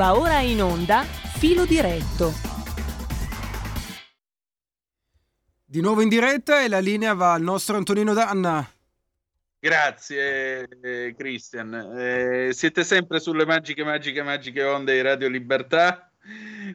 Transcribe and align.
Va 0.00 0.16
ora 0.16 0.38
in 0.40 0.62
onda 0.62 1.02
Filo 1.02 1.66
diretto. 1.66 2.32
Di 5.62 5.82
nuovo 5.82 6.00
in 6.00 6.08
diretta 6.08 6.62
e 6.62 6.70
la 6.70 6.78
linea 6.78 7.12
va 7.12 7.34
al 7.34 7.42
nostro 7.42 7.76
Antonino 7.76 8.14
Danna. 8.14 8.66
Grazie 9.58 10.66
eh, 10.80 11.14
Christian, 11.14 11.74
eh, 11.98 12.48
siete 12.54 12.82
sempre 12.82 13.20
sulle 13.20 13.44
magiche, 13.44 13.84
magiche, 13.84 14.22
magiche 14.22 14.62
onde 14.62 14.94
di 14.94 15.02
Radio 15.02 15.28
Libertà. 15.28 16.10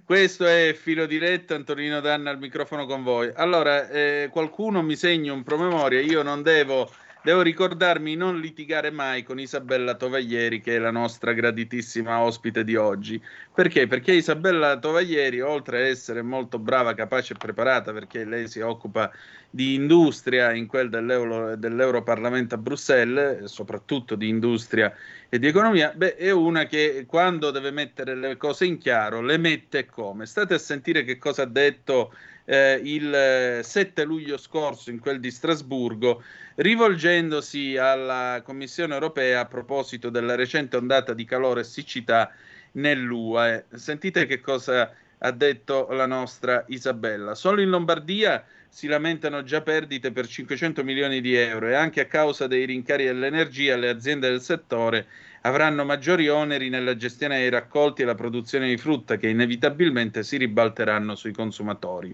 Questo 0.04 0.46
è 0.46 0.78
Filo 0.80 1.08
Diretto, 1.08 1.56
Antonino 1.56 2.02
Danna 2.02 2.30
al 2.30 2.38
microfono 2.38 2.86
con 2.86 3.02
voi. 3.02 3.32
Allora, 3.34 3.90
eh, 3.90 4.30
qualcuno 4.32 4.84
mi 4.84 4.96
segna 4.96 5.34
un 5.34 5.42
promemoria, 5.42 6.00
io 6.00 6.22
non 6.22 6.44
devo 6.44 6.92
Devo 7.26 7.42
ricordarmi 7.42 8.16
non 8.16 8.40
litigare 8.40 8.92
mai 8.92 9.24
con 9.24 9.40
Isabella 9.40 9.96
Tovaglieri, 9.96 10.62
che 10.62 10.76
è 10.76 10.78
la 10.78 10.92
nostra 10.92 11.34
graditissima 11.34 12.22
ospite 12.22 12.64
di 12.64 12.76
oggi. 12.76 13.20
Perché? 13.52 13.88
Perché 13.88 14.12
Isabella 14.12 14.78
Tovaglieri, 14.78 15.42
oltre 15.42 15.80
ad 15.80 15.88
essere 15.88 16.22
molto 16.22 16.60
brava, 16.60 16.94
capace 16.94 17.34
e 17.34 17.38
preparata, 17.38 17.92
perché 17.94 18.26
lei 18.26 18.48
si 18.48 18.60
occupa 18.60 19.12
di 19.50 19.74
industria 19.74 20.54
in 20.54 20.68
quel 20.68 20.90
dell'Euro, 20.90 21.56
dell'Europarlamento 21.56 22.54
a 22.54 22.58
Bruxelles, 22.60 23.46
soprattutto 23.46 24.14
di 24.14 24.28
industria 24.28 24.94
e 25.28 25.40
di 25.40 25.48
economia, 25.48 25.94
beh, 25.96 26.18
è 26.18 26.30
una 26.30 26.68
che 26.68 27.06
quando 27.08 27.50
deve 27.50 27.72
mettere 27.72 28.14
le 28.14 28.38
cose 28.38 28.66
in 28.66 28.78
chiaro, 28.78 29.22
le 29.22 29.38
mette 29.38 29.88
come. 29.88 30.28
State 30.28 30.54
a 30.54 30.60
sentire 30.60 31.04
che 31.04 31.18
cosa 31.18 31.42
ha 31.42 31.48
detto 31.48 32.14
eh, 32.46 32.80
il 32.84 33.60
7 33.64 34.04
luglio 34.04 34.38
scorso 34.38 34.92
in 34.92 35.00
quel 35.00 35.20
di 35.20 35.32
Strasburgo, 35.32 36.24
rivolgendosi 36.56 37.76
alla 37.78 38.42
Commissione 38.44 38.94
europea 38.94 39.42
a 39.42 39.46
proposito 39.46 40.10
della 40.10 40.36
recente 40.36 40.78
ondata 40.78 41.14
di 41.14 41.26
calore 41.26 41.62
e 41.62 41.66
siccità 41.66 42.32
nell'UE. 42.74 43.66
Sentite 43.74 44.26
che 44.26 44.40
cosa 44.40 44.92
ha 45.18 45.32
detto 45.32 45.88
la 45.92 46.06
nostra 46.06 46.64
Isabella. 46.68 47.36
Solo 47.36 47.62
in 47.62 47.70
Lombardia 47.70 48.44
si 48.70 48.88
lamentano 48.88 49.44
già 49.44 49.62
perdite 49.62 50.12
per 50.12 50.28
500 50.28 50.84
milioni 50.84 51.22
di 51.22 51.34
euro 51.36 51.70
e 51.70 51.74
anche 51.74 52.02
a 52.02 52.06
causa 52.06 52.48
dei 52.48 52.66
rincari 52.66 53.06
dell'energia 53.06 53.78
le 53.78 53.90
aziende 53.90 54.30
del 54.30 54.42
settore 54.42 55.08
avranno 55.42 55.86
maggiori 55.86 56.28
oneri 56.28 56.70
nella 56.70 56.96
gestione 56.98 57.38
dei 57.38 57.50
raccolti 57.50 58.02
e 58.02 58.06
la 58.06 58.16
produzione 58.16 58.68
di 58.68 58.78
frutta 58.78 59.16
che 59.16 59.30
inevitabilmente 59.30 60.24
si 60.24 60.38
ribalteranno 60.38 61.16
sui 61.16 61.32
consumatori. 61.32 62.14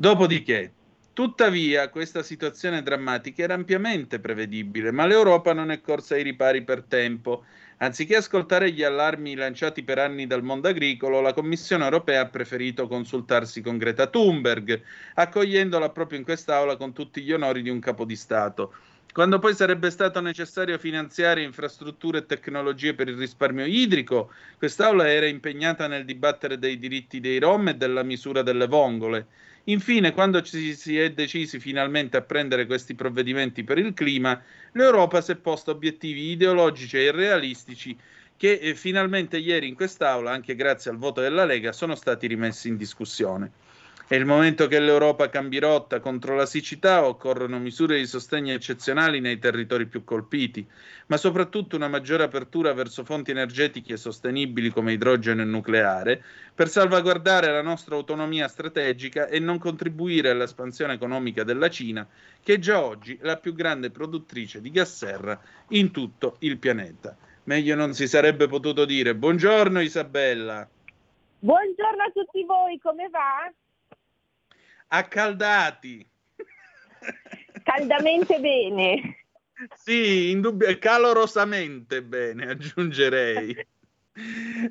Dopodiché, 0.00 0.70
tuttavia, 1.12 1.88
questa 1.88 2.22
situazione 2.22 2.84
drammatica 2.84 3.42
era 3.42 3.54
ampiamente 3.54 4.20
prevedibile, 4.20 4.92
ma 4.92 5.06
l'Europa 5.06 5.52
non 5.52 5.72
è 5.72 5.80
corsa 5.80 6.14
ai 6.14 6.22
ripari 6.22 6.62
per 6.62 6.84
tempo. 6.84 7.44
Anziché 7.78 8.14
ascoltare 8.14 8.70
gli 8.70 8.84
allarmi 8.84 9.34
lanciati 9.34 9.82
per 9.82 9.98
anni 9.98 10.28
dal 10.28 10.44
mondo 10.44 10.68
agricolo, 10.68 11.20
la 11.20 11.32
Commissione 11.32 11.82
europea 11.82 12.20
ha 12.20 12.28
preferito 12.28 12.86
consultarsi 12.86 13.60
con 13.60 13.76
Greta 13.76 14.06
Thunberg, 14.06 14.80
accogliendola 15.14 15.90
proprio 15.90 16.18
in 16.20 16.24
quest'Aula 16.24 16.76
con 16.76 16.92
tutti 16.92 17.20
gli 17.20 17.32
onori 17.32 17.62
di 17.62 17.70
un 17.70 17.80
capo 17.80 18.04
di 18.04 18.14
Stato. 18.14 18.72
Quando 19.12 19.40
poi 19.40 19.52
sarebbe 19.52 19.90
stato 19.90 20.20
necessario 20.20 20.78
finanziare 20.78 21.42
infrastrutture 21.42 22.18
e 22.18 22.26
tecnologie 22.26 22.94
per 22.94 23.08
il 23.08 23.16
risparmio 23.16 23.64
idrico, 23.64 24.30
quest'Aula 24.58 25.10
era 25.10 25.26
impegnata 25.26 25.88
nel 25.88 26.04
dibattere 26.04 26.56
dei 26.56 26.78
diritti 26.78 27.18
dei 27.18 27.40
Rom 27.40 27.66
e 27.66 27.74
della 27.74 28.04
misura 28.04 28.42
delle 28.42 28.68
vongole. 28.68 29.26
Infine, 29.68 30.12
quando 30.12 30.40
ci 30.40 30.74
si 30.74 30.98
è 30.98 31.12
decisi 31.12 31.60
finalmente 31.60 32.16
a 32.16 32.22
prendere 32.22 32.64
questi 32.64 32.94
provvedimenti 32.94 33.64
per 33.64 33.76
il 33.76 33.92
clima, 33.92 34.42
l'Europa 34.72 35.20
si 35.20 35.32
è 35.32 35.36
posta 35.36 35.72
obiettivi 35.72 36.30
ideologici 36.30 36.96
e 36.96 37.04
irrealistici 37.04 37.96
che 38.34 38.52
eh, 38.52 38.74
finalmente 38.74 39.36
ieri 39.36 39.68
in 39.68 39.74
quest'Aula, 39.74 40.30
anche 40.30 40.54
grazie 40.54 40.90
al 40.90 40.96
voto 40.96 41.20
della 41.20 41.44
Lega, 41.44 41.72
sono 41.72 41.94
stati 41.96 42.26
rimessi 42.26 42.68
in 42.68 42.78
discussione. 42.78 43.50
È 44.08 44.14
il 44.14 44.24
momento 44.24 44.68
che 44.68 44.80
l'Europa 44.80 45.28
cambi 45.28 45.58
rotta 45.58 46.00
contro 46.00 46.34
la 46.34 46.46
siccità, 46.46 47.04
occorrono 47.04 47.58
misure 47.58 47.98
di 47.98 48.06
sostegno 48.06 48.54
eccezionali 48.54 49.20
nei 49.20 49.38
territori 49.38 49.84
più 49.84 50.02
colpiti, 50.02 50.66
ma 51.08 51.18
soprattutto 51.18 51.76
una 51.76 51.88
maggiore 51.88 52.22
apertura 52.22 52.72
verso 52.72 53.04
fonti 53.04 53.32
energetiche 53.32 53.98
sostenibili 53.98 54.70
come 54.70 54.92
idrogeno 54.94 55.42
e 55.42 55.44
nucleare, 55.44 56.24
per 56.54 56.70
salvaguardare 56.70 57.52
la 57.52 57.60
nostra 57.60 57.96
autonomia 57.96 58.48
strategica 58.48 59.26
e 59.26 59.40
non 59.40 59.58
contribuire 59.58 60.30
all'espansione 60.30 60.94
economica 60.94 61.44
della 61.44 61.68
Cina, 61.68 62.08
che 62.42 62.54
è 62.54 62.58
già 62.58 62.82
oggi 62.82 63.18
la 63.20 63.36
più 63.36 63.52
grande 63.52 63.90
produttrice 63.90 64.62
di 64.62 64.70
gas 64.70 64.96
serra 64.96 65.38
in 65.72 65.90
tutto 65.90 66.36
il 66.38 66.56
pianeta. 66.56 67.14
Meglio 67.44 67.74
non 67.74 67.92
si 67.92 68.08
sarebbe 68.08 68.48
potuto 68.48 68.86
dire. 68.86 69.14
Buongiorno 69.14 69.80
Isabella. 69.80 70.66
Buongiorno 71.40 72.02
a 72.02 72.10
tutti 72.10 72.42
voi, 72.44 72.80
come 72.82 73.10
va? 73.10 73.52
Accaldati. 74.88 76.06
Caldamente 77.62 78.40
bene. 78.40 79.24
Sì, 79.74 80.30
indubbio, 80.30 80.76
calorosamente 80.78 82.02
bene, 82.02 82.50
aggiungerei. 82.50 83.66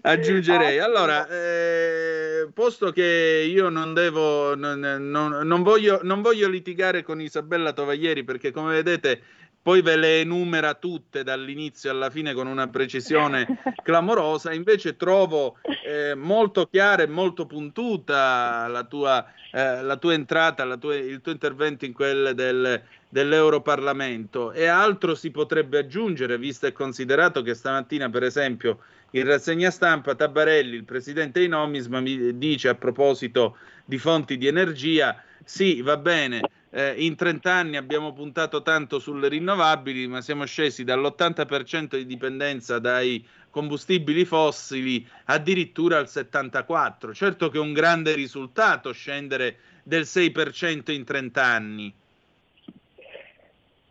aggiungerei. 0.01 0.79
Allora, 0.79 1.27
eh, 1.27 2.50
posto 2.53 2.91
che 2.91 3.45
io 3.50 3.69
non 3.69 3.94
devo, 3.94 4.56
non, 4.56 4.79
non, 4.79 5.45
non, 5.45 5.63
voglio, 5.63 6.00
non 6.03 6.22
voglio 6.22 6.47
litigare 6.47 7.03
con 7.03 7.22
Isabella 7.22 7.73
Tovaglieri 7.73 8.23
perché 8.23 8.51
come 8.51 8.73
vedete 8.73 9.22
poi 9.67 9.81
ve 9.81 9.97
le 9.97 10.22
enumera 10.22 10.75
tutte 10.75 11.23
dall'inizio 11.23 11.91
alla 11.91 12.09
fine 12.09 12.33
con 12.33 12.47
una 12.47 12.69
precisione 12.69 13.45
clamorosa, 13.83 14.53
invece 14.53 14.95
trovo 14.95 15.57
eh, 15.85 16.16
molto 16.16 16.67
chiara 16.67 17.03
e 17.03 17.07
molto 17.07 17.45
puntuta 17.45 18.66
la 18.69 18.85
tua, 18.85 19.25
eh, 19.51 19.81
la 19.81 19.97
tua 19.97 20.13
entrata, 20.13 20.63
la 20.63 20.77
tua, 20.77 20.95
il 20.95 21.19
tuo 21.19 21.33
intervento 21.33 21.83
in 21.83 21.91
quelle 21.91 22.33
del, 22.33 22.81
dell'Europarlamento. 23.09 24.53
E 24.53 24.67
altro 24.67 25.16
si 25.16 25.31
potrebbe 25.31 25.79
aggiungere, 25.79 26.38
visto 26.38 26.66
e 26.66 26.72
considerato 26.72 27.41
che 27.41 27.53
stamattina, 27.53 28.09
per 28.09 28.23
esempio, 28.23 28.79
in 29.11 29.25
rassegna 29.25 29.69
stampa 29.69 30.16
Tabarelli, 30.16 30.77
il 30.77 30.85
presidente 30.85 31.41
di 31.41 31.50
Nomisma, 31.50 32.00
mi 32.00 32.38
dice 32.38 32.69
a 32.69 32.75
proposito 32.75 33.57
di 33.83 33.97
fonti 33.97 34.38
di 34.38 34.47
energia, 34.47 35.22
sì, 35.44 35.81
va 35.81 35.97
bene, 35.97 36.39
eh, 36.69 36.94
in 36.97 37.16
30 37.16 37.51
anni 37.51 37.78
abbiamo 37.78 38.13
puntato 38.13 38.61
tanto 38.61 39.00
sulle 39.00 39.29
rinnovabili, 39.29 40.07
ma 40.07 40.22
siamo 40.22 40.45
scesi 40.45 40.83
dall'80% 40.83 41.95
di 41.95 42.05
dipendenza 42.05 42.79
dai 42.79 43.25
combustibili 43.50 44.25
fossili 44.25 45.06
addirittura 45.25 45.97
al 45.97 46.06
74%. 46.06 47.13
Certo 47.13 47.50
che 47.50 47.57
è 47.57 47.61
un 47.61 47.73
grande 47.73 48.13
risultato 48.13 48.91
scendere 48.91 49.57
del 49.83 50.03
6% 50.03 50.91
in 50.91 51.03
30 51.03 51.44
anni. 51.44 51.94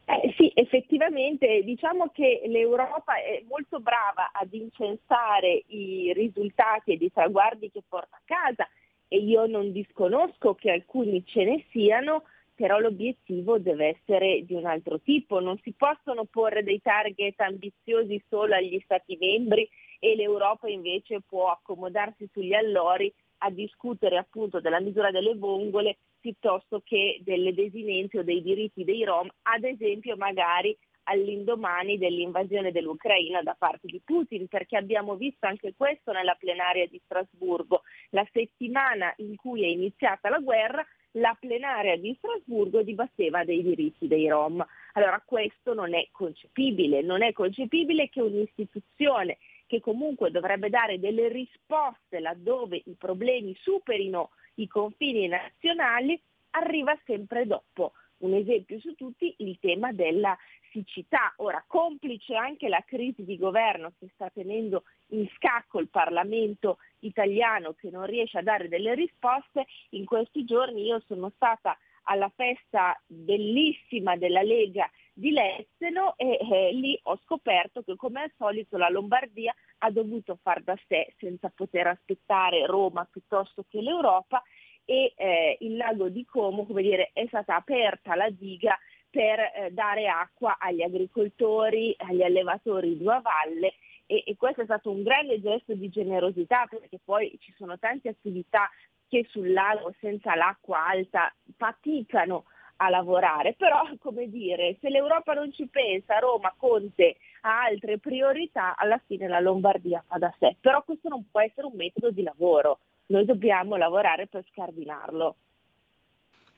Eh, 0.09 0.35
sì, 0.37 0.53
effettivamente 0.55 1.63
diciamo 1.65 2.13
che 2.15 2.43
l'Europa 2.47 3.17
è 3.17 3.43
molto 3.49 3.81
brava 3.81 4.31
ad 4.33 4.53
incensare 4.53 5.65
i 5.67 6.13
risultati 6.15 6.93
e 6.93 6.99
i 7.01 7.13
traguardi 7.13 7.73
che 7.73 7.83
porta 7.89 8.15
a 8.15 8.21
casa 8.25 8.69
e 9.09 9.19
io 9.19 9.47
non 9.47 9.73
disconosco 9.73 10.55
che 10.55 10.71
alcuni 10.71 11.25
ce 11.27 11.45
ne 11.45 11.65
siano, 11.71 12.23
però 12.57 12.79
l'obiettivo 12.79 13.59
deve 13.59 13.99
essere 13.99 14.43
di 14.45 14.55
un 14.55 14.65
altro 14.65 14.99
tipo, 15.01 15.41
non 15.41 15.59
si 15.63 15.75
possono 15.77 16.25
porre 16.25 16.65
dei 16.65 16.81
target 16.81 17.39
ambiziosi 17.41 18.21
solo 18.29 18.55
agli 18.55 18.81
Stati 18.83 19.17
membri 19.21 19.69
e 20.01 20.17
l'Europa 20.17 20.67
invece 20.69 21.21
può 21.21 21.51
accomodarsi 21.51 22.29
sugli 22.33 22.55
allori 22.55 23.13
a 23.39 23.51
discutere 23.51 24.17
appunto 24.17 24.61
della 24.61 24.81
misura 24.81 25.11
delle 25.11 25.35
vongole 25.35 25.99
piuttosto 26.19 26.81
che 26.83 27.21
delle 27.23 27.53
desinenze 27.53 28.21
o 28.21 28.23
dei 28.23 28.43
diritti 28.43 28.85
dei 28.85 29.05
Rom, 29.05 29.29
ad 29.43 29.65
esempio 29.65 30.17
magari 30.17 30.77
all'indomani 31.09 31.99
dell'invasione 31.99 32.73
dell'Ucraina 32.73 33.43
da 33.43 33.55
parte 33.57 33.87
di 33.87 34.01
Putin, 34.05 34.49
perché 34.49 34.77
abbiamo 34.77 35.15
visto 35.15 35.47
anche 35.47 35.75
questo 35.77 36.11
nella 36.11 36.35
plenaria 36.35 36.89
di 36.89 37.01
Strasburgo. 37.05 37.83
La 38.11 38.27
settimana 38.33 39.13
in 39.19 39.37
cui 39.37 39.63
è 39.63 39.69
iniziata 39.69 40.29
la 40.29 40.39
guerra 40.39 40.85
la 41.13 41.37
plenaria 41.39 41.97
di 41.97 42.15
Strasburgo 42.19 42.83
dibatteva 42.83 43.45
dei 43.45 43.63
diritti 43.63 44.07
dei 44.07 44.29
Rom. 44.29 44.65
Allora 44.95 45.23
questo 45.25 45.75
non 45.75 45.95
è 45.95 46.09
concepibile, 46.11 47.03
non 47.03 47.23
è 47.23 47.33
concepibile 47.33 48.09
che 48.09 48.21
un'istituzione 48.21 49.39
che 49.67 49.81
comunque 49.81 50.31
dovrebbe 50.31 50.71
dare 50.71 50.99
delle 50.99 51.29
risposte 51.29 52.21
laddove 52.21 52.83
i 52.85 52.95
problemi 52.97 53.55
superino 53.61 54.31
i 54.57 54.69
confini 54.69 55.27
nazionali 55.27 56.21
arriva 56.51 56.97
sempre 57.05 57.47
dopo. 57.47 57.93
Un 58.19 58.33
esempio 58.35 58.81
su 58.81 58.95
tutti 58.95 59.35
il 59.39 59.59
tema 59.61 59.93
della 59.93 60.37
siccità. 60.71 61.33
Ora, 61.37 61.63
complice 61.67 62.35
anche 62.35 62.69
la 62.69 62.83
crisi 62.87 63.25
di 63.25 63.37
governo 63.37 63.93
che 63.99 64.09
sta 64.15 64.31
tenendo 64.31 64.85
in 65.09 65.29
scacco 65.35 65.81
il 65.81 65.89
Parlamento 65.89 66.79
italiano 67.01 67.75
che 67.75 67.91
non 67.91 68.07
riesce 68.07 68.39
a 68.39 68.43
dare 68.43 68.69
delle 68.69 68.95
risposte, 68.95 69.67
in 69.91 70.05
questi 70.05 70.45
giorni 70.45 70.85
io 70.85 71.03
sono 71.07 71.31
stata 71.35 71.77
alla 72.09 72.31
festa 72.35 73.01
bellissima 73.07 74.17
della 74.17 74.43
Lega 74.43 74.91
di 75.13 75.31
Lesseno 75.31 76.15
e 76.17 76.39
eh, 76.39 76.73
lì 76.73 76.99
ho 77.05 77.19
scoperto 77.25 77.83
che 77.83 77.97
come 77.97 78.23
al 78.23 78.33
solito 78.37 78.77
la 78.77 78.91
Lombardia 78.91 79.55
ha 79.79 79.91
dovuto 79.91 80.39
far 80.43 80.63
da 80.63 80.77
sé 80.89 81.15
senza 81.19 81.51
poter 81.55 81.87
aspettare 81.87 82.67
Roma 82.67 83.09
piuttosto 83.11 83.65
che 83.69 83.81
l'Europa 83.81 84.43
e 84.87 85.13
eh, 85.17 85.59
il 85.61 85.77
lago 85.77 86.09
di 86.09 86.25
Como, 86.25 86.65
come 86.65 86.81
dire, 86.81 87.11
è 87.13 87.27
stata 87.27 87.57
aperta 87.57 88.15
la 88.15 88.31
diga 88.31 88.79
per 89.11 89.39
eh, 89.39 89.71
dare 89.73 90.09
acqua 90.09 90.57
agli 90.59 90.83
agricoltori, 90.83 91.95
agli 91.99 92.23
allevatori 92.23 92.97
di 92.97 93.07
a 93.09 93.21
valle 93.21 93.75
e, 94.07 94.23
e, 94.25 94.37
questo 94.37 94.63
è 94.63 94.65
stato 94.65 94.91
un 94.91 95.03
grande 95.03 95.41
gesto 95.41 95.75
di 95.75 95.89
generosità 95.89 96.67
perché 96.69 97.01
poi 97.05 97.37
ci 97.41 97.53
sono 97.57 97.79
tante 97.79 98.09
attività 98.09 98.71
che 99.09 99.27
sul 99.29 99.53
lago 99.53 99.93
senza 100.01 100.35
l'acqua 100.35 100.87
alta 100.87 101.33
faticano 101.57 102.45
a 102.77 102.89
lavorare, 102.89 103.55
però 103.55 103.83
come 104.01 104.29
dire, 104.29 104.77
se 104.81 104.91
l'Europa 104.91 105.33
non 105.33 105.53
ci 105.53 105.67
pensa, 105.67 106.19
Roma, 106.19 106.55
Conte 106.57 107.17
ha 107.43 107.63
altre 107.63 107.99
priorità, 107.99 108.77
alla 108.77 109.01
fine 109.07 109.27
la 109.27 109.41
Lombardia 109.41 110.05
fa 110.07 110.19
da 110.19 110.33
sé, 110.39 110.57
però 110.61 110.83
questo 110.85 111.09
non 111.09 111.27
può 111.31 111.41
essere 111.41 111.67
un 111.67 111.75
metodo 111.75 112.11
di 112.11 112.23
lavoro, 112.23 112.81
noi 113.07 113.25
dobbiamo 113.25 113.77
lavorare 113.77 114.27
per 114.27 114.45
scardinarlo. 114.51 115.37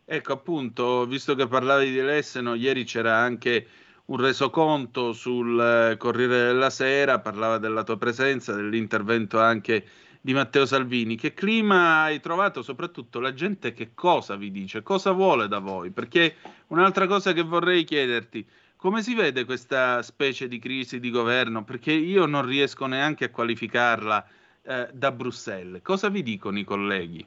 Ecco 0.04 0.32
appunto, 0.32 1.04
visto 1.04 1.34
che 1.34 1.46
parlavi 1.46 1.90
di 1.90 2.00
Lesseno, 2.00 2.54
ieri 2.54 2.84
c'era 2.84 3.16
anche 3.16 3.66
un 4.06 4.16
resoconto 4.16 5.12
sul 5.12 5.60
eh, 5.60 5.96
Corriere 5.98 6.46
della 6.46 6.70
Sera, 6.70 7.20
parlava 7.20 7.58
della 7.58 7.84
tua 7.84 7.98
presenza, 7.98 8.54
dell'intervento 8.54 9.38
anche 9.38 9.84
di 10.22 10.32
Matteo 10.32 10.64
Salvini. 10.64 11.16
Che 11.16 11.34
clima 11.34 12.04
hai 12.04 12.20
trovato? 12.20 12.62
Soprattutto 12.62 13.20
la 13.20 13.34
gente 13.34 13.74
che 13.74 13.90
cosa 13.92 14.36
vi 14.36 14.50
dice? 14.50 14.82
Cosa 14.82 15.12
vuole 15.12 15.46
da 15.46 15.58
voi? 15.58 15.90
Perché 15.90 16.36
un'altra 16.68 17.06
cosa 17.06 17.34
che 17.34 17.42
vorrei 17.42 17.84
chiederti, 17.84 18.46
come 18.76 19.02
si 19.02 19.14
vede 19.14 19.44
questa 19.44 20.00
specie 20.02 20.48
di 20.48 20.58
crisi 20.58 21.00
di 21.00 21.10
governo? 21.10 21.64
Perché 21.64 21.92
io 21.92 22.24
non 22.24 22.46
riesco 22.46 22.86
neanche 22.86 23.26
a 23.26 23.30
qualificarla 23.30 24.26
eh, 24.68 24.88
da 24.92 25.10
Bruxelles. 25.10 25.80
Cosa 25.82 26.10
vi 26.10 26.22
dicono 26.22 26.58
i 26.58 26.64
colleghi? 26.64 27.24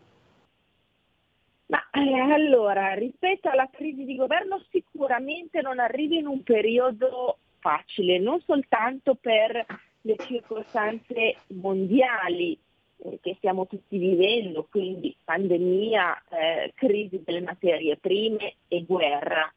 Ma 1.65 1.89
eh, 1.91 2.19
allora, 2.19 2.93
rispetto 2.93 3.49
alla 3.49 3.67
crisi 3.71 4.05
di 4.05 4.15
governo 4.15 4.61
sicuramente 4.69 5.61
non 5.61 5.79
arriva 5.79 6.15
in 6.15 6.27
un 6.27 6.43
periodo 6.43 7.37
facile, 7.59 8.19
non 8.19 8.39
soltanto 8.41 9.15
per 9.15 9.65
le 10.01 10.15
circostanze 10.19 11.37
mondiali 11.47 12.57
eh, 12.97 13.19
che 13.21 13.35
stiamo 13.37 13.65
tutti 13.65 13.97
vivendo, 13.97 14.67
quindi 14.69 15.15
pandemia, 15.23 16.23
eh, 16.29 16.73
crisi 16.75 17.21
delle 17.23 17.41
materie 17.41 17.97
prime 17.97 18.55
e 18.67 18.83
guerra, 18.83 19.51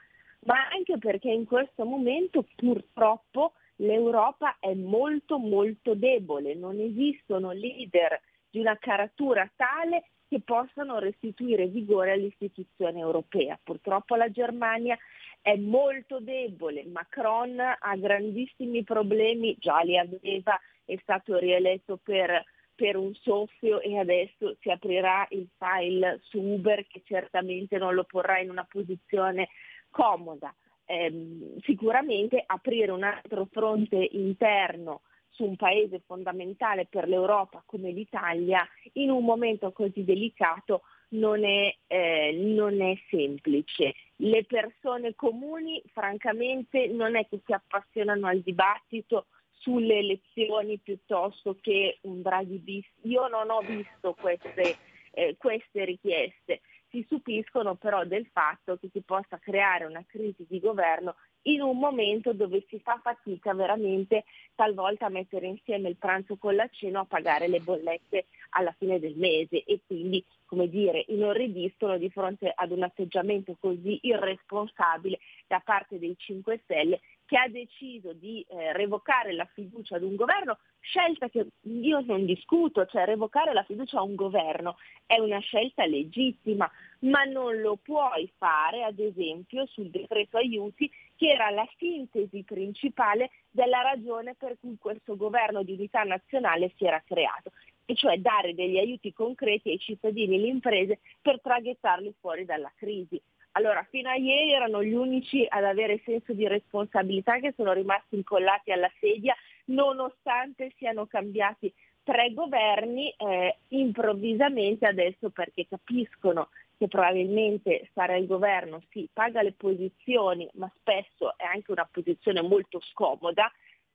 ma 0.47 0.69
anche 0.73 0.97
perché 0.99 1.31
in 1.31 1.45
questo 1.45 1.85
momento 1.85 2.47
purtroppo 2.57 3.53
l'Europa 3.77 4.57
è 4.59 4.75
molto 4.75 5.39
molto 5.39 5.95
debole, 5.95 6.55
non 6.55 6.79
esistono 6.79 7.53
leader 7.53 8.21
di 8.51 8.61
una 8.61 8.77
caratura 8.79 9.51
tale 9.57 10.05
che 10.29 10.41
possano 10.41 10.99
restituire 10.99 11.67
vigore 11.67 12.13
all'istituzione 12.13 13.01
europea. 13.01 13.59
Purtroppo 13.63 14.17
la 14.17 14.31
Germania 14.31 14.97
è 15.41 15.57
molto 15.57 16.21
debole, 16.21 16.85
Macron 16.85 17.59
ha 17.61 17.97
grandissimi 17.97 18.83
problemi, 18.83 19.57
già 19.59 19.81
li 19.81 19.99
aveva, 19.99 20.59
è 20.85 20.97
stato 21.03 21.39
rieletto 21.39 21.99
per, 22.03 22.45
per 22.75 22.97
un 22.97 23.15
soffio 23.15 23.81
e 23.81 23.99
adesso 23.99 24.57
si 24.61 24.71
aprirà 24.71 25.27
il 25.31 25.49
file 25.59 26.21
su 26.23 26.39
Uber 26.39 26.87
che 26.87 27.03
certamente 27.05 27.77
non 27.77 27.95
lo 27.95 28.05
porrà 28.05 28.39
in 28.39 28.51
una 28.51 28.67
posizione 28.69 29.49
comoda. 29.91 30.55
Eh, 30.87 31.57
sicuramente 31.63 32.43
aprire 32.45 32.91
un 32.91 33.05
altro 33.05 33.49
fronte 33.51 33.97
interno 34.13 35.01
su 35.31 35.45
un 35.45 35.57
paese 35.57 36.03
fondamentale 36.07 36.87
per 36.87 37.09
l'Europa 37.09 37.63
come 37.67 37.91
l'Italia 37.91 38.67
in 38.93 39.11
un 39.11 39.25
momento 39.25 39.73
così 39.73 40.05
delicato 40.05 40.83
non 41.15 41.45
è, 41.45 41.75
eh, 41.87 42.33
non 42.33 42.81
è, 42.81 42.95
semplice. 43.09 43.95
Le 44.17 44.45
persone 44.45 45.15
comuni 45.15 45.83
francamente 45.93 46.87
non 46.89 47.17
è 47.17 47.27
che 47.29 47.41
si 47.45 47.53
appassionano 47.53 48.27
al 48.27 48.41
dibattito 48.41 49.27
sulle 49.51 49.99
elezioni 49.99 50.79
piuttosto 50.79 51.57
che 51.61 51.99
un 52.03 52.23
Draghi 52.23 52.59
bis. 52.59 52.87
Io 53.03 53.29
non 53.29 53.51
ho 53.51 53.61
visto 53.61 54.15
queste, 54.15 54.77
eh, 55.13 55.37
queste 55.39 55.85
richieste. 55.85 56.61
Si 56.95 57.03
stupiscono 57.07 57.75
però 57.75 58.05
del 58.05 58.25
fatto 58.31 58.77
che 58.77 58.89
si 58.93 59.01
possa 59.01 59.41
creare 59.41 59.85
una 59.85 60.05
crisi 60.07 60.47
di 60.49 60.61
governo 60.61 61.17
in 61.47 61.61
un 61.61 61.77
momento 61.77 62.33
dove 62.33 62.65
si 62.69 62.79
fa 62.79 63.01
fatica 63.03 63.53
veramente 63.53 64.23
talvolta 64.55 65.07
a 65.07 65.09
mettere 65.09 65.49
insieme 65.49 65.89
il 65.89 65.97
pranzo 65.97 66.37
con 66.37 66.55
la 66.55 66.69
cena 66.71 67.01
a 67.01 67.05
pagare 67.05 67.49
le 67.49 67.59
bollette 67.59 68.27
alla 68.51 68.73
fine 68.79 69.01
del 69.01 69.17
mese 69.17 69.65
e 69.65 69.81
quindi 69.85 70.25
come 70.45 70.69
dire 70.69 71.05
inorridiscono 71.09 71.99
di 71.99 72.09
fronte 72.11 72.53
ad 72.55 72.71
un 72.71 72.85
atteggiamento 72.85 73.57
così 73.59 73.99
irresponsabile 74.03 75.19
da 75.49 75.61
parte 75.65 75.99
dei 75.99 76.15
5 76.17 76.61
Stelle 76.63 77.01
che 77.27 77.39
ha 77.39 77.49
deciso 77.49 78.13
di 78.13 78.45
eh, 78.49 78.73
revocare 78.73 79.33
la 79.33 79.47
fiducia 79.47 79.97
ad 79.97 80.03
un 80.03 80.15
governo, 80.15 80.59
scelta 80.81 81.29
che 81.29 81.47
io 81.63 82.01
non 82.01 82.27
discuto, 82.27 82.85
cioè 82.87 83.05
revocare 83.07 83.53
la 83.53 83.63
fiducia 83.65 83.99
a 83.99 84.03
un 84.03 84.15
governo 84.15 84.77
è 85.07 85.19
una 85.19 85.39
scelta 85.39 85.87
legittima, 85.87 86.71
ma 87.01 87.25
non 87.25 87.61
lo 87.61 87.77
puoi 87.77 88.31
fare 88.37 88.85
ad 88.85 88.99
esempio 88.99 89.67
sul 89.67 89.91
decreto 89.91 90.37
aiuti 90.37 90.91
che 91.17 91.29
era 91.29 91.51
la 91.51 91.67
sintesi 91.79 92.43
principale 92.43 93.31
della 93.51 93.81
ragione 93.81 94.35
per 94.35 94.57
cui 94.61 94.77
questo 94.79 95.17
governo 95.17 95.63
di 95.63 95.73
unità 95.73 96.03
nazionale 96.03 96.73
si 96.77 96.85
era 96.85 97.03
creato, 97.07 97.53
e 97.87 97.95
cioè 97.95 98.19
dare 98.19 98.55
degli 98.55 98.79
aiuti 98.79 99.13
concreti 99.13 99.71
ai 99.71 99.79
cittadini 99.79 100.35
e 100.35 100.39
alle 100.39 100.49
imprese 100.49 101.01
per 101.21 101.41
traghettarli 101.41 102.15
fuori 102.21 102.45
dalla 102.45 102.73
crisi. 102.77 103.21
Allora, 103.57 103.87
fino 103.89 104.09
a 104.09 104.17
ieri 104.17 104.53
erano 104.53 104.83
gli 104.83 104.95
unici 104.95 105.47
ad 105.49 105.65
avere 105.65 106.01
senso 106.05 106.33
di 106.33 106.47
responsabilità 106.49 107.39
che 107.39 107.53
sono 107.57 107.73
rimasti 107.73 108.17
incollati 108.17 108.73
alla 108.73 108.91
sedia, 108.99 109.35
nonostante 109.67 110.73
siano 110.77 111.07
cambiati 111.07 111.73
tre 112.03 112.33
governi, 112.35 113.15
eh, 113.17 113.57
improvvisamente 113.69 114.87
adesso 114.87 115.31
perché 115.31 115.67
capiscono 115.69 116.49
che 116.77 116.89
probabilmente 116.89 117.87
stare 117.91 118.15
al 118.15 118.27
governo 118.27 118.83
sì, 118.91 119.09
paga 119.13 119.41
le 119.43 119.53
posizioni, 119.53 120.49
ma 120.55 120.71
spesso 120.81 121.39
è 121.39 121.45
anche 121.45 121.71
una 121.71 121.89
posizione 121.91 122.43
molto 122.43 122.81
scomoda, 122.81 123.51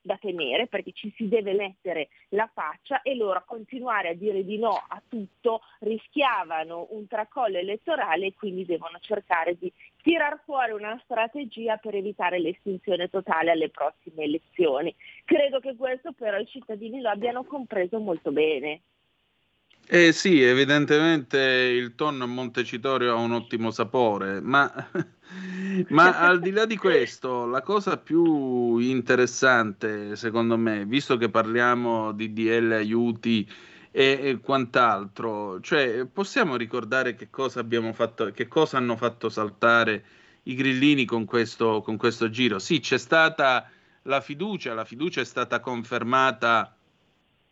da 0.10 0.18
tenere 0.18 0.66
perché 0.66 0.92
ci 0.92 1.14
si 1.16 1.28
deve 1.28 1.54
mettere 1.54 2.10
la 2.30 2.50
faccia 2.52 3.04
e 3.04 3.16
loro 3.16 3.38
a 3.38 3.44
continuare 3.44 4.10
a 4.10 4.14
dire 4.16 4.44
di 4.44 4.58
no 4.58 4.72
a 4.72 5.00
tutto 5.08 5.62
rischiavano 5.82 6.88
un 6.92 7.06
tracollo 7.06 7.60
elettorale 7.60 8.26
e 8.26 8.34
quindi 8.34 8.66
devono 8.66 8.98
cercare 9.00 9.56
di 9.56 9.72
tirar 10.02 10.42
fuori 10.46 10.72
una 10.72 11.00
strategia 11.04 11.78
per 11.78 11.94
evitare 11.94 12.40
l'estinzione 12.40 13.08
totale 13.08 13.52
alle 13.52 13.70
prossime 13.70 14.24
elezioni. 14.24 14.96
Credo 15.26 15.60
che 15.60 15.76
questo 15.76 16.12
però 16.14 16.40
i 16.40 16.48
cittadini 16.48 17.02
lo 17.02 17.10
abbiano 17.10 17.44
compreso 17.44 18.00
molto 18.00 18.32
bene. 18.32 18.82
Eh 19.92 20.12
sì, 20.12 20.40
evidentemente 20.40 21.40
il 21.40 21.96
tonno 21.96 22.26
a 22.26 22.28
Montecitorio 22.28 23.12
ha 23.12 23.16
un 23.16 23.32
ottimo 23.32 23.72
sapore, 23.72 24.40
ma, 24.40 24.72
ma 25.90 26.20
al 26.20 26.40
di 26.40 26.52
là 26.52 26.68
di 26.68 26.78
questo, 26.78 27.48
la 27.48 27.64
cosa 27.64 27.98
più 27.98 28.78
interessante, 28.78 30.16
secondo 30.16 30.58
me, 30.60 30.86
visto 30.86 31.18
che 31.18 31.30
parliamo 31.30 32.12
di 32.12 32.32
DL 32.34 32.72
aiuti 32.72 33.50
e, 33.90 34.20
e 34.22 34.40
quant'altro, 34.40 35.60
cioè 35.62 36.06
possiamo 36.06 36.56
ricordare 36.56 37.16
che 37.16 37.32
cosa 37.32 37.66
fatto, 37.92 38.30
che 38.30 38.48
cosa 38.48 38.78
hanno 38.78 38.96
fatto 38.96 39.28
saltare 39.28 40.06
i 40.44 40.54
grillini 40.54 41.06
con 41.06 41.26
questo, 41.26 41.82
con 41.82 41.98
questo 41.98 42.30
giro. 42.30 42.60
Sì, 42.60 42.80
c'è 42.80 43.00
stata 43.00 43.68
la 44.04 44.22
fiducia, 44.22 44.76
la 44.76 44.86
fiducia 44.86 45.22
è 45.22 45.26
stata 45.26 45.60
confermata 45.60 46.78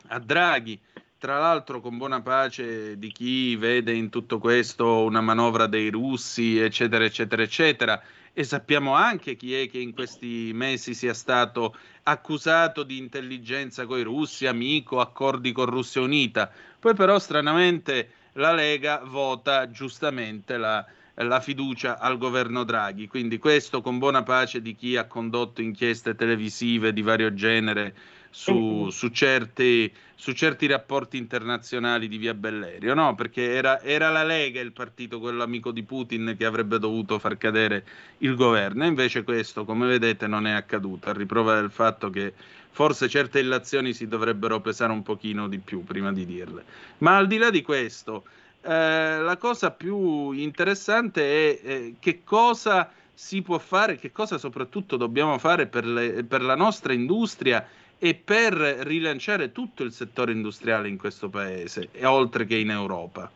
a 0.10 0.20
Draghi 0.20 0.79
tra 1.19 1.39
l'altro 1.39 1.81
con 1.81 1.97
buona 1.97 2.21
pace 2.21 2.97
di 3.00 3.12
chi 3.12 3.55
vede 3.55 3.91
in 3.91 4.09
tutto 4.09 4.38
questo 4.38 5.03
una 5.03 5.21
manovra 5.21 5.65
dei 5.65 5.89
russi, 5.89 6.59
eccetera, 6.59 7.03
eccetera, 7.03 7.41
eccetera. 7.41 8.01
E 8.33 8.43
sappiamo 8.43 8.93
anche 8.93 9.36
chi 9.36 9.55
è 9.55 9.67
che 9.67 9.79
in 9.79 9.93
questi 9.93 10.51
mesi 10.53 10.93
sia 10.93 11.15
stato 11.15 11.75
accusato 12.03 12.83
di 12.83 12.97
intelligenza 12.97 13.88
con 13.88 13.97
i 13.97 14.03
russi, 14.03 14.45
amico, 14.45 15.00
accordi 15.00 15.51
con 15.51 15.65
Russia 15.65 16.01
Unita. 16.01 16.51
Poi 16.79 16.93
però 16.93 17.17
stranamente 17.17 18.12
la 18.33 18.53
Lega 18.53 19.01
vota 19.03 19.71
giustamente 19.71 20.57
la, 20.57 20.86
la 21.15 21.39
fiducia 21.39 21.97
al 21.97 22.19
governo 22.19 22.63
Draghi. 22.63 23.07
Quindi 23.07 23.39
questo 23.39 23.81
con 23.81 23.97
buona 23.97 24.21
pace 24.21 24.62
di 24.62 24.75
chi 24.75 24.95
ha 24.95 25.05
condotto 25.05 25.63
inchieste 25.63 26.13
televisive 26.13 26.93
di 26.93 27.01
vario 27.01 27.33
genere 27.33 27.95
su, 28.38 28.91
su, 28.91 29.10
certi, 29.10 29.91
su, 30.13 30.32
certi, 30.34 30.67
rapporti 30.67 31.17
internazionali 31.17 32.08
di 32.08 32.17
via 32.17 32.36
Bellerio, 32.36 32.94
no? 32.94 33.15
Perché 33.15 33.56
era, 33.56 33.82
era, 33.82 34.12
la 34.12 34.24
Lega 34.24 34.62
il 34.62 34.74
partito, 34.74 35.20
quello 35.20 35.41
amico 35.41 35.72
di 35.72 35.82
Putin, 35.82 36.36
che 36.38 36.46
avrebbe 36.46 36.77
dovuto 36.77 37.17
far 37.17 37.36
cadere 37.38 37.84
il 38.20 38.36
governo. 38.36 38.84
E 38.84 38.88
invece 38.88 39.24
questo, 39.24 39.65
come 39.65 39.88
vedete, 39.88 40.27
non 40.27 40.46
è 40.46 40.51
accaduto, 40.51 41.10
a 41.10 41.13
riprova 41.13 41.56
del 41.56 41.72
fatto 41.72 42.12
che 42.12 42.34
forse 42.70 43.10
certe 43.10 43.39
illazioni 43.39 43.91
si 43.91 44.08
dovrebbero 44.08 44.62
pesare 44.62 44.91
un 44.91 45.01
pochino 45.01 45.48
di 45.48 45.58
più 45.58 45.84
prima 45.84 46.13
di 46.13 46.24
dirle. 46.24 46.63
Ma 47.00 47.17
al 47.17 47.25
di 47.25 47.39
là 47.39 47.50
di 47.50 47.63
questo, 47.63 48.24
eh, 48.62 49.20
la 49.20 49.38
cosa 49.38 49.72
più 49.72 50.32
interessante 50.32 51.24
è 51.24 51.60
eh, 51.63 51.96
che 52.00 52.22
cosa 52.24 52.91
si 53.15 53.41
può 53.41 53.58
fare, 53.58 53.98
che 53.98 54.12
cosa 54.12 54.38
soprattutto 54.38 54.96
dobbiamo 54.96 55.39
fare 55.39 55.65
per, 55.65 55.88
le, 55.88 56.24
per 56.24 56.44
la 56.44 56.56
nostra 56.56 56.94
industria 56.94 57.67
e 58.00 58.16
per 58.16 58.54
rilanciare 58.54 59.51
tutto 59.51 59.84
il 59.84 59.92
settore 59.92 60.32
industriale 60.32 60.88
in 60.88 60.98
questo 60.98 61.30
paese, 61.30 61.89
oltre 62.04 62.46
che 62.46 62.58
in 62.58 62.70
Europa. 62.70 63.32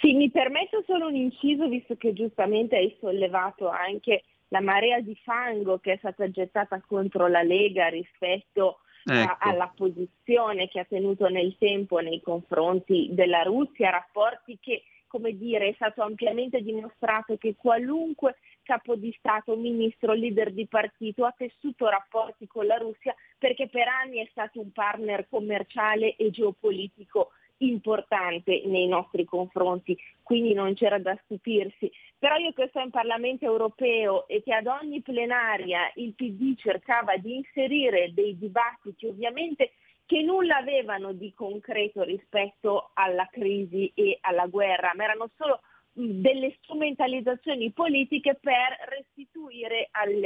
Sì, 0.00 0.14
mi 0.14 0.30
permetto 0.30 0.82
solo 0.86 1.08
un 1.08 1.14
inciso, 1.14 1.68
visto 1.68 1.94
che 1.96 2.14
giustamente 2.14 2.76
hai 2.76 2.96
sollevato 3.00 3.68
anche 3.68 4.24
la 4.48 4.60
marea 4.60 5.00
di 5.00 5.16
fango 5.22 5.78
che 5.78 5.92
è 5.92 5.96
stata 5.98 6.30
gettata 6.30 6.80
contro 6.86 7.28
la 7.28 7.42
Lega 7.42 7.88
rispetto 7.88 8.80
ecco. 9.04 9.30
a, 9.30 9.36
alla 9.40 9.72
posizione 9.74 10.68
che 10.68 10.80
ha 10.80 10.84
tenuto 10.84 11.28
nel 11.28 11.54
tempo 11.58 11.98
nei 11.98 12.22
confronti 12.22 13.08
della 13.12 13.42
Russia, 13.42 13.90
rapporti 13.90 14.58
che, 14.60 14.84
come 15.06 15.36
dire, 15.36 15.68
è 15.68 15.72
stato 15.74 16.02
ampiamente 16.02 16.62
dimostrato 16.62 17.36
che 17.36 17.54
qualunque 17.56 18.36
capo 18.62 18.96
di 18.96 19.14
Stato, 19.18 19.56
ministro, 19.56 20.12
leader 20.12 20.52
di 20.52 20.66
partito 20.66 21.24
ha 21.24 21.34
tessuto 21.36 21.88
rapporti 21.88 22.46
con 22.46 22.66
la 22.66 22.76
Russia 22.76 23.14
perché 23.38 23.68
per 23.68 23.88
anni 23.88 24.18
è 24.18 24.28
stato 24.30 24.60
un 24.60 24.72
partner 24.72 25.26
commerciale 25.28 26.16
e 26.16 26.30
geopolitico 26.30 27.30
importante 27.60 28.62
nei 28.66 28.86
nostri 28.86 29.24
confronti, 29.24 29.96
quindi 30.22 30.52
non 30.52 30.74
c'era 30.74 30.98
da 30.98 31.18
stupirsi. 31.24 31.90
Però 32.18 32.36
io 32.36 32.52
che 32.52 32.68
sto 32.68 32.80
in 32.80 32.90
Parlamento 32.90 33.44
europeo 33.44 34.26
e 34.28 34.42
che 34.42 34.54
ad 34.54 34.66
ogni 34.66 35.00
plenaria 35.00 35.90
il 35.96 36.14
PD 36.14 36.56
cercava 36.56 37.16
di 37.16 37.36
inserire 37.36 38.12
dei 38.12 38.36
dibattiti 38.38 39.06
ovviamente 39.06 39.72
che 40.06 40.22
nulla 40.22 40.56
avevano 40.56 41.12
di 41.12 41.32
concreto 41.34 42.02
rispetto 42.02 42.90
alla 42.94 43.28
crisi 43.30 43.92
e 43.94 44.18
alla 44.22 44.46
guerra, 44.46 44.92
ma 44.96 45.04
erano 45.04 45.30
solo 45.36 45.60
delle 45.92 46.56
strumentalizzazioni 46.62 47.72
politiche 47.72 48.38
per 48.40 48.76
restituire 48.88 49.88
al, 49.92 50.20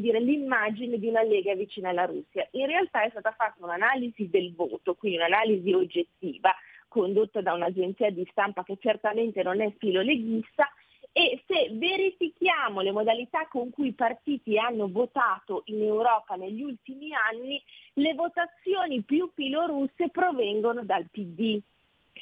dire, 0.00 0.20
l'immagine 0.20 0.98
di 0.98 1.08
una 1.08 1.22
Lega 1.22 1.54
vicina 1.54 1.90
alla 1.90 2.04
Russia. 2.04 2.46
In 2.52 2.66
realtà 2.66 3.02
è 3.02 3.10
stata 3.10 3.32
fatta 3.32 3.64
un'analisi 3.64 4.28
del 4.28 4.54
voto, 4.54 4.94
quindi 4.94 5.18
un'analisi 5.18 5.72
oggettiva, 5.72 6.54
condotta 6.88 7.40
da 7.40 7.54
un'agenzia 7.54 8.10
di 8.10 8.26
stampa 8.30 8.62
che 8.64 8.76
certamente 8.78 9.42
non 9.42 9.60
è 9.60 9.72
filoleghista, 9.78 10.68
e 11.14 11.42
se 11.46 11.68
verifichiamo 11.72 12.80
le 12.80 12.90
modalità 12.90 13.46
con 13.46 13.70
cui 13.70 13.88
i 13.88 13.92
partiti 13.92 14.58
hanno 14.58 14.88
votato 14.88 15.62
in 15.66 15.82
Europa 15.82 16.36
negli 16.36 16.62
ultimi 16.62 17.10
anni, 17.12 17.62
le 17.94 18.14
votazioni 18.14 19.02
più 19.02 19.30
filorusse 19.34 20.08
provengono 20.10 20.84
dal 20.84 21.06
PD. 21.10 21.60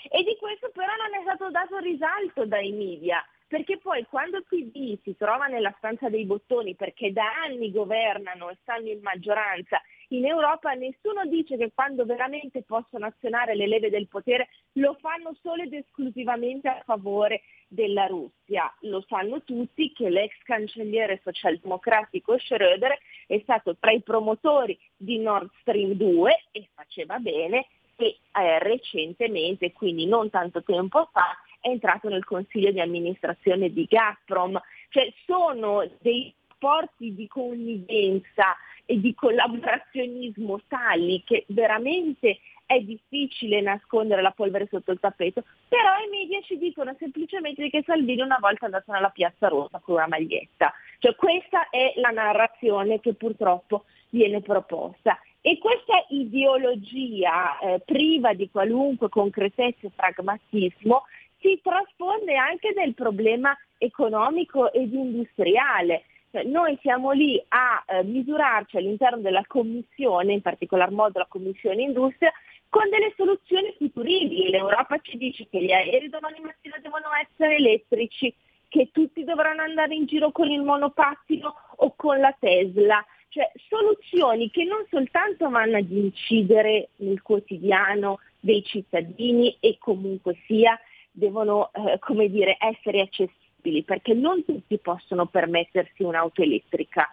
E 0.08 0.22
di 0.22 0.36
questo 0.38 0.70
però 0.72 0.92
non 0.96 1.18
è 1.18 1.22
stato 1.22 1.50
dato 1.50 1.78
risalto 1.78 2.46
dai 2.46 2.72
media, 2.72 3.24
perché 3.46 3.78
poi 3.78 4.06
quando 4.06 4.38
il 4.38 4.44
PD 4.48 4.98
si 5.02 5.16
trova 5.16 5.46
nella 5.46 5.74
stanza 5.78 6.08
dei 6.08 6.24
bottoni 6.24 6.76
perché 6.76 7.12
da 7.12 7.24
anni 7.44 7.72
governano 7.72 8.48
e 8.48 8.56
stanno 8.62 8.88
in 8.88 9.00
maggioranza 9.02 9.80
in 10.12 10.24
Europa, 10.24 10.72
nessuno 10.72 11.24
dice 11.26 11.56
che 11.56 11.72
quando 11.74 12.04
veramente 12.04 12.62
possono 12.62 13.06
azionare 13.06 13.54
le 13.54 13.66
leve 13.66 13.90
del 13.90 14.08
potere 14.08 14.48
lo 14.74 14.96
fanno 15.00 15.36
solo 15.40 15.62
ed 15.62 15.72
esclusivamente 15.72 16.68
a 16.68 16.82
favore 16.84 17.42
della 17.66 18.06
Russia. 18.06 18.72
Lo 18.82 19.04
sanno 19.08 19.42
tutti 19.42 19.92
che 19.92 20.08
l'ex 20.10 20.32
cancelliere 20.44 21.20
socialdemocratico 21.22 22.34
Schröder 22.34 22.96
è 23.26 23.38
stato 23.42 23.76
tra 23.76 23.90
i 23.90 24.00
promotori 24.00 24.78
di 24.96 25.18
Nord 25.18 25.50
Stream 25.60 25.92
2 25.92 26.44
e 26.52 26.68
faceva 26.74 27.18
bene 27.18 27.66
e 28.04 28.18
eh, 28.32 28.58
recentemente, 28.58 29.72
quindi 29.72 30.06
non 30.06 30.30
tanto 30.30 30.62
tempo 30.62 31.08
fa, 31.12 31.36
è 31.60 31.68
entrato 31.68 32.08
nel 32.08 32.24
consiglio 32.24 32.70
di 32.70 32.80
amministrazione 32.80 33.72
di 33.72 33.84
Gazprom. 33.84 34.60
Cioè 34.88 35.12
sono 35.26 35.88
dei 36.00 36.34
rapporti 36.60 37.14
di 37.14 37.26
connivenza 37.26 38.56
e 38.84 39.00
di 39.00 39.14
collaborazionismo 39.14 40.60
tali 40.68 41.22
che 41.24 41.44
veramente 41.48 42.38
è 42.66 42.78
difficile 42.80 43.60
nascondere 43.60 44.22
la 44.22 44.30
polvere 44.30 44.68
sotto 44.70 44.92
il 44.92 45.00
tappeto, 45.00 45.42
però 45.68 45.98
i 46.04 46.08
media 46.08 46.40
ci 46.42 46.56
dicono 46.56 46.94
semplicemente 46.98 47.68
che 47.68 47.82
Salvini 47.84 48.20
una 48.20 48.38
volta 48.40 48.62
è 48.62 48.64
andato 48.66 48.92
nella 48.92 49.08
Piazza 49.08 49.48
Rossa 49.48 49.80
con 49.80 49.96
una 49.96 50.06
maglietta. 50.06 50.72
Cioè 50.98 51.16
questa 51.16 51.68
è 51.70 51.94
la 51.96 52.10
narrazione 52.10 53.00
che 53.00 53.14
purtroppo 53.14 53.86
viene 54.10 54.40
proposta. 54.40 55.18
E 55.42 55.58
questa 55.58 56.04
ideologia 56.10 57.58
eh, 57.58 57.80
priva 57.84 58.34
di 58.34 58.50
qualunque 58.50 59.08
concretezza 59.08 59.86
e 59.86 59.90
pragmatismo 59.94 61.04
si 61.40 61.58
trasfonde 61.62 62.36
anche 62.36 62.74
nel 62.76 62.92
problema 62.92 63.56
economico 63.78 64.70
ed 64.70 64.92
industriale. 64.92 66.04
Cioè, 66.30 66.44
noi 66.44 66.78
siamo 66.82 67.12
lì 67.12 67.42
a 67.48 67.82
eh, 67.86 68.04
misurarci 68.04 68.76
all'interno 68.76 69.22
della 69.22 69.44
Commissione, 69.46 70.34
in 70.34 70.42
particolar 70.42 70.90
modo 70.90 71.18
la 71.18 71.26
Commissione 71.26 71.82
Industria, 71.82 72.30
con 72.68 72.88
delle 72.90 73.14
soluzioni 73.16 73.74
futuribili. 73.78 74.50
L'Europa 74.50 74.98
ci 74.98 75.16
dice 75.16 75.48
che 75.48 75.62
gli 75.62 75.72
aerei 75.72 76.10
domani 76.10 76.40
mattina 76.40 76.76
devono 76.82 77.08
essere 77.18 77.56
elettrici, 77.56 78.32
che 78.68 78.90
tutti 78.92 79.24
dovranno 79.24 79.62
andare 79.62 79.94
in 79.94 80.04
giro 80.04 80.30
con 80.30 80.50
il 80.50 80.62
monopattino 80.62 81.52
o 81.76 81.94
con 81.96 82.20
la 82.20 82.36
Tesla 82.38 83.04
cioè 83.30 83.50
soluzioni 83.68 84.50
che 84.50 84.64
non 84.64 84.84
soltanto 84.90 85.48
vanno 85.48 85.78
ad 85.78 85.90
incidere 85.90 86.90
nel 86.96 87.22
quotidiano 87.22 88.18
dei 88.40 88.62
cittadini 88.64 89.56
e 89.60 89.76
comunque 89.78 90.36
sia 90.46 90.78
devono 91.12 91.70
eh, 91.72 92.28
dire, 92.28 92.56
essere 92.58 93.00
accessibili 93.00 93.82
perché 93.84 94.14
non 94.14 94.44
tutti 94.44 94.78
possono 94.78 95.26
permettersi 95.26 96.02
un'auto 96.02 96.42
elettrica, 96.42 97.08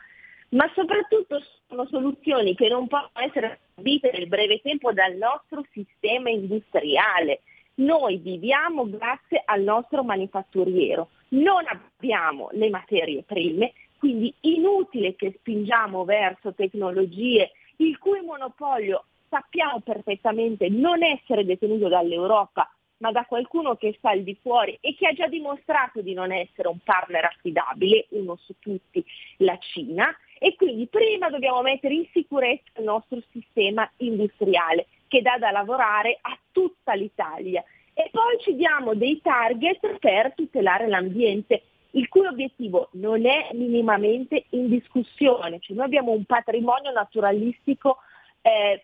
ma 0.50 0.69
soprattutto 0.74 1.41
sono 1.67 1.86
soluzioni 1.86 2.55
che 2.55 2.67
non 2.67 2.88
possono 2.88 3.25
essere 3.25 3.59
viste 3.75 4.12
nel 4.12 4.27
breve 4.27 4.59
tempo 4.62 4.91
dal 4.93 5.15
nostro 5.15 5.63
sistema 5.71 6.29
industriale. 6.29 7.41
Noi 7.75 8.17
viviamo 8.17 8.89
grazie 8.89 9.41
al 9.45 9.62
nostro 9.62 10.03
manifatturiero, 10.03 11.09
non 11.29 11.63
abbiamo 11.67 12.50
le 12.53 12.69
materie 12.71 13.21
prime, 13.21 13.74
quindi 13.98 14.34
inutile 14.42 15.16
che 15.16 15.34
spingiamo 15.38 16.06
verso 16.06 16.54
tecnologie 16.54 17.51
il 17.77 17.98
cui 17.98 18.22
monopolio 18.22 19.06
sappiamo 19.30 19.82
perfettamente 19.82 20.70
non 20.70 21.04
essere 21.04 21.46
detenuto 21.46 21.88
dall'Europa, 21.88 22.72
ma 23.00 23.12
da 23.12 23.25
qualcuno 23.25 23.75
che 23.75 23.94
sta 23.98 24.10
al 24.10 24.24
di 24.24 24.38
fuori 24.42 24.77
e 24.82 24.96
che 24.96 25.08
ha 25.08 25.13
già 25.13 25.27
dimostrato 25.27 26.01
di 26.01 26.13
non 26.13 26.32
essere 26.32 26.68
un 26.68 26.80
partner 26.84 27.25
affidabile, 27.25 28.08
uno 28.10 28.38
su 28.38 28.56
tutti, 28.60 29.04
la 29.38 29.58
Cina. 29.60 30.16
E 30.39 30.56
quindi 30.56 30.88
prima 30.88 31.30
dobbiamo 31.30 31.62
mettere 31.62 31.94
in 31.94 32.08
sicurezza 32.12 32.80
il 32.80 32.86
nostro 32.86 33.22
sistema 33.32 33.89
industriale 33.98 34.88
che 35.08 35.22
dà 35.22 35.38
da 35.38 35.51
lavorare 35.51 36.18
a 36.22 36.38
tutta 36.51 36.94
l'Italia. 36.94 37.63
E 37.94 38.10
poi 38.12 38.39
ci 38.42 38.56
diamo 38.56 38.94
dei 38.94 39.20
target 39.22 39.98
per 39.98 40.34
tutelare 40.36 40.88
l'ambiente 40.88 41.63
il 41.91 42.08
cui 42.08 42.25
obiettivo 42.25 42.89
non 42.94 43.25
è 43.25 43.50
minimamente 43.53 44.46
in 44.50 44.67
discussione. 44.70 45.60
Cioè 45.60 45.75
noi 45.75 45.86
abbiamo 45.86 46.12
un 46.12 46.25
patrimonio 46.25 46.91
naturalistico 46.91 47.98
eh, 48.41 48.84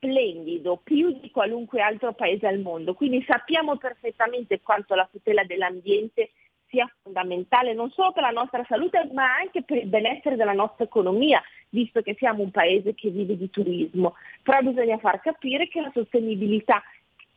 splendido, 0.00 0.80
più 0.82 1.18
di 1.20 1.30
qualunque 1.30 1.82
altro 1.82 2.12
paese 2.12 2.46
al 2.46 2.60
mondo, 2.60 2.94
quindi 2.94 3.22
sappiamo 3.26 3.76
perfettamente 3.76 4.60
quanto 4.60 4.94
la 4.94 5.08
tutela 5.10 5.44
dell'ambiente 5.44 6.30
sia 6.70 6.90
fondamentale 7.02 7.74
non 7.74 7.90
solo 7.90 8.12
per 8.12 8.22
la 8.22 8.30
nostra 8.30 8.64
salute 8.68 9.10
ma 9.12 9.34
anche 9.34 9.62
per 9.62 9.78
il 9.78 9.88
benessere 9.88 10.36
della 10.36 10.52
nostra 10.52 10.84
economia, 10.84 11.42
visto 11.70 12.00
che 12.00 12.14
siamo 12.16 12.42
un 12.42 12.50
paese 12.50 12.94
che 12.94 13.10
vive 13.10 13.36
di 13.36 13.50
turismo. 13.50 14.14
Però 14.42 14.60
bisogna 14.62 14.96
far 14.98 15.20
capire 15.20 15.68
che 15.68 15.80
la 15.80 15.90
sostenibilità 15.92 16.82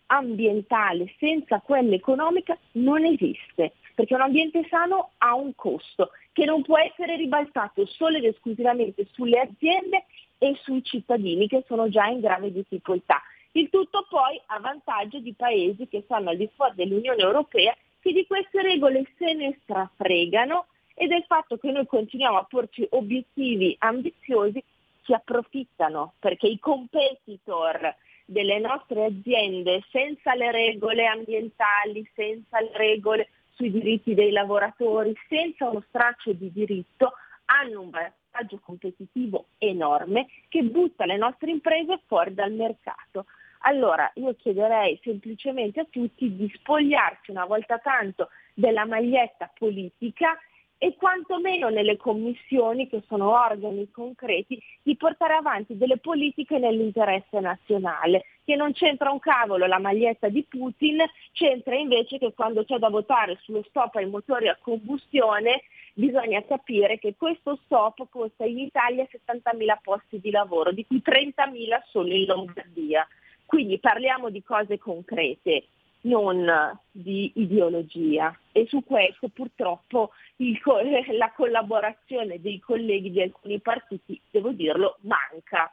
ambientale 0.08 1.14
senza 1.18 1.60
quella 1.60 1.96
economica 1.96 2.58
non 2.74 3.06
esiste 3.06 3.74
perché 3.96 4.16
un 4.16 4.22
ambiente 4.22 4.66
sano 4.70 5.12
ha 5.18 5.36
un 5.36 5.54
costo 5.56 6.12
che 6.32 6.46
non 6.46 6.64
può 6.64 6.78
essere 6.78 7.16
ribaltato 7.16 7.86
solo 7.86 8.18
ed 8.18 8.26
esclusivamente 8.26 9.08
sulle 9.12 9.40
aziende 9.40 10.06
e 10.40 10.58
sui 10.64 10.84
cittadini 10.84 11.48
che 11.48 11.64
sono 11.68 11.90
già 11.90 12.08
in 12.08 12.20
grave 12.20 12.52
difficoltà. 12.52 13.22
Il 13.52 13.70
tutto 13.70 14.06
poi 14.10 14.42
a 14.48 14.60
vantaggio 14.60 15.20
di 15.20 15.34
paesi 15.34 15.88
che 15.88 16.02
stanno 16.06 16.32
al 16.32 16.38
di 16.38 16.50
fuori 16.56 16.74
dell'Unione 16.76 17.22
Europea 17.22 17.76
che 18.00 18.12
di 18.12 18.26
queste 18.26 18.62
regole 18.62 19.06
se 19.18 19.34
ne 19.34 19.58
strafregano 19.62 20.66
e 20.96 21.08
del 21.08 21.24
fatto 21.28 21.58
che 21.58 21.72
noi 21.72 21.86
continuiamo 21.86 22.38
a 22.38 22.44
porci 22.44 22.86
obiettivi 22.92 23.76
ambiziosi 23.80 24.62
si 25.04 25.14
approfittano 25.14 26.14
perché 26.20 26.48
i 26.48 26.60
competitor 26.60 27.96
delle 28.26 28.60
nostre 28.60 29.06
aziende 29.06 29.84
senza 29.92 30.34
le 30.34 30.52
regole 30.52 31.06
ambientali, 31.06 32.10
senza 32.14 32.60
le 32.60 32.72
regole 32.74 33.30
sui 33.52 33.72
diritti 33.72 34.14
dei 34.14 34.32
lavoratori, 34.32 35.14
senza 35.28 35.70
uno 35.70 35.84
straccio 35.88 36.34
di 36.34 36.52
diritto, 36.52 37.14
hanno 37.46 37.82
un 37.82 37.90
vantaggio 37.90 38.60
competitivo 38.64 39.48
enorme 39.58 40.28
che 40.50 40.64
butta 40.64 41.06
le 41.06 41.18
nostre 41.18 41.52
imprese 41.52 42.02
fuori 42.08 42.34
dal 42.34 42.52
mercato. 42.52 43.26
Allora 43.66 44.12
io 44.16 44.36
chiederei 44.36 45.00
semplicemente 45.04 45.82
a 45.82 45.88
tutti 45.90 46.36
di 46.36 46.52
spogliarsi 46.56 47.32
una 47.32 47.46
volta 47.46 47.78
tanto 47.78 48.30
della 48.54 48.86
maglietta 48.86 49.52
politica 49.58 50.38
e 50.84 50.96
quantomeno 50.98 51.70
nelle 51.70 51.96
commissioni, 51.96 52.90
che 52.90 53.04
sono 53.08 53.32
organi 53.32 53.90
concreti, 53.90 54.62
di 54.82 54.98
portare 54.98 55.34
avanti 55.34 55.78
delle 55.78 55.98
politiche 55.98 56.58
nell'interesse 56.58 57.40
nazionale, 57.40 58.26
che 58.44 58.58
non 58.58 58.74
c'entra 58.74 59.10
un 59.10 59.20
cavolo 59.20 59.66
la 59.66 59.80
maglietta 59.80 60.28
di 60.28 60.44
Putin, 60.44 60.98
c'entra 61.32 61.76
invece 61.76 62.18
che 62.18 62.34
quando 62.34 62.66
c'è 62.66 62.80
da 62.80 62.90
votare 62.90 63.40
sullo 63.44 63.64
stop 63.70 63.96
ai 63.96 64.10
motori 64.10 64.50
a 64.50 64.58
combustione 64.60 65.62
bisogna 65.94 66.44
capire 66.44 67.00
che 67.00 67.16
questo 67.16 67.58
stop 67.64 68.06
costa 68.10 68.44
in 68.44 68.60
Italia 68.60 69.08
70.000 69.10 69.78
posti 69.82 70.20
di 70.20 70.32
lavoro, 70.32 70.74
di 70.74 70.86
cui 70.86 71.02
30.000 71.02 71.82
solo 71.92 72.14
in 72.14 72.26
Lombardia. 72.26 73.08
Quindi 73.46 73.80
parliamo 73.80 74.30
di 74.30 74.44
cose 74.44 74.78
concrete 74.78 75.64
non 76.04 76.46
di 76.92 77.32
ideologia 77.36 78.38
e 78.52 78.66
su 78.68 78.84
questo 78.84 79.30
purtroppo 79.30 80.12
il, 80.38 80.60
la 81.18 81.32
collaborazione 81.36 82.40
dei 82.42 82.60
colleghi 82.60 83.12
di 83.12 83.22
alcuni 83.22 83.60
partiti, 83.60 84.20
devo 84.30 84.52
dirlo, 84.52 84.98
manca. 85.02 85.72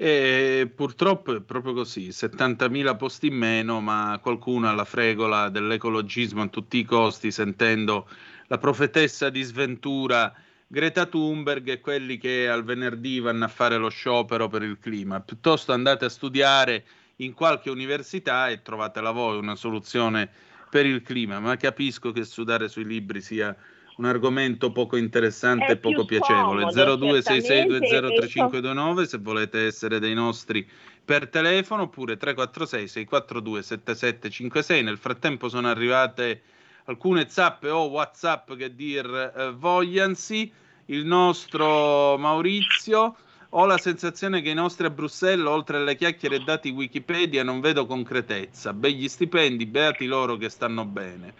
E 0.00 0.70
purtroppo 0.72 1.34
è 1.34 1.40
proprio 1.40 1.72
così, 1.72 2.08
70.000 2.08 2.96
posti 2.96 3.26
in 3.26 3.34
meno, 3.34 3.80
ma 3.80 4.20
qualcuno 4.22 4.68
alla 4.68 4.84
fregola 4.84 5.48
dell'ecologismo 5.48 6.42
a 6.42 6.46
tutti 6.46 6.78
i 6.78 6.84
costi, 6.84 7.32
sentendo 7.32 8.08
la 8.46 8.58
profetessa 8.58 9.28
di 9.28 9.42
sventura 9.42 10.32
Greta 10.68 11.06
Thunberg 11.06 11.66
e 11.68 11.80
quelli 11.80 12.16
che 12.18 12.48
al 12.48 12.62
venerdì 12.62 13.18
vanno 13.18 13.46
a 13.46 13.48
fare 13.48 13.76
lo 13.76 13.88
sciopero 13.88 14.48
per 14.48 14.62
il 14.62 14.78
clima. 14.78 15.20
Piuttosto 15.20 15.72
andate 15.72 16.04
a 16.04 16.10
studiare 16.10 16.84
in 17.20 17.34
qualche 17.34 17.70
università 17.70 18.48
e 18.48 18.62
trovatela 18.62 19.10
voi 19.10 19.38
una 19.38 19.56
soluzione 19.56 20.30
per 20.70 20.86
il 20.86 21.02
clima, 21.02 21.40
ma 21.40 21.56
capisco 21.56 22.12
che 22.12 22.22
studiare 22.24 22.68
sui 22.68 22.84
libri 22.84 23.20
sia 23.20 23.56
un 23.96 24.04
argomento 24.04 24.70
poco 24.70 24.96
interessante 24.96 25.72
e 25.72 25.78
poco 25.78 26.04
piacevole. 26.04 26.66
0266203529 26.66 29.02
se 29.02 29.18
volete 29.18 29.66
essere 29.66 29.98
dei 29.98 30.14
nostri 30.14 30.64
per 31.04 31.28
telefono 31.28 31.82
oppure 31.82 32.16
346 32.16 32.86
642 32.86 33.62
7756. 33.62 34.84
Nel 34.84 34.98
frattempo 34.98 35.48
sono 35.48 35.66
arrivate 35.68 36.42
alcune 36.84 37.28
zappe 37.28 37.68
o 37.70 37.88
WhatsApp 37.88 38.52
che 38.54 38.72
dir 38.74 39.06
eh, 39.06 39.50
vogliansi. 39.52 40.52
Il 40.90 41.04
nostro 41.04 42.16
Maurizio 42.16 43.14
ho 43.50 43.64
la 43.64 43.78
sensazione 43.78 44.42
che 44.42 44.50
i 44.50 44.54
nostri 44.54 44.86
a 44.86 44.90
Bruxelles, 44.90 45.46
oltre 45.46 45.78
alle 45.78 45.96
chiacchiere 45.96 46.36
e 46.36 46.40
dati 46.40 46.70
Wikipedia, 46.70 47.42
non 47.42 47.60
vedo 47.60 47.86
concretezza. 47.86 48.72
Begli 48.72 49.08
stipendi, 49.08 49.64
beati 49.64 50.06
loro 50.06 50.36
che 50.36 50.50
stanno 50.50 50.84
bene. 50.84 51.32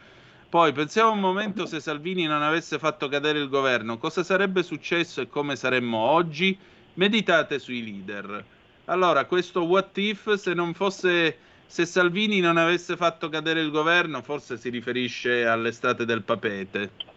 Poi 0.48 0.72
pensiamo 0.72 1.12
un 1.12 1.20
momento 1.20 1.66
se 1.66 1.78
Salvini 1.78 2.24
non 2.24 2.42
avesse 2.42 2.78
fatto 2.78 3.08
cadere 3.08 3.38
il 3.38 3.50
governo, 3.50 3.98
cosa 3.98 4.22
sarebbe 4.22 4.62
successo 4.62 5.20
e 5.20 5.28
come 5.28 5.56
saremmo 5.56 5.98
oggi? 5.98 6.56
Meditate 6.94 7.58
sui 7.58 7.84
leader. 7.84 8.44
Allora, 8.86 9.26
questo 9.26 9.64
what 9.64 9.96
if 9.98 10.32
se 10.34 10.54
non 10.54 10.72
fosse 10.72 11.36
se 11.66 11.84
Salvini 11.84 12.40
non 12.40 12.56
avesse 12.56 12.96
fatto 12.96 13.28
cadere 13.28 13.60
il 13.60 13.70
governo, 13.70 14.22
forse 14.22 14.56
si 14.56 14.70
riferisce 14.70 15.44
all'estate 15.44 16.06
del 16.06 16.22
papete. 16.22 17.07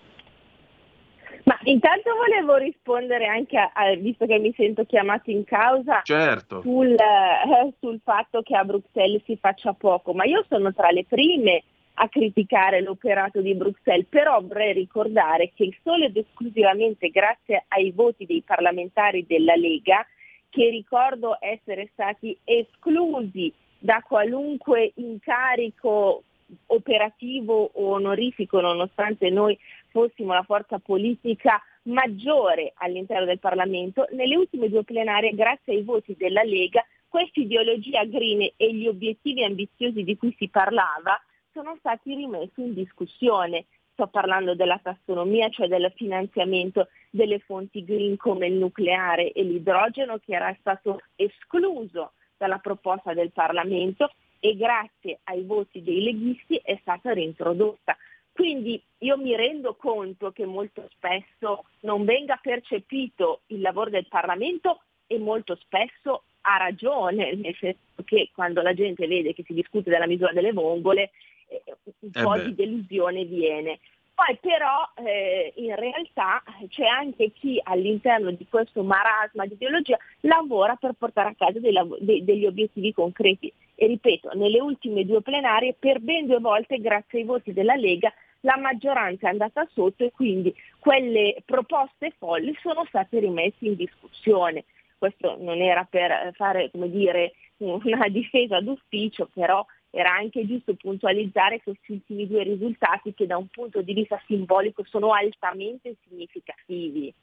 Ma 1.43 1.57
intanto 1.63 2.11
volevo 2.15 2.55
rispondere 2.57 3.25
anche, 3.25 3.57
a, 3.57 3.71
a, 3.73 3.95
visto 3.95 4.25
che 4.25 4.37
mi 4.39 4.53
sento 4.55 4.85
chiamato 4.85 5.31
in 5.31 5.43
causa, 5.43 6.01
certo. 6.03 6.61
sul, 6.61 6.91
eh, 6.91 7.73
sul 7.79 7.99
fatto 8.03 8.41
che 8.41 8.55
a 8.55 8.63
Bruxelles 8.63 9.23
si 9.25 9.37
faccia 9.37 9.73
poco, 9.73 10.13
ma 10.13 10.25
io 10.25 10.45
sono 10.47 10.73
tra 10.73 10.89
le 10.89 11.05
prime 11.05 11.63
a 11.95 12.07
criticare 12.09 12.81
l'operato 12.81 13.41
di 13.41 13.53
Bruxelles, 13.53 14.07
però 14.07 14.41
vorrei 14.41 14.73
ricordare 14.73 15.51
che 15.53 15.75
solo 15.83 16.05
ed 16.05 16.17
esclusivamente 16.17 17.09
grazie 17.09 17.65
ai 17.67 17.91
voti 17.91 18.25
dei 18.25 18.41
parlamentari 18.45 19.25
della 19.27 19.55
Lega, 19.55 20.05
che 20.49 20.69
ricordo 20.69 21.37
essere 21.39 21.89
stati 21.93 22.37
esclusi 22.43 23.53
da 23.77 24.03
qualunque 24.05 24.91
incarico 24.95 26.23
operativo 26.67 27.71
o 27.73 27.91
onorifico, 27.91 28.59
nonostante 28.59 29.29
noi 29.29 29.57
fossimo 29.91 30.33
la 30.33 30.43
forza 30.43 30.79
politica 30.79 31.61
maggiore 31.83 32.73
all'interno 32.75 33.25
del 33.25 33.39
Parlamento, 33.39 34.07
nelle 34.11 34.35
ultime 34.35 34.69
due 34.69 34.83
plenarie, 34.83 35.33
grazie 35.33 35.73
ai 35.73 35.83
voti 35.83 36.15
della 36.17 36.43
Lega, 36.43 36.83
questa 37.07 37.41
ideologia 37.41 38.05
green 38.05 38.41
e 38.55 38.73
gli 38.73 38.87
obiettivi 38.87 39.43
ambiziosi 39.43 40.03
di 40.03 40.15
cui 40.17 40.33
si 40.37 40.47
parlava 40.47 41.19
sono 41.51 41.75
stati 41.79 42.15
rimessi 42.15 42.61
in 42.61 42.73
discussione. 42.73 43.65
Sto 43.91 44.07
parlando 44.07 44.55
della 44.55 44.79
tassonomia, 44.81 45.49
cioè 45.49 45.67
del 45.67 45.91
finanziamento 45.95 46.87
delle 47.09 47.39
fonti 47.39 47.83
green 47.83 48.15
come 48.15 48.47
il 48.47 48.53
nucleare 48.53 49.33
e 49.33 49.43
l'idrogeno 49.43 50.17
che 50.19 50.33
era 50.33 50.55
stato 50.59 51.01
escluso 51.15 52.13
dalla 52.37 52.59
proposta 52.59 53.13
del 53.13 53.31
Parlamento 53.31 54.09
e 54.39 54.55
grazie 54.55 55.19
ai 55.25 55.43
voti 55.43 55.83
dei 55.83 56.01
leghisti 56.01 56.59
è 56.63 56.77
stata 56.81 57.13
reintrodotta. 57.13 57.95
Quindi 58.41 58.81
io 59.01 59.17
mi 59.17 59.35
rendo 59.35 59.75
conto 59.75 60.31
che 60.31 60.47
molto 60.47 60.89
spesso 60.95 61.65
non 61.81 62.05
venga 62.05 62.39
percepito 62.41 63.41
il 63.47 63.61
lavoro 63.61 63.91
del 63.91 64.07
Parlamento 64.07 64.81
e 65.05 65.19
molto 65.19 65.55
spesso 65.57 66.23
ha 66.41 66.57
ragione, 66.57 67.35
nel 67.35 67.55
senso 67.59 67.77
che 68.03 68.31
quando 68.33 68.63
la 68.63 68.73
gente 68.73 69.05
vede 69.05 69.35
che 69.35 69.43
si 69.45 69.53
discute 69.53 69.91
della 69.91 70.07
misura 70.07 70.33
delle 70.33 70.53
vongole 70.53 71.11
eh, 71.49 71.61
un 71.99 72.09
eh 72.11 72.23
po' 72.23 72.31
beh. 72.31 72.45
di 72.45 72.55
delusione 72.55 73.25
viene. 73.25 73.79
Poi 74.15 74.35
però 74.41 74.89
eh, 75.05 75.53
in 75.57 75.75
realtà 75.75 76.41
c'è 76.67 76.85
anche 76.85 77.29
chi 77.33 77.61
all'interno 77.63 78.31
di 78.31 78.47
questo 78.49 78.81
marasma 78.81 79.45
di 79.45 79.53
ideologia 79.53 79.99
lavora 80.21 80.75
per 80.77 80.93
portare 80.97 81.29
a 81.29 81.35
casa 81.37 81.59
dei, 81.59 81.73
dei, 81.99 82.23
degli 82.23 82.47
obiettivi 82.47 82.91
concreti. 82.91 83.53
E 83.75 83.85
ripeto, 83.85 84.31
nelle 84.33 84.59
ultime 84.59 85.05
due 85.05 85.21
plenarie 85.21 85.75
per 85.77 85.99
ben 85.99 86.25
due 86.25 86.39
volte, 86.39 86.79
grazie 86.79 87.19
ai 87.19 87.25
voti 87.25 87.53
della 87.53 87.75
Lega, 87.75 88.11
la 88.41 88.57
maggioranza 88.57 89.27
è 89.27 89.31
andata 89.31 89.67
sotto 89.73 90.03
e 90.03 90.11
quindi 90.11 90.53
quelle 90.79 91.41
proposte 91.45 92.13
folli 92.17 92.55
sono 92.61 92.85
state 92.87 93.19
rimesse 93.19 93.65
in 93.65 93.75
discussione. 93.75 94.65
Questo 94.97 95.37
non 95.39 95.61
era 95.61 95.85
per 95.89 96.31
fare, 96.35 96.69
come 96.71 96.89
dire, 96.89 97.33
una 97.57 98.07
difesa 98.09 98.59
d'ufficio, 98.61 99.29
però 99.33 99.65
era 99.89 100.13
anche 100.13 100.45
giusto 100.47 100.73
puntualizzare 100.75 101.61
questi 101.61 101.91
ultimi 101.93 102.27
due 102.27 102.43
risultati 102.43 103.13
che 103.13 103.25
da 103.25 103.37
un 103.37 103.47
punto 103.47 103.81
di 103.81 103.93
vista 103.93 104.21
simbolico 104.25 104.83
sono 104.85 105.13
altamente 105.13 105.95
significativi. 106.07 107.13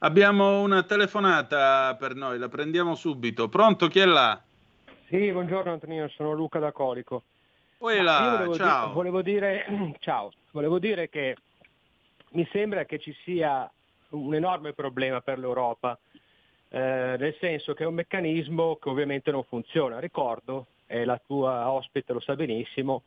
Abbiamo 0.00 0.62
una 0.62 0.82
telefonata 0.82 1.96
per 1.98 2.14
noi, 2.14 2.38
la 2.38 2.48
prendiamo 2.48 2.94
subito. 2.94 3.48
Pronto, 3.48 3.88
chi 3.88 4.00
è 4.00 4.04
là? 4.04 4.40
Sì, 5.08 5.30
buongiorno 5.30 5.72
Antonino, 5.72 6.08
sono 6.08 6.32
Luca 6.32 6.58
da 6.58 6.72
Colico. 6.72 7.24
Là, 8.02 8.36
volevo, 8.36 8.54
ciao. 8.54 8.86
Di- 8.88 8.94
volevo, 8.94 9.22
dire, 9.22 9.66
ciao, 9.98 10.32
volevo 10.52 10.78
dire 10.78 11.08
che 11.08 11.36
mi 12.30 12.48
sembra 12.52 12.84
che 12.84 12.98
ci 12.98 13.14
sia 13.24 13.70
un 14.10 14.34
enorme 14.34 14.72
problema 14.72 15.20
per 15.20 15.38
l'Europa, 15.38 15.98
eh, 16.68 17.16
nel 17.18 17.36
senso 17.40 17.74
che 17.74 17.82
è 17.82 17.86
un 17.86 17.94
meccanismo 17.94 18.76
che 18.76 18.88
ovviamente 18.88 19.30
non 19.30 19.42
funziona. 19.44 19.98
Ricordo 19.98 20.66
e 20.86 21.04
la 21.04 21.20
tua 21.26 21.70
ospite 21.70 22.12
lo 22.12 22.20
sa 22.20 22.36
benissimo, 22.36 23.02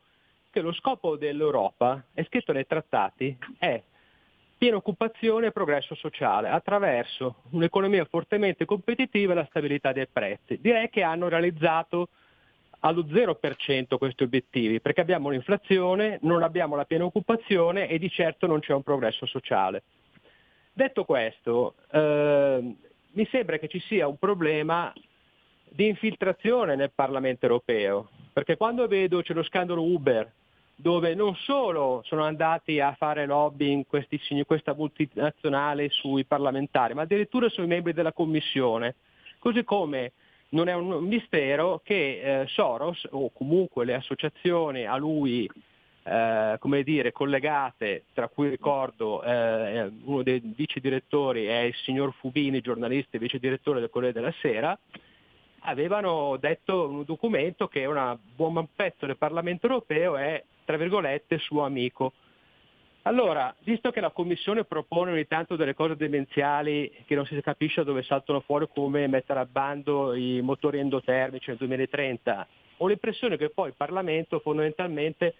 che 0.50 0.60
lo 0.60 0.72
scopo 0.72 1.16
dell'Europa, 1.16 2.02
è 2.12 2.24
scritto 2.24 2.52
nei 2.52 2.66
trattati, 2.66 3.36
è 3.58 3.82
piena 4.58 4.76
occupazione 4.76 5.48
e 5.48 5.52
progresso 5.52 5.94
sociale 5.94 6.48
attraverso 6.48 7.42
un'economia 7.50 8.04
fortemente 8.06 8.64
competitiva 8.64 9.32
e 9.32 9.36
la 9.36 9.46
stabilità 9.48 9.92
dei 9.92 10.06
prezzi. 10.06 10.58
Direi 10.60 10.90
che 10.90 11.02
hanno 11.02 11.28
realizzato 11.28 12.08
allo 12.80 13.02
0% 13.02 13.98
questi 13.98 14.22
obiettivi, 14.22 14.80
perché 14.80 15.00
abbiamo 15.00 15.28
un'inflazione, 15.28 16.18
non 16.22 16.42
abbiamo 16.42 16.76
la 16.76 16.84
piena 16.84 17.04
occupazione 17.04 17.88
e 17.88 17.98
di 17.98 18.10
certo 18.10 18.46
non 18.46 18.60
c'è 18.60 18.72
un 18.72 18.82
progresso 18.82 19.26
sociale. 19.26 19.82
Detto 20.72 21.04
questo, 21.04 21.74
eh, 21.90 22.74
mi 23.12 23.26
sembra 23.30 23.58
che 23.58 23.68
ci 23.68 23.80
sia 23.80 24.06
un 24.06 24.18
problema 24.18 24.92
di 25.68 25.88
infiltrazione 25.88 26.76
nel 26.76 26.92
Parlamento 26.94 27.46
europeo, 27.46 28.10
perché 28.32 28.56
quando 28.56 28.86
vedo 28.86 29.22
c'è 29.22 29.32
lo 29.32 29.42
scandalo 29.42 29.82
Uber, 29.82 30.30
dove 30.78 31.14
non 31.14 31.34
solo 31.36 32.02
sono 32.04 32.24
andati 32.24 32.80
a 32.80 32.94
fare 32.94 33.24
lobby 33.24 33.72
in 33.72 33.86
questi, 33.86 34.20
questa 34.46 34.74
multinazionale 34.74 35.88
sui 35.88 36.24
parlamentari, 36.24 36.92
ma 36.92 37.02
addirittura 37.02 37.48
sui 37.48 37.66
membri 37.66 37.94
della 37.94 38.12
Commissione. 38.12 38.96
Così 39.38 39.64
come 39.64 40.12
non 40.50 40.68
è 40.68 40.74
un 40.74 41.04
mistero 41.04 41.80
che 41.82 42.42
eh, 42.42 42.46
Soros 42.46 43.06
o 43.10 43.30
comunque 43.30 43.84
le 43.84 43.94
associazioni 43.94 44.84
a 44.84 44.96
lui 44.96 45.48
eh, 46.08 46.56
come 46.60 46.84
dire, 46.84 47.10
collegate, 47.10 48.04
tra 48.14 48.28
cui 48.28 48.48
ricordo 48.48 49.24
eh, 49.24 49.90
uno 50.04 50.22
dei 50.22 50.40
vice 50.54 50.78
direttori 50.78 51.46
è 51.46 51.58
il 51.62 51.74
signor 51.74 52.12
Fubini, 52.12 52.60
giornalista 52.60 53.16
e 53.16 53.18
vice 53.18 53.40
direttore 53.40 53.80
del 53.80 53.90
Corriere 53.90 54.14
della 54.14 54.32
Sera, 54.40 54.78
avevano 55.60 56.36
detto 56.36 56.88
un 56.88 57.02
documento 57.04 57.66
che 57.66 57.84
un 57.86 58.16
buon 58.36 58.68
pezzo 58.76 59.06
del 59.06 59.16
Parlamento 59.16 59.66
europeo 59.66 60.16
è, 60.16 60.42
tra 60.64 60.76
virgolette, 60.76 61.38
suo 61.38 61.64
amico. 61.64 62.12
Allora, 63.06 63.54
visto 63.62 63.92
che 63.92 64.00
la 64.00 64.10
Commissione 64.10 64.64
propone 64.64 65.12
ogni 65.12 65.28
tanto 65.28 65.54
delle 65.54 65.74
cose 65.74 65.94
demenziali 65.94 66.92
che 67.06 67.14
non 67.14 67.24
si 67.24 67.40
capisce 67.40 67.84
dove 67.84 68.02
saltano 68.02 68.40
fuori 68.40 68.66
come 68.68 69.06
mettere 69.06 69.38
a 69.38 69.44
bando 69.44 70.12
i 70.12 70.40
motori 70.42 70.80
endotermici 70.80 71.50
nel 71.50 71.58
2030, 71.58 72.48
ho 72.78 72.86
l'impressione 72.88 73.36
che 73.36 73.50
poi 73.50 73.68
il 73.68 73.74
Parlamento 73.76 74.40
fondamentalmente 74.40 75.34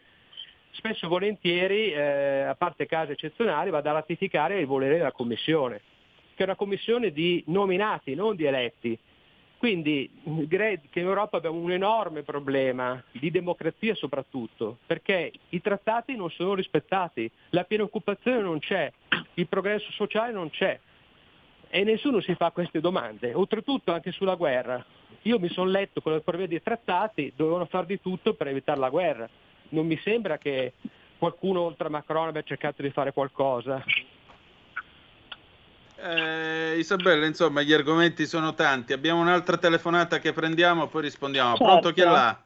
spesso 0.70 1.06
e 1.06 1.08
volentieri, 1.08 1.90
eh, 1.90 2.42
a 2.42 2.54
parte 2.54 2.86
casi 2.86 3.12
eccezionali, 3.12 3.70
vada 3.70 3.90
a 3.90 3.94
ratificare 3.94 4.60
il 4.60 4.66
volere 4.66 4.98
della 4.98 5.10
Commissione, 5.10 5.80
che 6.36 6.42
è 6.42 6.46
una 6.46 6.54
commissione 6.54 7.10
di 7.10 7.42
nominati, 7.48 8.14
non 8.14 8.36
di 8.36 8.44
eletti. 8.44 8.96
Quindi 9.58 10.10
direi 10.22 10.80
che 10.90 11.00
in 11.00 11.06
Europa 11.06 11.38
abbiamo 11.38 11.58
un 11.58 11.72
enorme 11.72 12.22
problema 12.22 13.02
di 13.10 13.30
democrazia 13.30 13.94
soprattutto, 13.94 14.78
perché 14.86 15.32
i 15.48 15.60
trattati 15.60 16.14
non 16.14 16.30
sono 16.30 16.54
rispettati, 16.54 17.30
la 17.50 17.64
piena 17.64 17.84
occupazione 17.84 18.42
non 18.42 18.58
c'è, 18.58 18.92
il 19.34 19.46
progresso 19.46 19.90
sociale 19.92 20.32
non 20.32 20.50
c'è 20.50 20.78
e 21.68 21.84
nessuno 21.84 22.20
si 22.20 22.34
fa 22.34 22.50
queste 22.50 22.80
domande. 22.80 23.34
Oltretutto 23.34 23.92
anche 23.92 24.12
sulla 24.12 24.34
guerra. 24.34 24.84
Io 25.22 25.38
mi 25.38 25.48
sono 25.48 25.70
letto 25.70 26.00
con 26.00 26.12
le 26.12 26.20
prove 26.20 26.46
dei 26.46 26.62
trattati, 26.62 27.32
dovevano 27.34 27.64
fare 27.64 27.86
di 27.86 28.00
tutto 28.00 28.34
per 28.34 28.48
evitare 28.48 28.78
la 28.78 28.90
guerra. 28.90 29.28
Non 29.70 29.86
mi 29.86 29.98
sembra 29.98 30.38
che 30.38 30.74
qualcuno 31.18 31.62
oltre 31.62 31.88
a 31.88 31.90
Macron 31.90 32.28
abbia 32.28 32.42
cercato 32.42 32.82
di 32.82 32.90
fare 32.90 33.12
qualcosa. 33.12 33.82
Eh, 36.08 36.78
Isabella, 36.78 37.26
insomma, 37.26 37.62
gli 37.62 37.72
argomenti 37.72 38.26
sono 38.26 38.54
tanti. 38.54 38.92
Abbiamo 38.92 39.20
un'altra 39.20 39.56
telefonata 39.56 40.18
che 40.20 40.32
prendiamo, 40.32 40.86
poi 40.86 41.02
rispondiamo. 41.02 41.56
Certo. 41.56 41.64
Pronto 41.64 41.92
chi 41.92 42.00
è 42.00 42.04
là? 42.04 42.44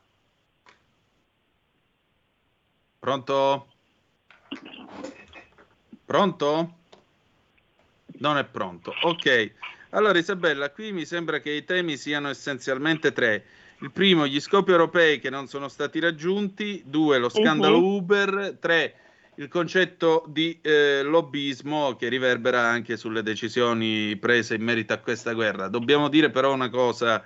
Pronto? 2.99 3.67
Pronto? 6.05 6.75
Non 8.19 8.39
è 8.39 8.45
pronto. 8.45 8.95
Ok. 9.03 9.53
Allora, 9.91 10.19
Isabella, 10.19 10.71
qui 10.71 10.93
mi 10.93 11.05
sembra 11.05 11.41
che 11.41 11.51
i 11.51 11.65
temi 11.65 11.97
siano 11.97 12.29
essenzialmente 12.29 13.13
tre. 13.13 13.45
Il 13.79 13.91
primo, 13.91 14.27
gli 14.27 14.41
scopi 14.41 14.71
europei 14.71 15.19
che 15.21 15.31
non 15.31 15.47
sono 15.49 15.69
stati 15.69 16.01
raggiunti. 16.01 16.83
Due, 16.87 17.19
lo 17.19 17.29
scandalo 17.29 17.79
Mhm. 17.79 17.85
Uber. 17.85 18.57
Tre, 18.61 18.95
il 19.41 19.49
concetto 19.49 20.23
di 20.29 20.59
eh, 20.61 21.03
lobbismo 21.03 21.97
che 21.97 22.09
riverbera 22.09 22.61
anche 22.61 22.99
sulle 22.99 23.23
decisioni 23.23 24.15
prese 24.17 24.55
in 24.55 24.63
merito 24.63 24.93
a 24.93 24.99
questa 24.99 25.33
guerra. 25.33 25.69
Dobbiamo 25.69 26.09
dire 26.09 26.29
però 26.29 26.53
una 26.53 26.69
cosa, 26.69 27.25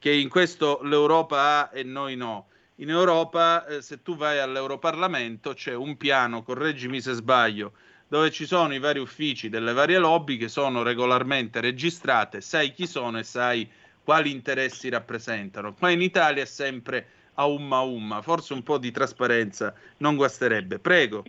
che 0.00 0.12
in 0.12 0.28
questo 0.28 0.80
l'Europa 0.82 1.70
ha 1.70 1.70
e 1.72 1.84
noi 1.84 2.16
no. 2.16 2.48
In 2.78 2.90
Europa, 2.90 3.66
eh, 3.66 3.82
se 3.82 4.02
tu 4.02 4.16
vai 4.16 4.40
all'Europarlamento, 4.40 5.54
c'è 5.54 5.74
un 5.74 5.96
piano, 5.96 6.42
correggimi 6.42 7.00
se 7.00 7.12
sbaglio, 7.12 7.74
dove 8.08 8.32
ci 8.32 8.46
sono 8.46 8.74
i 8.74 8.80
vari 8.80 8.98
uffici 8.98 9.48
delle 9.48 9.72
varie 9.72 9.98
lobby 9.98 10.36
che 10.36 10.48
sono 10.48 10.82
regolarmente 10.82 11.60
registrate, 11.60 12.40
sai 12.40 12.72
chi 12.72 12.88
sono 12.88 13.20
e 13.20 13.22
sai 13.22 13.70
quali 14.02 14.32
interessi 14.32 14.88
rappresentano. 14.88 15.72
Qua 15.72 15.90
in 15.90 16.02
Italia 16.02 16.42
è 16.42 16.46
sempre 16.46 17.06
a 17.34 17.46
umma 17.46 17.78
umma, 17.78 18.22
forse 18.22 18.54
un 18.54 18.64
po' 18.64 18.78
di 18.78 18.90
trasparenza 18.90 19.72
non 19.98 20.16
guasterebbe. 20.16 20.80
Prego. 20.80 21.22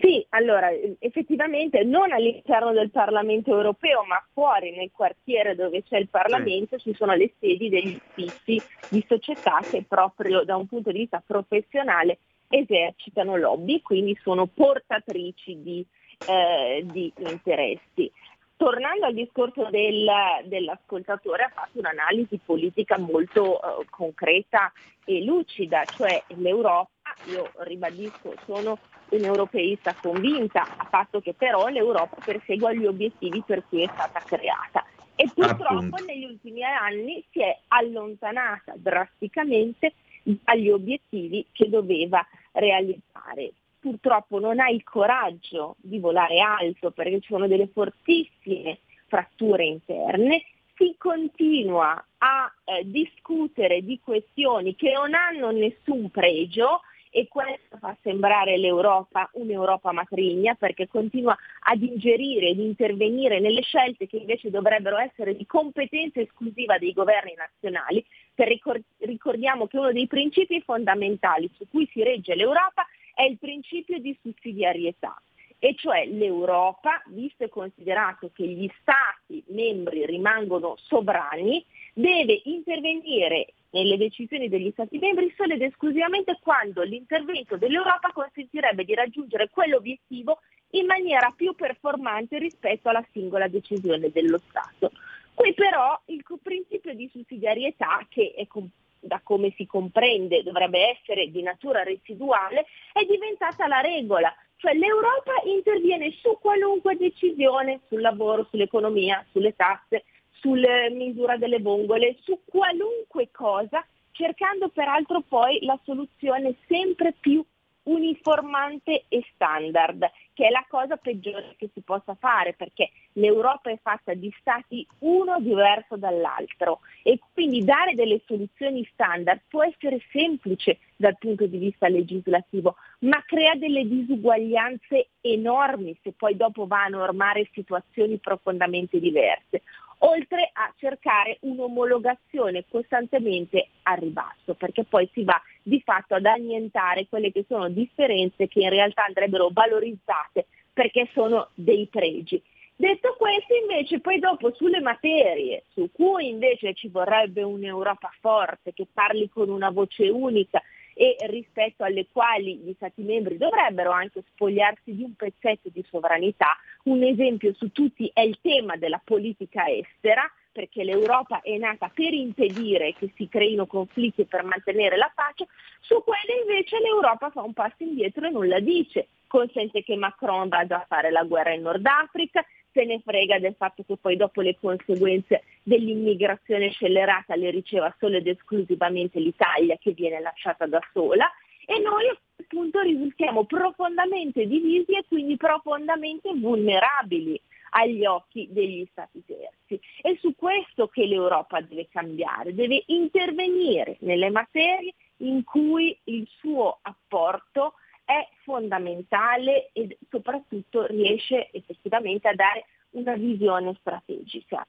Sì, 0.00 0.24
allora 0.30 0.70
effettivamente 1.00 1.82
non 1.82 2.12
all'interno 2.12 2.72
del 2.72 2.90
Parlamento 2.90 3.50
europeo, 3.50 4.04
ma 4.04 4.24
fuori 4.32 4.70
nel 4.76 4.90
quartiere 4.92 5.56
dove 5.56 5.82
c'è 5.82 5.98
il 5.98 6.08
Parlamento 6.08 6.78
ci 6.78 6.94
sono 6.94 7.14
le 7.14 7.32
sedi 7.40 7.68
degli 7.68 7.94
uffici 7.96 8.62
di 8.90 9.04
società 9.08 9.60
che 9.68 9.84
proprio 9.88 10.44
da 10.44 10.56
un 10.56 10.66
punto 10.66 10.92
di 10.92 10.98
vista 10.98 11.22
professionale 11.24 12.18
esercitano 12.48 13.36
lobby, 13.36 13.82
quindi 13.82 14.16
sono 14.22 14.46
portatrici 14.46 15.60
di, 15.62 15.84
eh, 16.28 16.84
di 16.84 17.12
interessi. 17.16 18.10
Tornando 18.56 19.06
al 19.06 19.14
discorso 19.14 19.68
del, 19.70 20.08
dell'ascoltatore, 20.44 21.44
ha 21.44 21.52
fatto 21.52 21.78
un'analisi 21.78 22.40
politica 22.44 22.98
molto 22.98 23.60
eh, 23.60 23.84
concreta 23.88 24.72
e 25.04 25.24
lucida, 25.24 25.84
cioè 25.84 26.22
l'Europa, 26.36 26.88
io 27.26 27.50
ribadisco, 27.58 28.34
sono 28.44 28.78
un'europeista 29.10 29.94
convinta, 30.00 30.62
a 30.76 30.86
patto 30.86 31.20
che 31.20 31.34
però 31.34 31.66
l'Europa 31.68 32.16
persegua 32.24 32.72
gli 32.72 32.86
obiettivi 32.86 33.42
per 33.44 33.64
cui 33.68 33.82
è 33.82 33.90
stata 33.92 34.20
creata. 34.20 34.84
E 35.14 35.28
purtroppo 35.34 35.96
Appunto. 35.96 36.04
negli 36.04 36.24
ultimi 36.24 36.62
anni 36.62 37.24
si 37.32 37.40
è 37.40 37.58
allontanata 37.68 38.74
drasticamente 38.76 39.94
dagli 40.22 40.70
obiettivi 40.70 41.44
che 41.52 41.68
doveva 41.68 42.24
realizzare. 42.52 43.52
Purtroppo 43.80 44.38
non 44.38 44.60
ha 44.60 44.68
il 44.68 44.84
coraggio 44.84 45.76
di 45.78 45.98
volare 45.98 46.40
alto 46.40 46.90
perché 46.90 47.20
ci 47.20 47.28
sono 47.28 47.46
delle 47.46 47.68
fortissime 47.68 48.78
fratture 49.06 49.64
interne, 49.64 50.44
si 50.76 50.94
continua 50.96 52.04
a 52.18 52.52
eh, 52.64 52.84
discutere 52.84 53.82
di 53.82 53.98
questioni 54.02 54.76
che 54.76 54.92
non 54.92 55.14
hanno 55.14 55.50
nessun 55.50 56.10
pregio 56.10 56.82
e 57.10 57.28
questo 57.28 57.76
fa 57.78 57.96
sembrare 58.02 58.58
l'Europa 58.58 59.28
un'Europa 59.34 59.92
matrigna 59.92 60.54
perché 60.54 60.88
continua 60.88 61.36
ad 61.60 61.82
ingerire, 61.82 62.50
ad 62.50 62.58
intervenire 62.58 63.40
nelle 63.40 63.62
scelte 63.62 64.06
che 64.06 64.16
invece 64.16 64.50
dovrebbero 64.50 64.98
essere 64.98 65.36
di 65.36 65.46
competenza 65.46 66.20
esclusiva 66.20 66.78
dei 66.78 66.92
governi 66.92 67.34
nazionali. 67.36 68.04
Ricor- 68.34 68.80
ricordiamo 68.98 69.66
che 69.66 69.78
uno 69.78 69.92
dei 69.92 70.06
principi 70.06 70.60
fondamentali 70.60 71.50
su 71.56 71.66
cui 71.68 71.88
si 71.92 72.02
regge 72.02 72.34
l'Europa 72.34 72.86
è 73.14 73.22
il 73.22 73.38
principio 73.38 73.98
di 73.98 74.16
sussidiarietà 74.22 75.20
e 75.58 75.74
cioè 75.76 76.06
l'Europa, 76.06 77.02
visto 77.08 77.44
e 77.44 77.48
considerato 77.48 78.30
che 78.32 78.46
gli 78.46 78.70
Stati 78.80 79.42
membri 79.48 80.06
rimangono 80.06 80.76
sovrani, 80.76 81.64
deve 81.92 82.40
intervenire 82.44 83.54
nelle 83.70 83.96
decisioni 83.96 84.48
degli 84.48 84.70
Stati 84.70 84.98
membri 84.98 85.32
solo 85.36 85.54
ed 85.54 85.62
esclusivamente 85.62 86.38
quando 86.40 86.82
l'intervento 86.82 87.56
dell'Europa 87.56 88.10
consentirebbe 88.12 88.84
di 88.84 88.94
raggiungere 88.94 89.50
quell'obiettivo 89.50 90.40
in 90.70 90.86
maniera 90.86 91.32
più 91.36 91.54
performante 91.54 92.38
rispetto 92.38 92.88
alla 92.88 93.04
singola 93.12 93.48
decisione 93.48 94.10
dello 94.10 94.38
Stato. 94.48 94.92
Qui 95.34 95.54
però 95.54 96.00
il 96.06 96.24
principio 96.42 96.94
di 96.94 97.08
sussidiarietà, 97.12 98.04
che 98.08 98.34
com- 98.48 98.68
da 99.00 99.20
come 99.22 99.52
si 99.56 99.66
comprende 99.66 100.42
dovrebbe 100.42 100.88
essere 100.90 101.30
di 101.30 101.42
natura 101.42 101.82
residuale, 101.82 102.66
è 102.92 103.04
diventata 103.04 103.66
la 103.66 103.80
regola. 103.80 104.34
Cioè 104.56 104.74
l'Europa 104.74 105.34
interviene 105.44 106.12
su 106.20 106.36
qualunque 106.40 106.96
decisione, 106.96 107.80
sul 107.86 108.00
lavoro, 108.00 108.48
sull'economia, 108.50 109.24
sulle 109.30 109.54
tasse, 109.54 110.04
sulla 110.40 110.88
misura 110.90 111.36
delle 111.36 111.60
vongole, 111.60 112.16
su 112.22 112.40
qualunque 112.44 113.30
cosa, 113.30 113.84
cercando 114.12 114.68
peraltro 114.68 115.22
poi 115.26 115.58
la 115.62 115.78
soluzione 115.84 116.54
sempre 116.66 117.14
più 117.18 117.44
uniformante 117.88 119.04
e 119.08 119.24
standard, 119.34 120.10
che 120.34 120.46
è 120.46 120.50
la 120.50 120.64
cosa 120.68 120.96
peggiore 120.96 121.54
che 121.56 121.70
si 121.72 121.80
possa 121.80 122.14
fare, 122.14 122.52
perché 122.52 122.90
l'Europa 123.14 123.70
è 123.70 123.78
fatta 123.82 124.14
di 124.14 124.32
stati 124.40 124.86
uno 125.00 125.40
diverso 125.40 125.96
dall'altro. 125.96 126.80
E 127.02 127.18
quindi 127.32 127.64
dare 127.64 127.94
delle 127.94 128.20
soluzioni 128.26 128.86
standard 128.92 129.40
può 129.48 129.64
essere 129.64 130.00
semplice 130.12 130.78
dal 130.96 131.16
punto 131.18 131.46
di 131.46 131.56
vista 131.56 131.88
legislativo, 131.88 132.76
ma 133.00 133.22
crea 133.24 133.54
delle 133.54 133.86
disuguaglianze 133.86 135.08
enormi 135.22 135.98
se 136.02 136.12
poi 136.12 136.36
dopo 136.36 136.66
va 136.66 136.84
a 136.84 136.88
normare 136.88 137.48
situazioni 137.52 138.18
profondamente 138.18 139.00
diverse 139.00 139.62
oltre 139.98 140.50
a 140.52 140.72
cercare 140.76 141.38
un'omologazione 141.40 142.64
costantemente 142.68 143.68
a 143.82 143.94
ribasso, 143.94 144.54
perché 144.54 144.84
poi 144.84 145.08
si 145.12 145.24
va 145.24 145.40
di 145.62 145.80
fatto 145.84 146.14
ad 146.14 146.26
annientare 146.26 147.06
quelle 147.08 147.32
che 147.32 147.44
sono 147.48 147.68
differenze 147.68 148.48
che 148.48 148.60
in 148.60 148.70
realtà 148.70 149.04
andrebbero 149.04 149.50
valorizzate 149.52 150.46
perché 150.72 151.08
sono 151.12 151.48
dei 151.54 151.86
pregi. 151.86 152.40
Detto 152.76 153.16
questo, 153.18 153.54
invece, 153.54 153.98
poi 153.98 154.20
dopo 154.20 154.54
sulle 154.54 154.80
materie 154.80 155.64
su 155.72 155.90
cui 155.90 156.28
invece 156.28 156.74
ci 156.74 156.88
vorrebbe 156.88 157.42
un'Europa 157.42 158.12
forte 158.20 158.72
che 158.72 158.86
parli 158.92 159.28
con 159.28 159.48
una 159.48 159.70
voce 159.70 160.08
unica 160.08 160.62
e 160.98 161.16
rispetto 161.28 161.84
alle 161.84 162.08
quali 162.10 162.56
gli 162.56 162.72
Stati 162.74 163.02
membri 163.02 163.36
dovrebbero 163.36 163.92
anche 163.92 164.24
spogliarsi 164.32 164.96
di 164.96 165.04
un 165.04 165.14
pezzetto 165.14 165.68
di 165.72 165.84
sovranità. 165.88 166.56
Un 166.84 167.04
esempio 167.04 167.54
su 167.54 167.70
tutti 167.70 168.10
è 168.12 168.22
il 168.22 168.36
tema 168.42 168.76
della 168.76 169.00
politica 169.04 169.68
estera, 169.68 170.28
perché 170.50 170.82
l'Europa 170.82 171.40
è 171.40 171.56
nata 171.56 171.88
per 171.94 172.12
impedire 172.12 172.94
che 172.94 173.12
si 173.14 173.28
creino 173.28 173.66
conflitti 173.66 174.22
e 174.22 174.26
per 174.26 174.42
mantenere 174.42 174.96
la 174.96 175.12
pace, 175.14 175.46
su 175.78 176.02
quelle 176.02 176.40
invece 176.40 176.80
l'Europa 176.80 177.30
fa 177.30 177.42
un 177.42 177.52
passo 177.52 177.84
indietro 177.84 178.26
e 178.26 178.30
nulla 178.30 178.58
dice. 178.58 179.06
Consente 179.28 179.84
che 179.84 179.94
Macron 179.94 180.48
vada 180.48 180.80
a 180.80 180.86
fare 180.88 181.12
la 181.12 181.22
guerra 181.22 181.52
in 181.52 181.62
Nord 181.62 181.86
Africa, 181.86 182.44
se 182.78 182.84
ne 182.84 183.00
frega 183.04 183.40
del 183.40 183.56
fatto 183.58 183.82
che 183.84 183.96
poi 183.96 184.16
dopo 184.16 184.40
le 184.40 184.56
conseguenze 184.56 185.42
dell'immigrazione 185.64 186.70
scellerata 186.70 187.34
le 187.34 187.50
riceva 187.50 187.92
solo 187.98 188.18
ed 188.18 188.28
esclusivamente 188.28 189.18
l'Italia 189.18 189.76
che 189.80 189.90
viene 189.90 190.20
lasciata 190.20 190.64
da 190.66 190.80
sola 190.92 191.28
e 191.66 191.80
noi 191.80 192.04
appunto 192.40 192.80
risultiamo 192.80 193.44
profondamente 193.46 194.46
divisi 194.46 194.92
e 194.92 195.04
quindi 195.08 195.36
profondamente 195.36 196.30
vulnerabili 196.32 197.40
agli 197.70 198.06
occhi 198.06 198.46
degli 198.50 198.86
stati 198.92 199.22
terzi. 199.26 199.78
È 200.00 200.16
su 200.20 200.34
questo 200.36 200.86
che 200.86 201.04
l'Europa 201.04 201.60
deve 201.60 201.88
cambiare, 201.90 202.54
deve 202.54 202.84
intervenire 202.86 203.96
nelle 204.00 204.30
materie 204.30 204.94
in 205.18 205.42
cui 205.42 205.98
il 206.04 206.26
suo 206.38 206.78
apporto 206.80 207.74
è 208.08 208.26
fondamentale 208.42 209.68
e 209.74 209.98
soprattutto 210.08 210.86
riesce 210.86 211.50
effettivamente 211.52 212.26
a 212.26 212.34
dare 212.34 212.64
una 212.92 213.14
visione 213.16 213.76
strategica. 213.80 214.66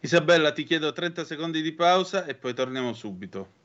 Isabella, 0.00 0.52
ti 0.52 0.64
chiedo 0.64 0.92
30 0.92 1.24
secondi 1.24 1.62
di 1.62 1.72
pausa 1.72 2.26
e 2.26 2.34
poi 2.34 2.52
torniamo 2.52 2.92
subito. 2.92 3.64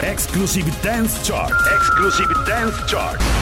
Exclusive 0.00 0.70
Dance 0.80 1.20
Chart. 1.30 1.52
Exclusive 1.74 2.32
Dance 2.46 2.84
Chart. 2.86 3.41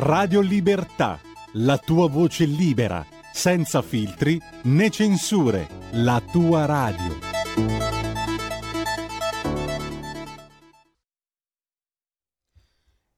Radio 0.00 0.40
Libertà, 0.40 1.18
la 1.54 1.76
tua 1.76 2.08
voce 2.08 2.44
libera, 2.44 3.04
senza 3.32 3.82
filtri 3.82 4.40
né 4.62 4.90
censure, 4.90 5.66
la 5.90 6.22
tua 6.30 6.66
radio. 6.66 7.18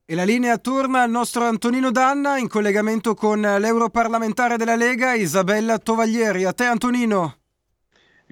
E 0.06 0.14
la 0.14 0.24
linea 0.24 0.56
torna 0.56 1.02
al 1.02 1.10
nostro 1.10 1.44
Antonino 1.44 1.90
Danna 1.90 2.38
in 2.38 2.48
collegamento 2.48 3.14
con 3.14 3.42
l'europarlamentare 3.42 4.56
della 4.56 4.74
Lega 4.74 5.12
Isabella 5.12 5.76
Tovaglieri. 5.76 6.44
A 6.44 6.54
te 6.54 6.64
Antonino. 6.64 7.39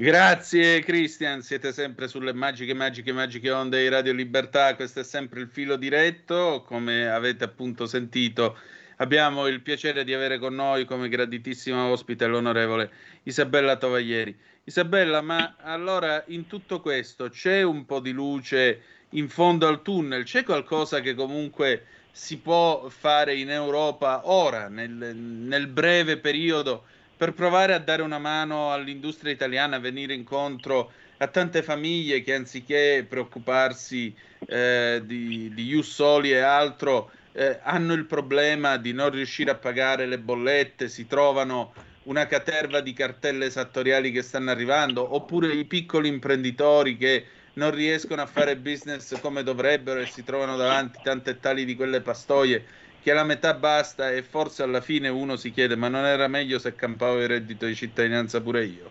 Grazie 0.00 0.78
Cristian, 0.84 1.42
siete 1.42 1.72
sempre 1.72 2.06
sulle 2.06 2.32
magiche, 2.32 2.72
magiche, 2.72 3.12
magiche 3.12 3.50
onde 3.50 3.82
di 3.82 3.88
Radio 3.88 4.12
Libertà, 4.12 4.76
questo 4.76 5.00
è 5.00 5.02
sempre 5.02 5.40
il 5.40 5.48
filo 5.48 5.74
diretto, 5.74 6.62
come 6.64 7.10
avete 7.10 7.42
appunto 7.42 7.84
sentito 7.84 8.56
abbiamo 8.98 9.48
il 9.48 9.60
piacere 9.60 10.04
di 10.04 10.14
avere 10.14 10.38
con 10.38 10.54
noi 10.54 10.84
come 10.84 11.08
graditissima 11.08 11.86
ospite 11.86 12.28
l'onorevole 12.28 12.92
Isabella 13.24 13.74
Tovaglieri. 13.74 14.38
Isabella, 14.62 15.20
ma 15.20 15.56
allora 15.58 16.22
in 16.28 16.46
tutto 16.46 16.80
questo 16.80 17.28
c'è 17.28 17.62
un 17.62 17.84
po' 17.84 17.98
di 17.98 18.12
luce 18.12 18.82
in 19.10 19.28
fondo 19.28 19.66
al 19.66 19.82
tunnel, 19.82 20.22
c'è 20.22 20.44
qualcosa 20.44 21.00
che 21.00 21.14
comunque 21.14 21.86
si 22.12 22.38
può 22.38 22.88
fare 22.88 23.34
in 23.34 23.50
Europa 23.50 24.20
ora, 24.26 24.68
nel, 24.68 24.90
nel 24.92 25.66
breve 25.66 26.18
periodo? 26.18 26.84
Per 27.18 27.32
provare 27.32 27.74
a 27.74 27.80
dare 27.80 28.02
una 28.02 28.20
mano 28.20 28.72
all'industria 28.72 29.32
italiana, 29.32 29.76
a 29.76 29.80
venire 29.80 30.14
incontro 30.14 30.92
a 31.16 31.26
tante 31.26 31.64
famiglie 31.64 32.22
che 32.22 32.32
anziché 32.32 33.04
preoccuparsi 33.08 34.14
eh, 34.46 35.02
di, 35.04 35.50
di 35.52 35.66
Ius 35.66 35.92
Soli 35.92 36.30
e 36.30 36.38
altro, 36.38 37.10
eh, 37.32 37.58
hanno 37.60 37.94
il 37.94 38.04
problema 38.04 38.76
di 38.76 38.92
non 38.92 39.10
riuscire 39.10 39.50
a 39.50 39.56
pagare 39.56 40.06
le 40.06 40.20
bollette, 40.20 40.88
si 40.88 41.08
trovano 41.08 41.74
una 42.04 42.26
caterva 42.26 42.80
di 42.80 42.92
cartelle 42.92 43.46
esattoriali 43.46 44.12
che 44.12 44.22
stanno 44.22 44.52
arrivando, 44.52 45.16
oppure 45.16 45.52
i 45.52 45.64
piccoli 45.64 46.06
imprenditori 46.06 46.96
che 46.96 47.24
non 47.54 47.72
riescono 47.72 48.22
a 48.22 48.26
fare 48.26 48.56
business 48.56 49.18
come 49.20 49.42
dovrebbero 49.42 49.98
e 49.98 50.06
si 50.06 50.22
trovano 50.22 50.56
davanti 50.56 51.00
tante 51.02 51.40
tali 51.40 51.64
di 51.64 51.74
quelle 51.74 52.00
pastoie 52.00 52.64
che 53.02 53.12
la 53.12 53.24
metà 53.24 53.54
basta 53.54 54.10
e 54.10 54.22
forse 54.22 54.62
alla 54.62 54.80
fine 54.80 55.08
uno 55.08 55.36
si 55.36 55.50
chiede 55.52 55.76
ma 55.76 55.88
non 55.88 56.04
era 56.04 56.28
meglio 56.28 56.58
se 56.58 56.74
campavo 56.74 57.20
il 57.20 57.28
reddito 57.28 57.66
di 57.66 57.74
cittadinanza 57.74 58.40
pure 58.40 58.64
io? 58.64 58.90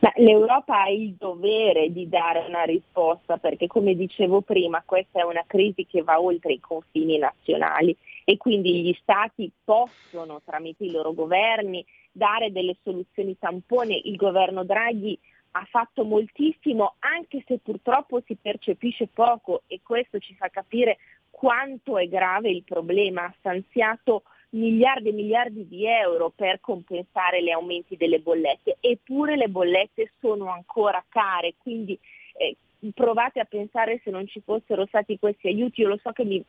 Ma 0.00 0.12
L'Europa 0.16 0.82
ha 0.82 0.88
il 0.90 1.14
dovere 1.14 1.90
di 1.92 2.08
dare 2.08 2.44
una 2.46 2.64
risposta 2.64 3.38
perché 3.38 3.66
come 3.66 3.94
dicevo 3.94 4.40
prima 4.40 4.82
questa 4.84 5.20
è 5.20 5.24
una 5.24 5.44
crisi 5.46 5.86
che 5.86 6.02
va 6.02 6.20
oltre 6.20 6.52
i 6.52 6.60
confini 6.60 7.18
nazionali 7.18 7.96
e 8.24 8.36
quindi 8.36 8.82
gli 8.82 8.96
stati 9.00 9.50
possono 9.64 10.40
tramite 10.44 10.84
i 10.84 10.90
loro 10.90 11.12
governi 11.12 11.84
dare 12.10 12.52
delle 12.52 12.76
soluzioni 12.82 13.38
tampone. 13.38 14.00
Il 14.04 14.16
governo 14.16 14.64
Draghi 14.64 15.18
ha 15.52 15.66
fatto 15.70 16.04
moltissimo 16.04 16.94
anche 17.00 17.42
se 17.46 17.58
purtroppo 17.58 18.22
si 18.26 18.36
percepisce 18.40 19.08
poco 19.08 19.62
e 19.66 19.80
questo 19.82 20.18
ci 20.18 20.34
fa 20.34 20.48
capire 20.48 20.98
quanto 21.42 21.98
è 21.98 22.06
grave 22.06 22.50
il 22.50 22.62
problema, 22.62 23.24
ha 23.24 23.34
stanziato 23.36 24.22
miliardi 24.50 25.08
e 25.08 25.12
miliardi 25.12 25.66
di 25.66 25.84
euro 25.88 26.30
per 26.30 26.60
compensare 26.60 27.42
gli 27.42 27.50
aumenti 27.50 27.96
delle 27.96 28.20
bollette, 28.20 28.76
eppure 28.78 29.34
le 29.34 29.48
bollette 29.48 30.12
sono 30.20 30.52
ancora 30.52 31.04
care, 31.08 31.54
quindi 31.58 31.98
eh, 32.38 32.54
provate 32.94 33.40
a 33.40 33.44
pensare 33.44 34.00
se 34.04 34.10
non 34.10 34.28
ci 34.28 34.40
fossero 34.40 34.86
stati 34.86 35.18
questi 35.18 35.48
aiuti, 35.48 35.80
io 35.80 35.88
lo 35.88 35.98
so 36.00 36.12
che 36.12 36.24
mi, 36.24 36.40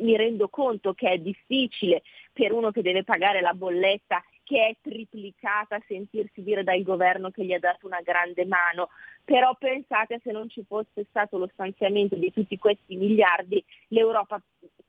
mi 0.00 0.16
rendo 0.16 0.48
conto 0.48 0.92
che 0.92 1.08
è 1.08 1.18
difficile 1.18 2.02
per 2.32 2.50
uno 2.50 2.72
che 2.72 2.82
deve 2.82 3.04
pagare 3.04 3.40
la 3.40 3.54
bolletta 3.54 4.24
che 4.46 4.68
è 4.68 4.76
triplicata 4.80 5.82
sentirsi 5.88 6.40
dire 6.44 6.62
dal 6.62 6.80
governo 6.82 7.32
che 7.32 7.44
gli 7.44 7.52
ha 7.52 7.58
dato 7.58 7.84
una 7.84 8.00
grande 8.00 8.46
mano, 8.46 8.90
però 9.24 9.56
pensate 9.56 10.20
se 10.22 10.30
non 10.30 10.48
ci 10.48 10.64
fosse 10.64 11.04
stato 11.08 11.36
lo 11.36 11.50
stanziamento 11.52 12.14
di 12.14 12.32
tutti 12.32 12.56
questi 12.56 12.94
miliardi, 12.94 13.62
l'Europa, 13.88 14.40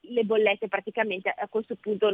le 0.02 0.22
bollette 0.22 0.68
praticamente 0.68 1.28
a 1.36 1.48
questo 1.48 1.74
punto 1.74 2.08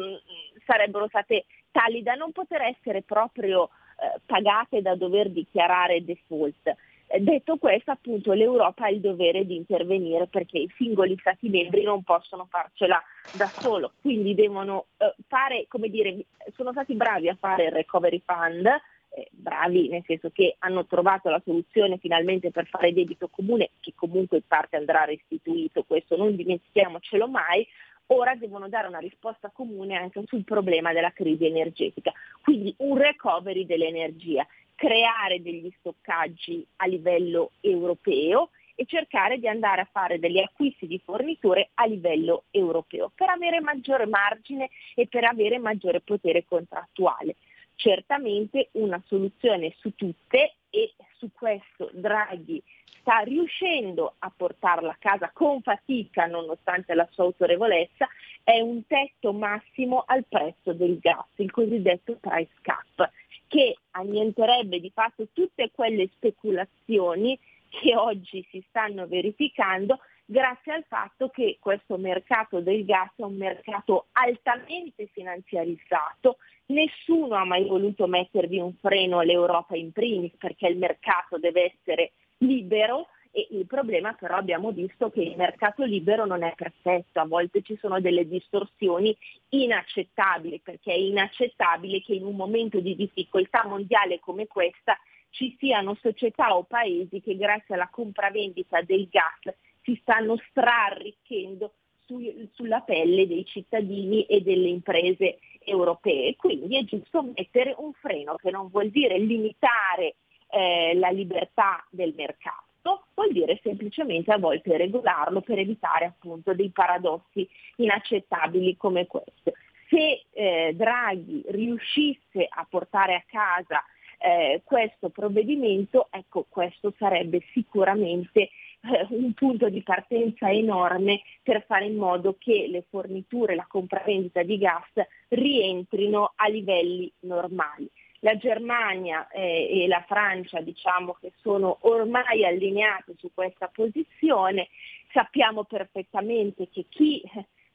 sarebbero 0.64 1.07
state 1.09 1.44
tali 1.70 2.02
da 2.02 2.14
non 2.14 2.33
poter 2.33 2.62
essere 2.62 3.02
proprio 3.02 3.64
eh, 3.66 4.20
pagate 4.24 4.80
da 4.80 4.96
dover 4.96 5.28
dichiarare 5.28 6.02
default. 6.02 6.74
Detto 7.20 7.59
questo, 7.59 7.92
appunto, 7.92 8.33
l'Europa 8.33 8.87
ha 8.87 8.90
il 8.90 9.00
dovere 9.00 9.46
di 9.46 9.55
intervenire 9.55 10.27
perché 10.27 10.59
i 10.59 10.72
singoli 10.77 11.16
Stati 11.18 11.48
membri 11.48 11.83
non 11.83 12.03
possono 12.03 12.46
farcela 12.50 13.00
da 13.33 13.46
solo, 13.46 13.92
quindi 14.00 14.35
devono 14.35 14.87
eh, 14.96 15.14
fare, 15.29 15.66
come 15.68 15.88
dire, 15.88 16.24
sono 16.55 16.72
stati 16.72 16.94
bravi 16.94 17.29
a 17.29 17.37
fare 17.38 17.66
il 17.66 17.72
recovery 17.72 18.20
fund, 18.24 18.66
eh, 18.66 19.29
bravi 19.31 19.88
nel 19.88 20.03
senso 20.05 20.31
che 20.31 20.57
hanno 20.59 20.87
trovato 20.87 21.29
la 21.31 21.40
soluzione 21.44 21.98
finalmente 21.98 22.50
per 22.50 22.66
fare 22.66 22.92
debito 22.92 23.29
comune, 23.29 23.70
che 23.81 23.92
comunque 23.94 24.38
in 24.38 24.46
parte 24.48 24.77
andrà 24.77 25.05
restituito, 25.05 25.85
questo 25.85 26.16
non 26.16 26.35
dimentichiamocelo 26.35 27.29
mai, 27.29 27.66
ora 28.07 28.35
devono 28.35 28.68
dare 28.68 28.88
una 28.88 28.98
risposta 28.98 29.50
comune 29.55 29.96
anche 29.96 30.22
sul 30.27 30.44
problema 30.44 30.92
della 30.92 31.12
crisi 31.12 31.46
energetica, 31.46 32.12
quindi 32.42 32.74
un 32.79 32.98
recovery 32.98 33.64
dell'energia 33.64 34.46
creare 34.74 35.40
degli 35.42 35.72
stoccaggi 35.78 36.66
a 36.76 36.87
livello 36.87 37.52
europeo 37.60 38.50
e 38.74 38.84
cercare 38.87 39.38
di 39.38 39.48
andare 39.48 39.82
a 39.82 39.88
fare 39.90 40.18
degli 40.18 40.40
acquisti 40.40 40.87
di 40.87 41.00
forniture 41.04 41.70
a 41.74 41.87
livello 41.87 42.44
europeo 42.50 43.12
per 43.14 43.28
avere 43.28 43.60
maggiore 43.60 44.06
margine 44.06 44.70
e 44.94 45.06
per 45.06 45.24
avere 45.24 45.58
maggiore 45.58 46.00
potere 46.00 46.44
contrattuale. 46.44 47.37
Certamente 47.76 48.68
una 48.72 49.02
soluzione 49.06 49.74
su 49.78 49.94
tutte 49.94 50.54
e 50.70 50.94
su 51.18 51.30
questo 51.32 51.90
Draghi 51.92 52.62
sta 53.00 53.18
riuscendo 53.18 54.14
a 54.18 54.32
portarla 54.34 54.92
a 54.92 54.96
casa 54.98 55.30
con 55.32 55.60
fatica 55.60 56.24
nonostante 56.26 56.94
la 56.94 57.06
sua 57.10 57.24
autorevolezza, 57.24 58.08
è 58.42 58.58
un 58.60 58.87
tetto 58.87 59.32
massimo 59.32 60.04
al 60.06 60.24
prezzo 60.26 60.72
del 60.72 60.98
gas, 60.98 61.26
il 61.37 61.50
cosiddetto 61.50 62.16
price 62.18 62.52
cap 62.62 63.10
che 63.46 63.76
annienterebbe 63.92 64.80
di 64.80 64.90
fatto 64.90 65.28
tutte 65.33 65.70
quelle 65.72 66.09
speculazioni 66.14 67.38
che 67.68 67.96
oggi 67.96 68.46
si 68.50 68.64
stanno 68.68 69.07
verificando 69.07 69.98
grazie 70.24 70.72
al 70.72 70.85
fatto 70.88 71.28
che 71.28 71.59
questo 71.61 71.96
mercato 71.96 72.61
del 72.61 72.85
gas 72.85 73.11
è 73.16 73.22
un 73.22 73.37
mercato 73.37 74.07
altamente 74.12 75.07
finanziarizzato, 75.12 76.38
nessuno 76.66 77.35
ha 77.35 77.44
mai 77.44 77.66
voluto 77.66 78.07
mettervi 78.07 78.59
un 78.59 78.74
freno 78.80 79.18
all'Europa 79.18 79.76
in 79.76 79.92
primis 79.92 80.33
perché 80.38 80.68
il 80.68 80.78
mercato 80.78 81.38
deve 81.38 81.74
essere 81.74 82.12
libero 82.38 83.09
e 83.37 83.49
il 83.51 83.66
problema 83.66 84.12
però 84.12 84.37
abbiamo 84.37 84.70
visto 84.70 85.11
che 85.11 85.20
il 85.20 85.37
mercato 85.37 85.83
libero 85.83 86.25
non 86.25 86.44
è 86.44 86.55
perfetto, 86.55 87.18
a 87.18 87.27
volte 87.27 87.62
ci 87.62 87.77
sono 87.81 88.01
delle 88.01 88.29
distorsioni 88.29 89.14
inaccettabili 89.49 90.61
perché 90.61 90.92
è 90.92 90.97
inaccettabile 90.97 92.01
che 92.01 92.14
in 92.14 92.25
un 92.25 92.37
momento 92.37 92.79
di 92.79 92.94
difficoltà 92.94 93.66
mondiale 93.66 94.20
come 94.20 94.47
questa 94.47 94.97
ci 95.31 95.57
siano 95.59 95.97
società 96.01 96.57
o 96.57 96.62
paesi 96.62 97.20
che 97.20 97.37
grazie 97.37 97.75
alla 97.75 97.88
compravendita 97.90 98.81
del 98.83 99.09
gas 99.11 99.53
si 99.83 99.99
stanno 100.01 100.37
strarricchendo 100.51 101.73
su, 102.07 102.49
sulla 102.53 102.81
pelle 102.81 103.27
dei 103.27 103.44
cittadini 103.44 104.25
e 104.27 104.42
delle 104.42 104.68
imprese 104.68 105.38
europee. 105.64 106.37
Quindi 106.37 106.79
è 106.79 106.85
giusto 106.85 107.23
mettere 107.23 107.75
un 107.79 107.92
freno 107.94 108.37
che 108.37 108.51
non 108.51 108.68
vuol 108.68 108.90
dire 108.90 109.18
limitare 109.18 110.14
eh, 110.51 110.94
la 110.94 111.09
libertà 111.11 111.85
del 111.90 112.14
mercato, 112.16 112.73
vuol 113.14 113.33
dire 113.33 113.59
semplicemente 113.62 114.33
a 114.33 114.38
volte 114.38 114.77
regolarlo 114.77 115.40
per 115.40 115.59
evitare 115.59 116.05
appunto 116.05 116.55
dei 116.55 116.70
paradossi 116.70 117.49
inaccettabili 117.77 118.77
come 118.77 119.07
questo. 119.07 119.53
Se 119.88 120.25
eh, 120.31 120.73
Draghi 120.75 121.44
riuscisse 121.49 122.47
a 122.49 122.66
portare 122.68 123.14
a 123.14 123.25
casa 123.27 123.85
eh, 124.18 124.62
questo 124.64 125.11
provvedimento, 125.11 126.09
ecco 126.11 126.47
questo 126.49 126.92
sarebbe 126.99 127.42
sicuramente 127.53 128.40
eh, 128.40 129.07
un 129.11 129.33
punto 129.35 129.68
di 129.68 129.83
partenza 129.83 130.51
enorme 130.51 131.23
per 131.42 131.64
fare 131.66 131.87
in 131.87 131.97
modo 131.97 132.37
che 132.38 132.66
le 132.68 132.85
forniture, 132.88 133.55
la 133.55 133.66
compravendita 133.68 134.42
di 134.42 134.59
gas 134.59 134.90
rientrino 135.29 136.33
a 136.37 136.49
livelli 136.49 137.11
normali. 137.20 137.88
La 138.24 138.38
Germania 138.38 139.28
eh, 139.28 139.82
e 139.82 139.87
la 139.87 140.02
Francia 140.08 140.62
diciamo 140.62 141.14
che 141.20 141.32
sono 141.42 141.76
ormai 141.82 142.46
allineate 142.46 143.16
su 143.18 143.30
questa 143.34 143.68
posizione, 143.68 144.68
sappiamo 145.12 145.64
perfettamente 145.64 146.70
che 146.72 146.87
chi 146.88 147.22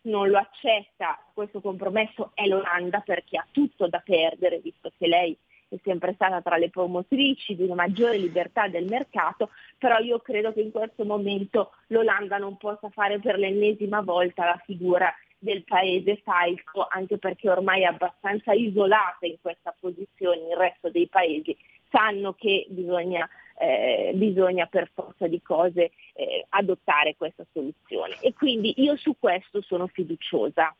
non 0.01 0.27
lo 0.29 0.39
accetta 0.39 1.23
questo 1.35 1.61
compromesso 1.61 2.31
è 2.33 2.47
l'Olanda 2.47 3.01
perché 3.01 3.37
ha 3.37 3.45
tutto 3.51 3.87
da 3.87 3.99
perdere, 3.99 4.57
visto 4.57 4.91
che 4.97 5.05
lei 5.05 5.37
è 5.67 5.75
sempre 5.83 6.13
stata 6.15 6.41
tra 6.41 6.57
le 6.57 6.71
promotrici 6.71 7.55
di 7.55 7.61
una 7.61 7.75
maggiore 7.75 8.17
libertà 8.17 8.67
del 8.67 8.85
mercato, 8.85 9.51
però 9.77 9.99
io 9.99 10.17
credo 10.17 10.51
che 10.51 10.61
in 10.61 10.71
questo 10.71 11.05
momento 11.05 11.73
l'Olanda 11.89 12.39
non 12.39 12.57
possa 12.57 12.89
fare 12.89 13.19
per 13.19 13.37
l'ennesima 13.37 14.01
volta 14.01 14.45
la 14.45 14.61
figura 14.65 15.13
del 15.39 15.63
paese 15.63 16.21
falco, 16.23 16.85
anche 16.89 17.17
perché 17.17 17.49
ormai 17.49 17.81
è 17.81 17.85
abbastanza 17.85 18.51
isolata 18.53 19.25
in 19.25 19.37
questa 19.41 19.73
posizione 19.79 20.49
il 20.49 20.57
resto 20.57 20.89
dei 20.89 21.07
paesi, 21.07 21.57
sanno 21.89 22.33
che 22.33 22.67
bisogna, 22.69 23.27
eh, 23.57 24.11
bisogna 24.13 24.65
per 24.67 24.91
forza 24.93 25.27
di 25.27 25.41
cose 25.41 25.91
eh, 26.13 26.45
adottare 26.49 27.15
questa 27.15 27.45
soluzione. 27.51 28.19
E 28.21 28.33
quindi 28.33 28.73
io 28.77 28.97
su 28.97 29.15
questo 29.17 29.61
sono 29.61 29.87
fiduciosa. 29.87 30.75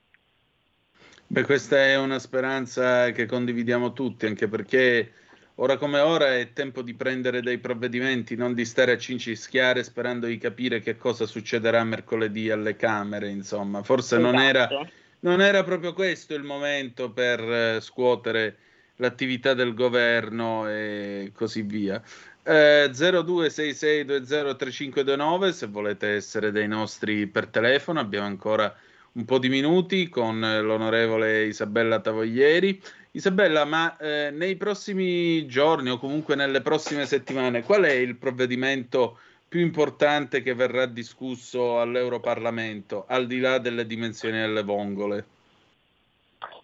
Beh, 1.27 1.43
questa 1.43 1.77
è 1.77 1.97
una 1.97 2.19
speranza 2.19 3.11
che 3.11 3.25
condividiamo 3.25 3.93
tutti, 3.93 4.25
anche 4.25 4.47
perché 4.47 5.13
ora 5.61 5.77
come 5.77 5.99
ora 5.99 6.35
è 6.35 6.51
tempo 6.53 6.81
di 6.81 6.93
prendere 6.93 7.41
dei 7.41 7.57
provvedimenti, 7.57 8.35
non 8.35 8.53
di 8.53 8.65
stare 8.65 8.91
a 8.93 8.97
cincischiare 8.97 9.83
sperando 9.83 10.27
di 10.27 10.37
capire 10.37 10.81
che 10.81 10.97
cosa 10.97 11.25
succederà 11.25 11.83
mercoledì 11.83 12.49
alle 12.49 12.75
Camere, 12.75 13.29
insomma. 13.29 13.83
Forse 13.83 14.17
esatto. 14.17 14.31
non, 14.31 14.41
era, 14.41 14.67
non, 15.19 15.41
era, 15.41 15.63
proprio 15.63 15.93
questo 15.93 16.33
il 16.33 16.43
momento 16.43 17.11
per 17.11 17.39
eh, 17.41 17.79
scuotere 17.81 18.57
l'attività 18.97 19.53
del 19.53 19.73
governo 19.73 20.69
e 20.69 21.31
così 21.33 21.61
via. 21.61 22.01
Eh, 22.43 22.89
0266203529 22.91 25.49
se 25.49 25.67
volete 25.67 26.07
essere 26.07 26.51
dei 26.51 26.67
nostri 26.67 27.27
per 27.27 27.47
telefono, 27.47 27.99
abbiamo 27.99 28.27
ancora 28.27 28.73
un 29.11 29.25
po' 29.25 29.39
di 29.39 29.49
minuti 29.49 30.07
con 30.07 30.39
l'onorevole 30.39 31.45
Isabella 31.45 31.99
Tavoglieri. 31.99 32.81
Isabella, 33.11 33.65
ma 33.65 33.97
eh, 33.97 34.29
nei 34.31 34.55
prossimi 34.55 35.47
giorni 35.47 35.89
o 35.89 35.97
comunque 35.97 36.35
nelle 36.35 36.61
prossime 36.61 37.05
settimane, 37.05 37.63
qual 37.63 37.83
è 37.83 37.91
il 37.91 38.15
provvedimento 38.17 39.17
più 39.47 39.61
importante 39.61 40.43
che 40.43 40.53
verrà 40.53 40.85
discusso 40.85 41.81
all'Europarlamento, 41.81 43.05
al 43.07 43.25
di 43.25 43.39
là 43.39 43.57
delle 43.57 43.87
dimensioni 43.87 44.37
delle 44.37 44.61
vongole? 44.61 45.25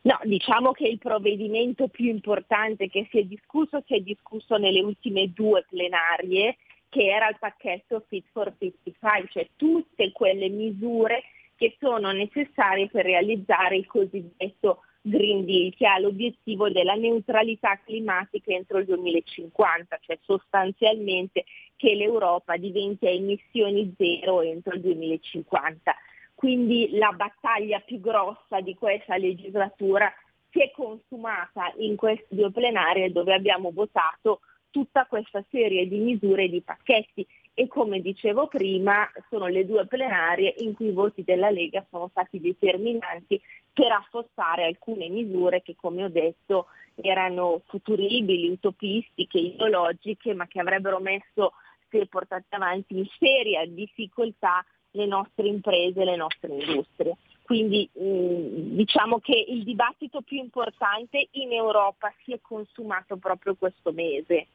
No, 0.01 0.19
diciamo 0.23 0.71
che 0.71 0.88
il 0.88 0.99
provvedimento 0.99 1.88
più 1.88 2.05
importante 2.05 2.89
che 2.89 3.08
si 3.10 3.17
è 3.17 3.23
discusso 3.23 3.81
si 3.88 3.95
è 3.95 3.99
discusso 4.01 4.58
nelle 4.58 4.81
ultime 4.81 5.34
due 5.34 5.65
plenarie, 5.67 6.58
che 6.89 7.08
era 7.08 7.27
il 7.27 7.38
pacchetto 7.39 8.05
Fit 8.08 8.25
for 8.31 8.53
55, 8.60 9.29
cioè 9.31 9.49
tutte 9.55 10.12
quelle 10.12 10.47
misure 10.49 11.23
che 11.55 11.75
sono 11.79 12.12
necessarie 12.12 12.88
per 12.88 13.05
realizzare 13.05 13.77
il 13.77 13.88
cosiddetto 13.88 14.81
Green 15.07 15.45
Deal, 15.45 15.71
che 15.75 15.85
ha 15.85 15.99
l'obiettivo 15.99 16.71
della 16.71 16.95
neutralità 16.95 17.79
climatica 17.85 18.51
entro 18.51 18.79
il 18.79 18.85
2050, 18.85 19.99
cioè 20.01 20.17
sostanzialmente 20.23 21.45
che 21.75 21.93
l'Europa 21.93 22.57
diventi 22.57 23.05
a 23.05 23.11
emissioni 23.11 23.93
zero 23.95 24.41
entro 24.41 24.73
il 24.73 24.81
2050. 24.81 25.95
Quindi 26.33 26.97
la 26.97 27.11
battaglia 27.11 27.79
più 27.81 27.99
grossa 27.99 28.61
di 28.61 28.73
questa 28.73 29.15
legislatura 29.17 30.11
si 30.49 30.61
è 30.61 30.71
consumata 30.71 31.71
in 31.77 31.95
queste 31.95 32.25
due 32.29 32.49
plenarie 32.49 33.11
dove 33.11 33.35
abbiamo 33.35 33.71
votato 33.71 34.39
tutta 34.71 35.05
questa 35.05 35.43
serie 35.51 35.87
di 35.87 35.99
misure 35.99 36.45
e 36.45 36.49
di 36.49 36.61
pacchetti 36.61 37.25
e 37.57 37.67
come 37.69 38.01
dicevo 38.01 38.47
prima 38.47 39.09
sono 39.29 39.47
le 39.47 39.65
due 39.65 39.87
plenarie 39.87 40.55
in 40.57 40.73
cui 40.73 40.87
i 40.87 40.91
voti 40.91 41.23
della 41.23 41.49
Lega 41.49 41.85
sono 41.89 42.09
stati 42.09 42.39
determinanti 42.41 43.41
per 43.71 43.93
affossare 43.93 44.65
alcune 44.65 45.07
misure 45.07 45.61
che 45.61 45.75
come 45.79 46.03
ho 46.03 46.09
detto 46.09 46.67
erano 46.95 47.61
futuribili, 47.67 48.49
utopistiche, 48.49 49.37
ideologiche, 49.37 50.33
ma 50.33 50.47
che 50.47 50.59
avrebbero 50.59 50.99
messo, 50.99 51.53
se 51.89 52.05
portate 52.07 52.55
avanti, 52.55 52.97
in 52.97 53.07
seria 53.17 53.65
difficoltà 53.65 54.63
le 54.91 55.05
nostre 55.05 55.47
imprese, 55.47 56.03
le 56.03 56.15
nostre 56.15 56.53
industrie. 56.53 57.15
Quindi 57.41 57.89
mh, 57.93 58.75
diciamo 58.75 59.19
che 59.19 59.45
il 59.47 59.63
dibattito 59.63 60.21
più 60.21 60.37
importante 60.37 61.27
in 61.31 61.53
Europa 61.53 62.13
si 62.23 62.33
è 62.33 62.39
consumato 62.41 63.17
proprio 63.17 63.55
questo 63.55 63.91
mese. 63.91 64.47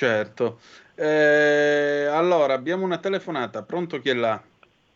Certo. 0.00 0.60
Eh, 0.94 2.06
allora, 2.10 2.54
abbiamo 2.54 2.86
una 2.86 2.96
telefonata. 2.96 3.62
Pronto 3.62 3.98
chi 3.98 4.08
è 4.08 4.14
là? 4.14 4.42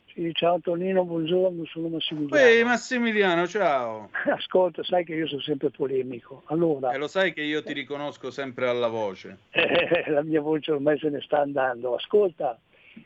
Sì, 0.06 0.32
ciao 0.32 0.60
Tonino, 0.60 1.04
buongiorno, 1.04 1.62
sono 1.66 1.88
Massimiliano. 1.88 2.42
Ehi 2.42 2.64
Massimiliano, 2.64 3.46
ciao. 3.46 4.08
Ascolta, 4.34 4.82
sai 4.82 5.04
che 5.04 5.12
io 5.12 5.26
sono 5.26 5.42
sempre 5.42 5.68
polemico. 5.68 6.44
Allora, 6.46 6.90
e 6.92 6.96
lo 6.96 7.06
sai 7.06 7.34
che 7.34 7.42
io 7.42 7.62
ti 7.62 7.74
riconosco 7.74 8.30
sempre 8.30 8.66
alla 8.66 8.88
voce. 8.88 9.36
Eh, 9.52 10.10
la 10.10 10.22
mia 10.22 10.40
voce 10.40 10.72
ormai 10.72 10.98
se 10.98 11.10
ne 11.10 11.20
sta 11.20 11.40
andando. 11.40 11.96
Ascolta, 11.96 12.58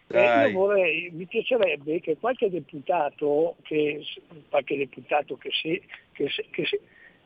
eh, 0.06 0.50
io 0.50 0.52
vorrei, 0.52 1.10
mi 1.12 1.26
piacerebbe 1.26 1.98
che 1.98 2.16
qualche 2.20 2.48
deputato, 2.48 3.56
che, 3.62 4.04
qualche 4.48 4.76
deputato 4.76 5.36
che, 5.36 5.50
si, 5.50 5.82
che, 6.12 6.30
che, 6.52 6.80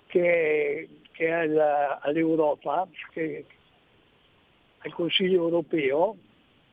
che, 0.06 0.88
che 1.10 1.26
è 1.26 1.30
all'Europa, 2.00 2.88
che, 3.12 3.44
al 4.84 4.92
Consiglio 4.92 5.42
europeo, 5.42 6.16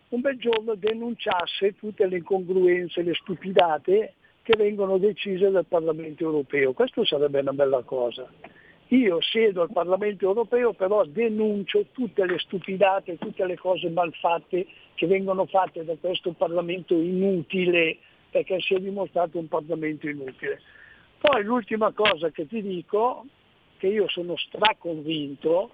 un 0.10 0.22
bel 0.22 0.38
giorno 0.38 0.76
denunciasse 0.76 1.76
tutte 1.78 2.08
le 2.08 2.17
incongruenze, 2.17 3.02
le 3.02 3.13
stupidate 3.13 4.13
che 4.41 4.56
vengono 4.58 4.98
decise 4.98 5.52
dal 5.52 5.65
Parlamento 5.65 6.24
europeo. 6.24 6.74
Questo 6.74 7.06
sarebbe 7.06 7.39
una 7.39 7.54
bella 7.54 7.84
cosa. 7.84 8.28
Io 8.88 9.22
siedo 9.22 9.62
al 9.62 9.72
Parlamento 9.72 10.26
europeo, 10.26 10.74
però 10.74 11.06
denuncio 11.06 11.86
tutte 11.91 12.26
le 12.26 12.39
stupidate, 12.39 13.19
tutte 13.19 13.45
le 13.45 13.56
cose 13.56 13.88
malfatte 13.89 14.65
che 14.95 15.06
vengono 15.06 15.45
fatte 15.45 15.86
da 15.86 15.95
questo 16.00 16.32
Parlamento 16.32 16.95
inutile, 16.95 17.98
perché 18.31 18.60
si 18.62 18.73
è 18.73 18.79
dimostrato 18.79 19.38
un 19.38 19.48
Parlamento 19.48 20.10
inutile. 20.10 20.60
Poi 21.19 21.44
l'ultima 21.44 21.92
cosa 21.92 22.31
che 22.31 22.48
ti 22.48 22.63
dico, 22.63 23.25
che 23.77 23.88
io 23.88 24.10
sono 24.10 24.36
straconvinto, 24.36 25.69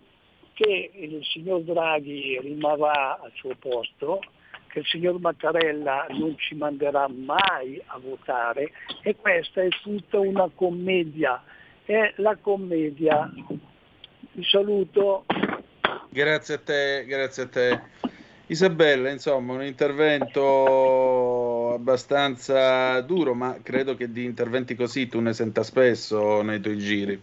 che 0.56 0.89
il 0.93 1.24
signor 1.24 1.62
Draghi 1.62 2.39
rimarrà 2.41 3.20
al 3.22 3.32
suo 3.36 3.53
posto, 3.60 4.22
che 4.68 4.80
il 4.80 4.86
signor 4.86 5.20
Mattarella 5.20 6.08
non 6.12 6.36
ci 6.38 6.56
manderà 6.56 7.08
mai 7.08 7.80
a 7.86 7.99
votare 7.99 8.72
e 9.03 9.16
questa 9.16 9.62
è 9.62 9.68
tutta 9.84 10.20
una 10.20 10.49
commedia. 10.56 11.43
È 11.84 12.14
la 12.18 12.36
commedia 12.38 13.30
Vi 14.32 14.43
saluto. 14.43 15.26
Grazie 16.10 16.56
a 16.56 16.60
te, 16.60 17.06
grazie 17.06 17.43
a 17.43 17.47
te. 17.47 17.82
Isabella, 18.47 19.10
insomma, 19.10 19.53
un 19.53 19.64
intervento 19.64 21.74
abbastanza 21.74 23.01
duro, 23.01 23.34
ma 23.34 23.58
credo 23.62 23.95
che 23.95 24.12
di 24.12 24.24
interventi 24.24 24.76
così 24.76 25.08
tu 25.08 25.20
ne 25.20 25.34
senta 25.34 25.64
spesso 25.64 26.41
nei 26.41 26.62
tuoi 26.62 26.78
giri. 26.78 27.22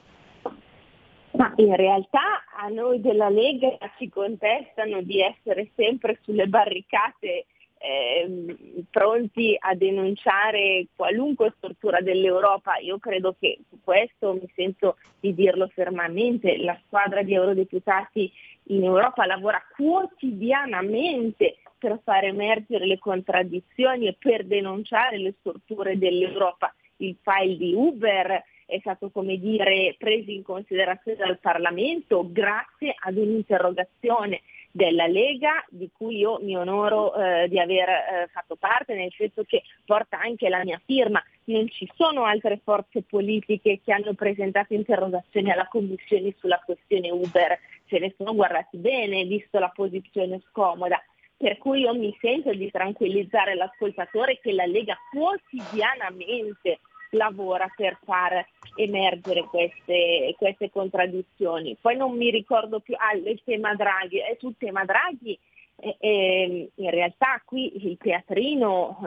Ma 1.32 1.52
in 1.56 1.74
realtà 1.76 2.42
a 2.62 2.68
noi 2.68 3.00
della 3.00 3.28
Lega 3.28 3.76
ci 3.98 4.08
contestano 4.08 5.02
di 5.02 5.20
essere 5.20 5.70
sempre 5.74 6.18
sulle 6.22 6.46
barricate 6.46 7.46
eh, 7.78 8.84
pronti 8.88 9.56
a 9.58 9.74
denunciare 9.74 10.86
qualunque 10.94 11.52
stortura 11.56 12.00
dell'Europa. 12.00 12.76
Io 12.76 12.98
credo 12.98 13.34
che 13.38 13.58
su 13.68 13.80
questo 13.82 14.34
mi 14.34 14.48
sento 14.54 14.96
di 15.18 15.34
dirlo 15.34 15.68
fermamente, 15.74 16.56
la 16.58 16.78
squadra 16.86 17.22
di 17.22 17.34
eurodeputati 17.34 18.32
in 18.66 18.84
Europa 18.84 19.26
lavora 19.26 19.60
quotidianamente 19.74 21.56
per 21.76 21.98
far 22.04 22.26
emergere 22.26 22.86
le 22.86 23.00
contraddizioni 23.00 24.06
e 24.06 24.16
per 24.16 24.44
denunciare 24.44 25.18
le 25.18 25.34
storture 25.40 25.98
dell'Europa. 25.98 26.72
Il 26.98 27.16
file 27.20 27.56
di 27.56 27.74
Uber 27.74 28.44
è 28.72 28.78
stato 28.80 29.10
come 29.10 29.36
dire 29.36 29.94
preso 29.98 30.30
in 30.30 30.42
considerazione 30.42 31.18
dal 31.18 31.38
Parlamento 31.38 32.26
grazie 32.32 32.94
ad 32.98 33.18
un'interrogazione 33.18 34.40
della 34.70 35.06
Lega 35.06 35.62
di 35.68 35.90
cui 35.94 36.16
io 36.16 36.38
mi 36.40 36.56
onoro 36.56 37.14
eh, 37.14 37.46
di 37.48 37.58
aver 37.60 37.88
eh, 37.90 38.28
fatto 38.32 38.56
parte, 38.56 38.94
nel 38.94 39.12
senso 39.14 39.44
che 39.44 39.62
porta 39.84 40.18
anche 40.18 40.48
la 40.48 40.64
mia 40.64 40.80
firma. 40.86 41.22
Non 41.44 41.68
ci 41.68 41.86
sono 41.94 42.24
altre 42.24 42.58
forze 42.64 43.02
politiche 43.02 43.80
che 43.84 43.92
hanno 43.92 44.14
presentato 44.14 44.72
interrogazioni 44.72 45.50
alla 45.50 45.68
Commissione 45.68 46.34
sulla 46.38 46.62
questione 46.64 47.10
Uber, 47.10 47.58
se 47.86 47.98
ne 47.98 48.14
sono 48.16 48.34
guardati 48.34 48.78
bene, 48.78 49.24
visto 49.24 49.58
la 49.58 49.70
posizione 49.74 50.40
scomoda. 50.48 50.98
Per 51.36 51.58
cui 51.58 51.80
io 51.80 51.92
mi 51.92 52.16
sento 52.18 52.54
di 52.54 52.70
tranquillizzare 52.70 53.54
l'ascoltatore 53.54 54.38
che 54.40 54.52
la 54.52 54.64
Lega 54.64 54.96
quotidianamente 55.10 56.78
lavora 57.12 57.70
per 57.74 57.98
far 58.04 58.46
emergere 58.76 59.44
queste, 59.44 60.34
queste 60.36 60.70
contraddizioni. 60.70 61.76
Poi 61.80 61.96
non 61.96 62.16
mi 62.16 62.30
ricordo 62.30 62.80
più, 62.80 62.94
ah, 62.96 63.14
il 63.14 63.40
tema 63.44 63.74
Draghi, 63.74 64.18
è 64.18 64.36
sul 64.38 64.54
tema 64.58 64.84
Draghi 64.84 65.38
eh, 65.76 65.96
eh, 65.98 66.70
in 66.76 66.90
realtà 66.90 67.42
qui 67.44 67.88
il 67.88 67.96
teatrino 67.98 69.00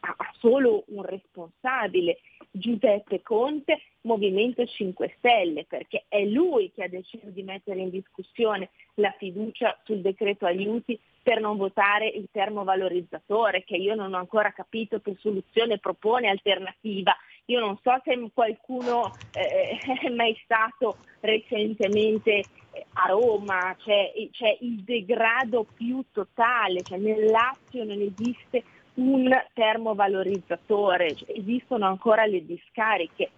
ha 0.00 0.32
solo 0.38 0.84
un 0.86 1.02
responsabile, 1.02 2.18
Giuseppe 2.62 3.22
Conte, 3.22 3.82
Movimento 4.02 4.64
5 4.64 5.14
Stelle, 5.18 5.64
perché 5.64 6.04
è 6.08 6.24
lui 6.24 6.70
che 6.72 6.84
ha 6.84 6.88
deciso 6.88 7.26
di 7.26 7.42
mettere 7.42 7.80
in 7.80 7.90
discussione 7.90 8.70
la 8.94 9.12
fiducia 9.18 9.76
sul 9.84 10.00
decreto 10.00 10.46
aiuti 10.46 10.98
per 11.22 11.40
non 11.40 11.56
votare 11.56 12.06
il 12.06 12.28
termovalorizzatore, 12.30 13.64
che 13.64 13.76
io 13.76 13.94
non 13.94 14.14
ho 14.14 14.18
ancora 14.18 14.52
capito 14.52 15.00
che 15.00 15.16
soluzione 15.18 15.78
propone 15.78 16.28
alternativa. 16.28 17.14
Io 17.46 17.58
non 17.58 17.76
so 17.82 18.00
se 18.04 18.30
qualcuno 18.32 19.12
eh, 19.34 19.78
è 20.06 20.08
mai 20.08 20.38
stato 20.44 20.98
recentemente 21.20 22.44
a 22.94 23.08
Roma, 23.08 23.76
c'è, 23.78 24.12
c'è 24.30 24.56
il 24.60 24.82
degrado 24.82 25.66
più 25.74 26.02
totale, 26.12 26.82
cioè 26.82 26.98
nel 26.98 27.24
Lazio 27.26 27.84
non 27.84 28.00
esiste 28.00 28.64
un 28.94 29.30
termovalorizzatore, 29.54 31.14
cioè 31.14 31.32
esistono 31.36 31.86
ancora 31.86 32.24
le 32.26 32.44
discariche. 32.44 33.30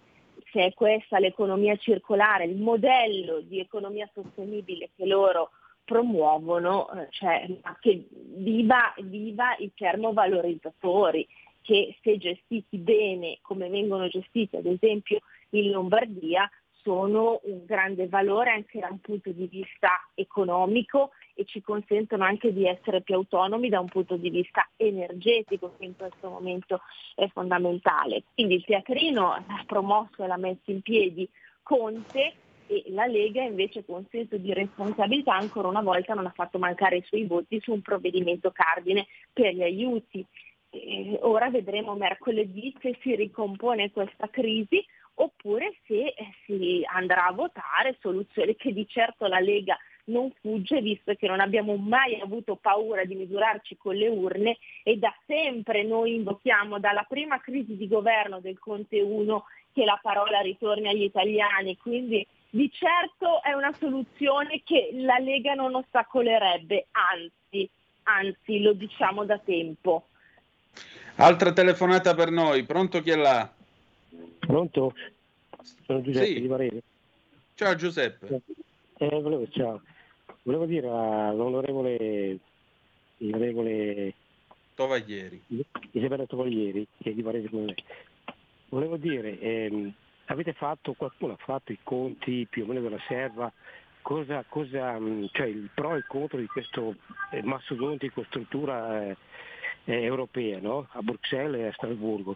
Se 0.51 0.65
è 0.65 0.73
questa 0.73 1.19
l'economia 1.19 1.75
circolare, 1.75 2.45
il 2.45 2.57
modello 2.57 3.41
di 3.41 3.59
economia 3.59 4.09
sostenibile 4.13 4.89
che 4.95 5.05
loro 5.05 5.51
promuovono, 5.83 6.89
eh, 6.91 7.07
cioè, 7.11 7.45
che 7.79 8.07
viva, 8.09 8.93
viva 8.97 9.55
i 9.57 9.71
termovalorizzatori 9.73 11.27
che 11.61 11.95
se 12.01 12.17
gestiti 12.17 12.77
bene 12.77 13.39
come 13.41 13.69
vengono 13.69 14.07
gestiti 14.07 14.55
ad 14.55 14.67
esempio 14.67 15.21
in 15.49 15.71
Lombardia 15.71 16.47
sono 16.83 17.39
un 17.45 17.65
grande 17.65 18.07
valore 18.07 18.51
anche 18.51 18.79
da 18.79 18.89
un 18.91 18.99
punto 18.99 19.31
di 19.31 19.47
vista 19.47 19.89
economico 20.13 21.09
e 21.35 21.45
ci 21.45 21.61
consentono 21.61 22.23
anche 22.23 22.53
di 22.53 22.65
essere 22.65 23.01
più 23.01 23.15
autonomi 23.15 23.69
da 23.69 23.79
un 23.79 23.87
punto 23.87 24.15
di 24.15 24.29
vista 24.29 24.67
energetico 24.77 25.75
che 25.77 25.85
in 25.85 25.95
questo 25.95 26.29
momento 26.29 26.81
è 27.13 27.27
fondamentale. 27.27 28.23
Quindi 28.33 28.55
il 28.55 28.65
teatrino 28.65 29.31
ha 29.31 29.63
promosso 29.67 30.23
e 30.23 30.27
l'ha 30.27 30.37
messo 30.37 30.71
in 30.71 30.81
piedi 30.81 31.29
Conte 31.61 32.33
e 32.67 32.83
la 32.87 33.05
Lega 33.05 33.43
invece 33.43 33.85
con 33.85 34.05
senso 34.09 34.37
di 34.37 34.53
responsabilità 34.53 35.35
ancora 35.35 35.67
una 35.67 35.81
volta 35.81 36.13
non 36.13 36.25
ha 36.25 36.33
fatto 36.33 36.57
mancare 36.57 36.97
i 36.97 37.03
suoi 37.05 37.25
voti 37.25 37.59
su 37.59 37.73
un 37.73 37.81
provvedimento 37.81 38.51
cardine 38.51 39.05
per 39.31 39.53
gli 39.53 39.61
aiuti. 39.61 40.25
E 40.69 41.19
ora 41.21 41.49
vedremo 41.49 41.95
mercoledì 41.95 42.73
se 42.81 42.97
si 43.01 43.15
ricompone 43.15 43.91
questa 43.91 44.29
crisi 44.29 44.83
oppure 45.15 45.75
se 45.85 46.07
eh, 46.07 46.15
si 46.45 46.81
andrà 46.91 47.27
a 47.27 47.33
votare 47.33 47.97
soluzioni 47.99 48.55
che 48.55 48.73
di 48.73 48.85
certo 48.87 49.27
la 49.27 49.39
Lega 49.39 49.77
non 50.05 50.31
fugge 50.41 50.81
visto 50.81 51.13
che 51.15 51.27
non 51.27 51.39
abbiamo 51.39 51.75
mai 51.77 52.19
avuto 52.19 52.55
paura 52.55 53.05
di 53.05 53.15
misurarci 53.15 53.77
con 53.77 53.95
le 53.95 54.07
urne 54.07 54.57
e 54.83 54.97
da 54.97 55.13
sempre 55.25 55.83
noi 55.83 56.15
invochiamo 56.15 56.79
dalla 56.79 57.05
prima 57.07 57.39
crisi 57.39 57.75
di 57.75 57.87
governo 57.87 58.39
del 58.39 58.59
Conte 58.59 59.01
1 59.01 59.45
che 59.73 59.83
la 59.83 59.99
parola 60.01 60.39
ritorni 60.39 60.87
agli 60.87 61.03
italiani, 61.03 61.77
quindi 61.77 62.25
di 62.49 62.71
certo 62.71 63.43
è 63.43 63.51
una 63.53 63.73
soluzione 63.73 64.61
che 64.63 64.91
la 64.93 65.17
Lega 65.17 65.53
non 65.53 65.75
ostacolerebbe, 65.75 66.87
anzi, 66.91 67.69
anzi 68.03 68.61
lo 68.61 68.73
diciamo 68.73 69.25
da 69.25 69.37
tempo. 69.39 70.07
Altra 71.17 71.51
telefonata 71.51 72.13
per 72.13 72.29
noi, 72.29 72.63
pronto 72.63 73.01
chi 73.01 73.09
è 73.09 73.15
là? 73.15 73.51
Pronto? 74.39 74.93
Sono 75.85 76.01
Giuseppe 76.01 76.25
sì. 76.25 76.41
di 76.41 76.47
Varese. 76.47 76.83
Ciao 77.55 77.75
Giuseppe. 77.75 78.41
Eh, 78.97 79.19
volevo, 79.19 79.47
ciao. 79.49 79.81
Volevo 80.45 80.65
dire 80.65 80.87
all'onorevole 80.87 82.39
l'onorevole 83.17 84.13
Tovaglieri. 84.75 85.41
Isabella 85.91 86.25
Tovaglieri, 86.25 86.85
che 86.97 87.11
è 87.11 87.13
di 87.13 87.21
Varese 87.21 87.49
come 87.49 87.65
me. 87.65 87.75
Volevo 88.69 88.97
dire, 88.97 89.39
ehm, 89.39 89.91
avete 90.25 90.53
fatto, 90.53 90.93
qualcuno 90.93 91.33
ha 91.33 91.37
fatto 91.37 91.71
i 91.71 91.79
conti 91.81 92.45
più 92.49 92.63
o 92.63 92.67
meno 92.67 92.81
della 92.81 92.99
serva, 93.07 93.51
cosa, 94.01 94.43
cosa 94.47 94.99
cioè 95.31 95.47
il 95.47 95.69
pro 95.73 95.93
e 95.93 95.97
il 95.97 96.05
contro 96.07 96.39
di 96.39 96.47
questo 96.47 96.95
eh, 97.31 97.41
mastodontico 97.41 98.23
struttura 98.25 99.09
eh, 99.09 99.15
eh, 99.85 100.03
europea, 100.03 100.59
no? 100.59 100.87
a 100.91 101.01
Bruxelles 101.01 101.61
e 101.61 101.67
a 101.67 101.73
Strasburgo. 101.73 102.35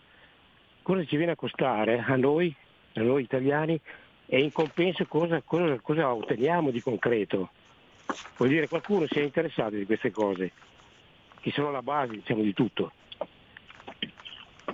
Cosa 0.82 1.04
ci 1.04 1.18
viene 1.18 1.34
a 1.34 1.36
costare 1.36 2.00
a 2.00 2.16
noi 2.16 2.56
a 2.94 3.02
noi 3.02 3.24
italiani 3.24 3.80
e 4.26 4.42
in 4.42 4.52
compenso 4.52 5.06
cosa, 5.06 5.42
cosa, 5.42 5.80
cosa 5.80 6.14
otteniamo 6.14 6.72
di 6.72 6.82
concreto. 6.82 7.52
Vuol 8.38 8.50
dire 8.50 8.68
qualcuno 8.68 9.06
si 9.08 9.20
è 9.20 9.24
interessato 9.24 9.76
di 9.76 9.86
queste 9.86 10.12
cose, 10.12 10.52
che 11.42 11.52
sono 11.52 11.72
la 11.72 11.82
base 11.82 12.14
diciamo, 12.14 12.42
di 12.42 12.54
tutto. 12.54 12.92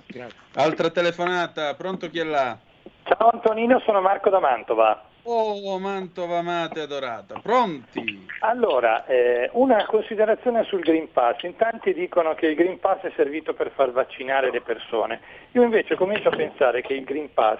Grazie. 0.06 0.38
Altra 0.54 0.90
telefonata, 0.90 1.74
pronto 1.74 2.08
chi 2.08 2.18
è 2.18 2.24
là? 2.24 2.58
Ciao 3.02 3.30
Antonino, 3.30 3.80
sono 3.80 4.00
Marco 4.00 4.30
da 4.30 4.40
Mantova. 4.40 5.08
Oh, 5.28 5.78
Mantova 5.80 6.38
amata 6.38 6.78
e 6.78 6.82
adorata, 6.82 7.40
pronti? 7.40 8.26
Allora, 8.40 9.04
eh, 9.06 9.50
una 9.54 9.84
considerazione 9.84 10.62
sul 10.64 10.80
Green 10.80 11.10
Pass. 11.10 11.42
In 11.42 11.56
tanti 11.56 11.92
dicono 11.92 12.34
che 12.34 12.46
il 12.46 12.54
Green 12.54 12.78
Pass 12.78 13.00
è 13.00 13.12
servito 13.16 13.52
per 13.52 13.72
far 13.72 13.90
vaccinare 13.90 14.52
le 14.52 14.60
persone. 14.60 15.20
Io 15.52 15.62
invece 15.62 15.96
comincio 15.96 16.28
a 16.28 16.36
pensare 16.36 16.80
che 16.80 16.94
il 16.94 17.02
Green 17.02 17.34
Pass 17.34 17.58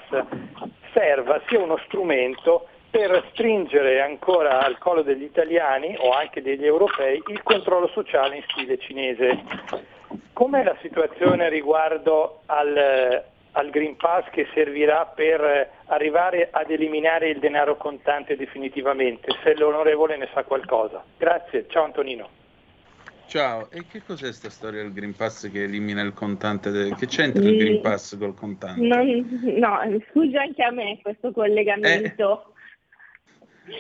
serva 0.93 1.41
sia 1.49 1.59
uno 1.59 1.77
strumento 1.87 2.69
per 2.91 3.29
stringere 3.33 4.01
ancora 4.01 4.65
al 4.65 4.79
collo 4.79 5.03
degli 5.03 5.23
italiani 5.23 5.97
o 5.99 6.13
anche 6.13 6.43
degli 6.43 6.65
europei 6.65 7.23
il 7.27 7.43
controllo 7.43 7.89
sociale 7.89 8.37
in 8.37 8.43
stile 8.49 8.79
cinese. 8.79 9.43
Com'è 10.33 10.63
la 10.63 10.77
situazione 10.81 11.49
riguardo 11.49 12.43
al, 12.47 13.25
al 13.53 13.71
Green 13.71 13.97
Pass 13.97 14.29
che 14.31 14.47
servirà 14.55 15.07
per 15.07 15.71
arrivare 15.87 16.49
ad 16.51 16.71
eliminare 16.71 17.29
il 17.29 17.39
denaro 17.39 17.77
contante 17.77 18.37
definitivamente, 18.37 19.29
se 19.43 19.55
l'onorevole 19.55 20.17
ne 20.17 20.29
sa 20.33 20.45
qualcosa. 20.45 21.03
Grazie, 21.17 21.67
ciao 21.69 21.85
Antonino. 21.85 22.29
Ciao, 23.29 23.69
e 23.73 23.85
che 23.91 24.03
cos'è 24.07 24.27
questa 24.27 24.51
storia 24.51 24.83
del 24.83 24.93
Green 24.93 25.15
Pass 25.15 25.51
che 25.51 25.65
elimina 25.65 26.01
il 26.01 26.13
contante? 26.13 26.71
De... 26.71 26.95
Che 26.95 27.07
c'entra 27.07 27.43
il 27.43 27.57
Green 27.57 27.81
Pass 27.81 28.17
col 28.17 28.35
contante? 28.35 28.81
Non, 28.81 29.43
no, 29.59 29.81
sfugge 30.09 30.39
anche 30.39 30.63
a 30.63 30.71
me 30.71 30.99
questo 31.03 31.33
collegamento. 31.33 32.45
Eh, 32.51 32.55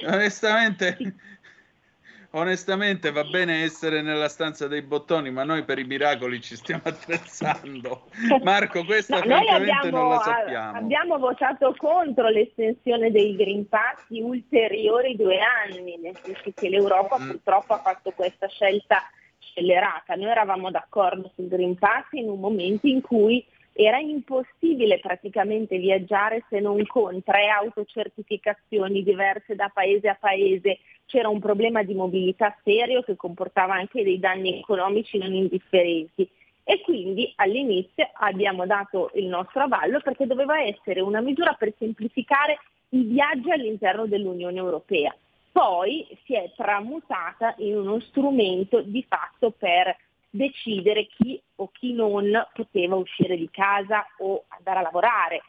onestamente, 0.06 0.96
onestamente 2.32 3.10
va 3.10 3.24
bene 3.24 3.62
essere 3.62 4.02
nella 4.02 4.28
stanza 4.28 4.66
dei 4.68 4.82
bottoni, 4.82 5.30
ma 5.30 5.44
noi 5.44 5.64
per 5.64 5.78
i 5.78 5.84
miracoli 5.84 6.40
ci 6.40 6.56
stiamo 6.56 6.82
attrezzando. 6.86 8.08
Marco, 8.42 8.84
questa 8.84 9.16
no, 9.16 9.22
francamente 9.22 9.70
abbiamo, 9.72 9.98
non 9.98 10.08
la 10.10 10.18
sappiamo. 10.18 10.78
Abbiamo 10.78 11.18
votato 11.18 11.74
contro 11.76 12.28
l'estensione 12.28 13.10
dei 13.10 13.36
Green 13.36 13.68
Pass 13.68 14.04
di 14.08 14.20
ulteriori 14.20 15.16
due 15.16 15.38
anni, 15.40 15.98
nel 15.98 16.16
senso 16.22 16.52
che 16.54 16.68
l'Europa 16.68 17.18
mm. 17.18 17.30
purtroppo 17.30 17.74
ha 17.74 17.78
fatto 17.78 18.12
questa 18.12 18.48
scelta 18.48 19.02
scellerata. 19.38 20.14
Noi 20.14 20.30
eravamo 20.30 20.70
d'accordo 20.70 21.30
sul 21.34 21.48
Green 21.48 21.76
Pass 21.76 22.12
in 22.12 22.28
un 22.28 22.40
momento 22.40 22.86
in 22.86 23.00
cui 23.00 23.44
era 23.78 23.98
impossibile 23.98 24.98
praticamente 25.00 25.76
viaggiare 25.76 26.44
se 26.48 26.60
non 26.60 26.84
con 26.86 27.22
tre 27.22 27.48
autocertificazioni 27.48 29.02
diverse 29.02 29.54
da 29.54 29.70
paese 29.72 30.08
a 30.08 30.16
paese. 30.18 30.78
C'era 31.04 31.28
un 31.28 31.38
problema 31.40 31.82
di 31.82 31.92
mobilità 31.92 32.56
serio 32.64 33.02
che 33.02 33.16
comportava 33.16 33.74
anche 33.74 34.02
dei 34.02 34.18
danni 34.18 34.58
economici 34.58 35.18
non 35.18 35.34
indifferenti. 35.34 36.26
E 36.64 36.80
quindi 36.80 37.30
all'inizio 37.36 38.08
abbiamo 38.14 38.64
dato 38.64 39.10
il 39.14 39.26
nostro 39.26 39.64
avallo 39.64 40.00
perché 40.00 40.26
doveva 40.26 40.62
essere 40.62 41.00
una 41.00 41.20
misura 41.20 41.52
per 41.52 41.74
semplificare 41.78 42.58
i 42.88 43.02
viaggi 43.02 43.50
all'interno 43.50 44.06
dell'Unione 44.06 44.56
Europea. 44.56 45.14
Poi 45.52 46.06
si 46.24 46.34
è 46.34 46.50
tramutata 46.56 47.54
in 47.58 47.76
uno 47.76 48.00
strumento 48.00 48.80
di 48.80 49.04
fatto 49.06 49.50
per 49.50 49.96
decidere 50.36 51.06
chi 51.06 51.40
o 51.56 51.70
chi 51.72 51.92
non 51.92 52.30
poteva 52.52 52.96
uscire 52.96 53.36
di 53.36 53.48
casa 53.50 54.06
o 54.18 54.44
andare 54.48 54.78
a 54.78 54.82
lavorare. 54.82 55.42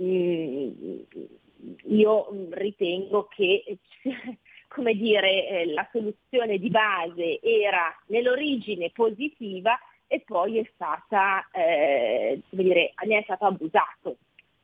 Mm, 0.00 1.00
io 1.88 2.28
ritengo 2.50 3.28
che 3.28 3.78
come 4.68 4.94
dire, 4.94 5.48
eh, 5.48 5.66
la 5.72 5.86
soluzione 5.90 6.58
di 6.58 6.70
base 6.70 7.40
era 7.42 7.94
nell'origine 8.06 8.90
positiva 8.90 9.78
e 10.06 10.22
poi 10.24 10.58
è 10.58 10.70
stata, 10.74 11.48
eh, 11.52 12.40
dire, 12.48 12.94
ne 13.04 13.18
è 13.18 13.22
stato 13.22 13.46
abusato 13.46 14.16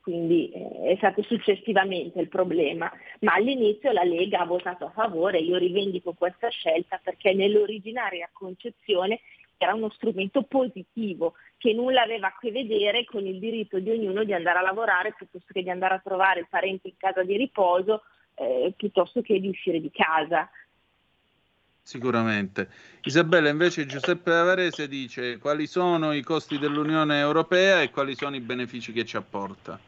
quindi 0.06 0.52
eh, 0.52 0.92
è 0.92 0.96
stato 0.98 1.20
successivamente 1.24 2.20
il 2.20 2.28
problema, 2.28 2.88
ma 3.22 3.32
all'inizio 3.32 3.90
la 3.90 4.04
Lega 4.04 4.38
ha 4.38 4.46
votato 4.46 4.84
a 4.84 4.90
favore, 4.90 5.40
io 5.40 5.56
rivendico 5.56 6.12
questa 6.12 6.48
scelta 6.48 7.00
perché 7.02 7.34
nell'originaria 7.34 8.30
concezione 8.32 9.18
era 9.58 9.74
uno 9.74 9.90
strumento 9.90 10.42
positivo 10.42 11.34
che 11.56 11.72
nulla 11.72 12.02
aveva 12.02 12.28
a 12.28 12.36
che 12.38 12.50
vedere 12.50 13.04
con 13.04 13.24
il 13.26 13.38
diritto 13.38 13.78
di 13.78 13.90
ognuno 13.90 14.24
di 14.24 14.32
andare 14.32 14.58
a 14.58 14.62
lavorare 14.62 15.14
piuttosto 15.16 15.52
che 15.52 15.62
di 15.62 15.70
andare 15.70 15.94
a 15.94 16.00
trovare 16.02 16.40
il 16.40 16.46
parente 16.48 16.88
in 16.88 16.96
casa 16.96 17.22
di 17.22 17.36
riposo 17.36 18.02
eh, 18.34 18.72
piuttosto 18.76 19.22
che 19.22 19.40
di 19.40 19.48
uscire 19.48 19.80
di 19.80 19.90
casa. 19.90 20.48
Sicuramente. 21.80 22.68
Isabella, 23.04 23.48
invece 23.48 23.86
Giuseppe 23.86 24.32
Avarese 24.32 24.88
dice 24.88 25.38
quali 25.38 25.66
sono 25.66 26.12
i 26.12 26.22
costi 26.22 26.58
dell'Unione 26.58 27.20
Europea 27.20 27.80
e 27.80 27.90
quali 27.90 28.16
sono 28.16 28.34
i 28.34 28.40
benefici 28.40 28.92
che 28.92 29.04
ci 29.04 29.16
apporta. 29.16 29.78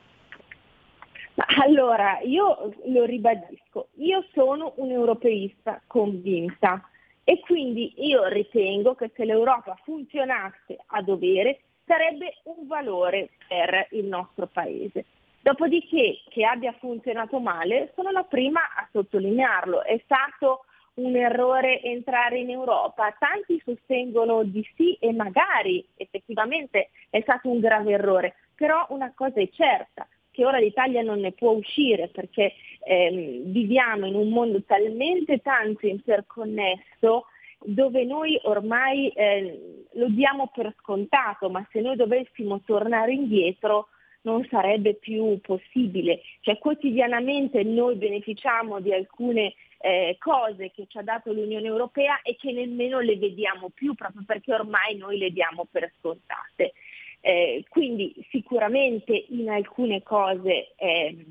Allora, 1.65 2.21
io 2.21 2.73
lo 2.87 3.05
ribadisco, 3.05 3.89
io 3.97 4.25
sono 4.33 4.75
un 4.77 4.91
europeista 4.91 5.81
convinta 5.87 6.89
e 7.29 7.41
quindi 7.41 7.93
io 8.07 8.27
ritengo 8.29 8.95
che 8.95 9.11
se 9.15 9.27
l'Europa 9.27 9.79
funzionasse 9.85 10.79
a 10.87 11.03
dovere 11.03 11.61
sarebbe 11.85 12.39
un 12.45 12.67
valore 12.67 13.29
per 13.47 13.89
il 13.91 14.07
nostro 14.07 14.47
Paese. 14.47 15.05
Dopodiché 15.43 16.23
che 16.31 16.47
abbia 16.47 16.73
funzionato 16.79 17.39
male 17.39 17.93
sono 17.95 18.13
la 18.13 18.23
prima 18.23 18.61
a 18.75 18.89
sottolinearlo. 18.91 19.85
È 19.85 20.01
stato 20.05 20.65
un 20.95 21.17
errore 21.17 21.83
entrare 21.83 22.39
in 22.39 22.49
Europa. 22.49 23.15
Tanti 23.19 23.61
sostengono 23.63 24.43
di 24.43 24.67
sì 24.75 24.95
e 24.95 25.13
magari 25.13 25.87
effettivamente 25.97 26.89
è 27.11 27.21
stato 27.21 27.51
un 27.51 27.61
grave 27.61 27.93
errore, 27.93 28.37
però 28.55 28.87
una 28.89 29.13
cosa 29.15 29.39
è 29.39 29.51
certa, 29.51 30.09
che 30.39 30.45
ora 30.45 30.59
l'Italia 30.59 31.03
non 31.03 31.19
ne 31.19 31.33
può 31.33 31.51
uscire 31.51 32.07
perché 32.07 32.53
ehm, 32.85 33.51
viviamo 33.51 34.07
in 34.07 34.15
un 34.15 34.29
mondo 34.29 34.63
talmente 34.63 35.39
tanto 35.39 35.89
interconnesso 35.89 37.25
dove 37.59 38.05
noi 38.05 38.39
ormai 38.45 39.09
eh, 39.09 39.87
lo 39.95 40.07
diamo 40.11 40.49
per 40.55 40.73
scontato, 40.79 41.51
ma 41.51 41.67
se 41.73 41.81
noi 41.81 41.97
dovessimo 41.97 42.61
tornare 42.65 43.15
indietro 43.15 43.89
non 44.21 44.47
sarebbe 44.49 44.95
più 44.95 45.41
possibile. 45.41 46.21
Cioè 46.43 46.57
quotidianamente 46.59 47.65
noi 47.65 47.97
beneficiamo 47.97 48.79
di 48.79 48.93
alcune 48.93 49.55
eh, 49.81 50.15
cose 50.21 50.71
che 50.71 50.87
ci 50.87 50.99
ha 50.99 51.03
dato 51.03 51.33
l'Unione 51.33 51.67
Europea 51.67 52.23
e 52.23 52.37
che 52.37 52.53
nemmeno 52.53 53.01
le 53.01 53.17
vediamo 53.17 53.71
più 53.71 53.95
proprio 53.95 54.23
perché 54.25 54.55
ormai 54.55 54.97
noi 54.97 55.19
le 55.19 55.31
diamo 55.33 55.67
per 55.69 55.93
scontate. 55.99 56.75
Eh, 57.21 57.65
quindi 57.69 58.15
sicuramente 58.31 59.27
in 59.29 59.51
alcune 59.51 60.03
cose 60.03 60.75
eh, 60.77 61.27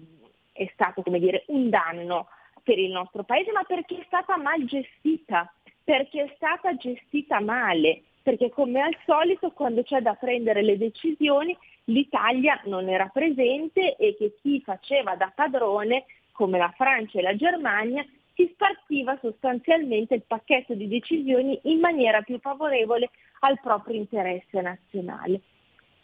è 0.51 0.69
stato 0.73 1.01
dire, 1.05 1.43
un 1.47 1.69
danno 1.69 2.27
per 2.63 2.77
il 2.77 2.91
nostro 2.91 3.23
paese, 3.23 3.51
ma 3.51 3.63
perché 3.63 3.97
è 3.97 4.03
stata 4.05 4.37
mal 4.37 4.65
gestita, 4.65 5.51
perché 5.83 6.23
è 6.23 6.33
stata 6.35 6.75
gestita 6.75 7.39
male, 7.39 8.01
perché 8.21 8.49
come 8.49 8.81
al 8.81 8.95
solito 9.05 9.51
quando 9.51 9.83
c'è 9.83 10.01
da 10.01 10.15
prendere 10.15 10.61
le 10.61 10.77
decisioni 10.77 11.57
l'Italia 11.85 12.59
non 12.65 12.89
era 12.89 13.07
presente 13.07 13.95
e 13.95 14.15
che 14.17 14.35
chi 14.41 14.61
faceva 14.61 15.15
da 15.15 15.31
padrone, 15.33 16.05
come 16.33 16.57
la 16.57 16.73
Francia 16.75 17.19
e 17.19 17.21
la 17.21 17.35
Germania, 17.35 18.05
si 18.33 18.49
spartiva 18.53 19.17
sostanzialmente 19.21 20.15
il 20.15 20.23
pacchetto 20.27 20.73
di 20.73 20.87
decisioni 20.87 21.57
in 21.63 21.79
maniera 21.79 22.21
più 22.21 22.37
favorevole 22.39 23.09
al 23.39 23.59
proprio 23.61 23.95
interesse 23.95 24.61
nazionale. 24.61 25.41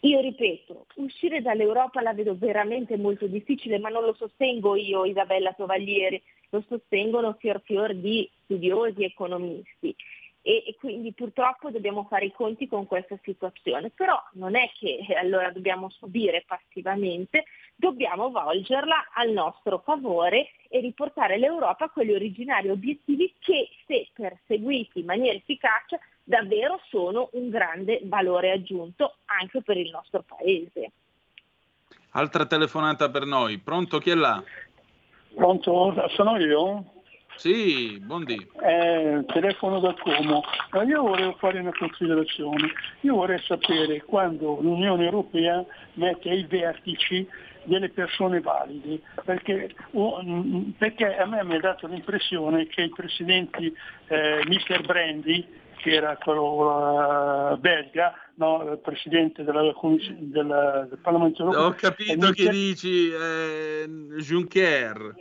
Io 0.04 0.20
ripeto, 0.20 0.84
uscire 0.96 1.40
dall'Europa 1.40 2.02
la 2.02 2.12
vedo 2.12 2.36
veramente 2.36 2.98
molto 2.98 3.26
difficile, 3.26 3.78
ma 3.78 3.88
non 3.88 4.04
lo 4.04 4.12
sostengo 4.12 4.76
io, 4.76 5.06
Isabella 5.06 5.54
Tovaglieri, 5.54 6.22
lo 6.50 6.62
sostengono 6.68 7.32
fior 7.38 7.62
fior 7.64 7.94
di 7.94 8.30
studiosi 8.42 9.02
economisti. 9.02 9.96
E, 10.42 10.62
e, 10.66 10.76
quindi 10.78 11.14
purtroppo 11.14 11.70
dobbiamo 11.70 12.04
fare 12.04 12.26
i 12.26 12.32
conti 12.32 12.68
con 12.68 12.86
questa 12.86 13.18
situazione, 13.22 13.88
però 13.88 14.22
non 14.34 14.56
è 14.56 14.70
che 14.78 15.06
eh, 15.08 15.14
allora 15.14 15.50
dobbiamo 15.50 15.88
subire 15.88 16.44
passivamente, 16.46 17.44
dobbiamo 17.74 18.30
volgerla 18.30 19.08
al 19.14 19.30
nostro 19.30 19.78
favore 19.78 20.48
e 20.68 20.80
riportare 20.80 21.38
l'Europa 21.38 21.86
a 21.86 21.90
quegli 21.90 22.12
originari 22.12 22.68
obiettivi 22.68 23.32
che 23.38 23.70
se 23.86 24.08
perseguiti 24.12 24.98
in 24.98 25.06
maniera 25.06 25.34
efficace 25.34 25.98
davvero 26.24 26.80
sono 26.88 27.28
un 27.32 27.50
grande 27.50 28.00
valore 28.04 28.50
aggiunto 28.50 29.16
anche 29.26 29.62
per 29.62 29.76
il 29.76 29.90
nostro 29.90 30.24
paese. 30.26 30.90
Altra 32.16 32.46
telefonata 32.46 33.10
per 33.10 33.24
noi, 33.24 33.58
pronto 33.58 33.98
chi 33.98 34.10
è 34.10 34.14
là? 34.14 34.42
Pronto, 35.34 35.94
sono 36.10 36.36
io? 36.38 36.84
Sì, 37.36 37.98
buondì. 38.00 38.34
Eh, 38.62 39.24
telefono 39.26 39.80
da 39.80 39.94
Como. 39.94 40.42
io 40.86 41.02
volevo 41.02 41.34
fare 41.38 41.58
una 41.58 41.72
considerazione. 41.76 42.72
Io 43.00 43.16
vorrei 43.16 43.40
sapere 43.40 44.02
quando 44.02 44.60
l'Unione 44.60 45.04
Europea 45.04 45.64
mette 45.94 46.30
ai 46.30 46.44
vertici 46.44 47.26
delle 47.64 47.88
persone 47.88 48.40
valide, 48.40 49.00
perché, 49.24 49.74
uh, 49.92 50.72
perché 50.78 51.16
a 51.16 51.26
me 51.26 51.42
mi 51.44 51.56
ha 51.56 51.60
dato 51.60 51.86
l'impressione 51.86 52.66
che 52.66 52.82
i 52.82 52.90
presidenti 52.90 53.74
eh, 54.08 54.44
Mr. 54.46 54.82
Brandy 54.82 55.46
che 55.84 55.92
era 55.92 56.16
quello 56.16 57.58
belga, 57.60 58.14
no, 58.36 58.80
presidente 58.82 59.44
della, 59.44 59.60
della, 60.18 60.86
del 60.88 60.98
Parlamento 60.98 61.42
europeo. 61.42 61.66
Ho 61.66 61.74
capito 61.74 62.30
che 62.30 62.48
dici 62.48 63.10
eh, 63.10 63.86
Juncker. 64.16 65.14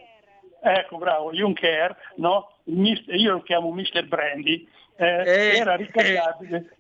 Ecco, 0.61 0.97
bravo, 0.97 1.33
Juncker, 1.33 1.93
no? 2.15 2.59
io 2.63 3.31
lo 3.33 3.41
chiamo 3.41 3.73
Mr. 3.73 4.07
Brandy, 4.07 4.65
eh, 4.95 5.05
eh, 5.05 5.57
era 5.57 5.75
ricaricabile. 5.75 6.77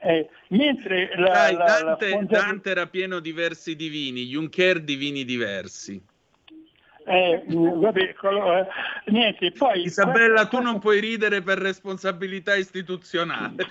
Eh, 0.00 0.28
mentre 0.48 1.10
la, 1.16 1.32
Dai, 1.32 1.54
la, 1.56 1.64
Dante, 1.64 2.08
la 2.10 2.22
Dante 2.22 2.70
era 2.70 2.86
pieno 2.86 3.18
di 3.18 3.32
versi 3.32 3.76
divini, 3.76 4.24
Juncker 4.24 4.80
divini 4.80 5.26
diversi. 5.26 6.02
Eh, 7.08 7.44
vabbè, 7.46 8.14
allora, 8.22 8.66
niente, 9.06 9.52
poi, 9.52 9.82
Isabella, 9.82 10.48
tu 10.48 10.60
non 10.60 10.80
puoi 10.80 11.00
ridere 11.00 11.40
per 11.40 11.58
responsabilità 11.58 12.56
istituzionale. 12.56 13.64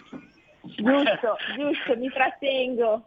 Giusto, 0.61 1.37
giusto, 1.55 1.97
mi 1.97 2.09
trattengo. 2.09 3.05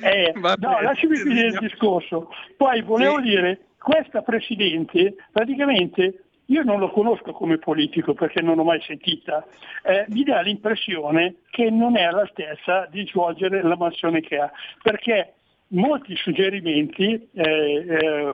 Eh, 0.00 0.32
no, 0.36 0.80
lasciami 0.80 1.16
finire 1.16 1.48
il 1.48 1.58
discorso. 1.58 2.30
Poi 2.56 2.82
volevo 2.82 3.16
sì. 3.16 3.22
dire, 3.22 3.58
questa 3.78 4.22
Presidente 4.22 5.16
praticamente 5.32 6.22
io 6.46 6.62
non 6.62 6.78
lo 6.78 6.90
conosco 6.90 7.32
come 7.32 7.58
politico 7.58 8.14
perché 8.14 8.40
non 8.42 8.56
l'ho 8.56 8.64
mai 8.64 8.80
sentita, 8.82 9.44
eh, 9.82 10.04
mi 10.08 10.22
dà 10.22 10.40
l'impressione 10.40 11.36
che 11.50 11.70
non 11.70 11.96
è 11.96 12.02
all'altezza 12.02 12.86
di 12.90 13.06
svolgere 13.06 13.62
la 13.62 13.76
mansione 13.76 14.20
che 14.20 14.36
ha, 14.38 14.50
perché 14.82 15.34
molti 15.72 16.16
suggerimenti 16.16 17.28
eh, 17.34 17.84
eh, 17.88 18.32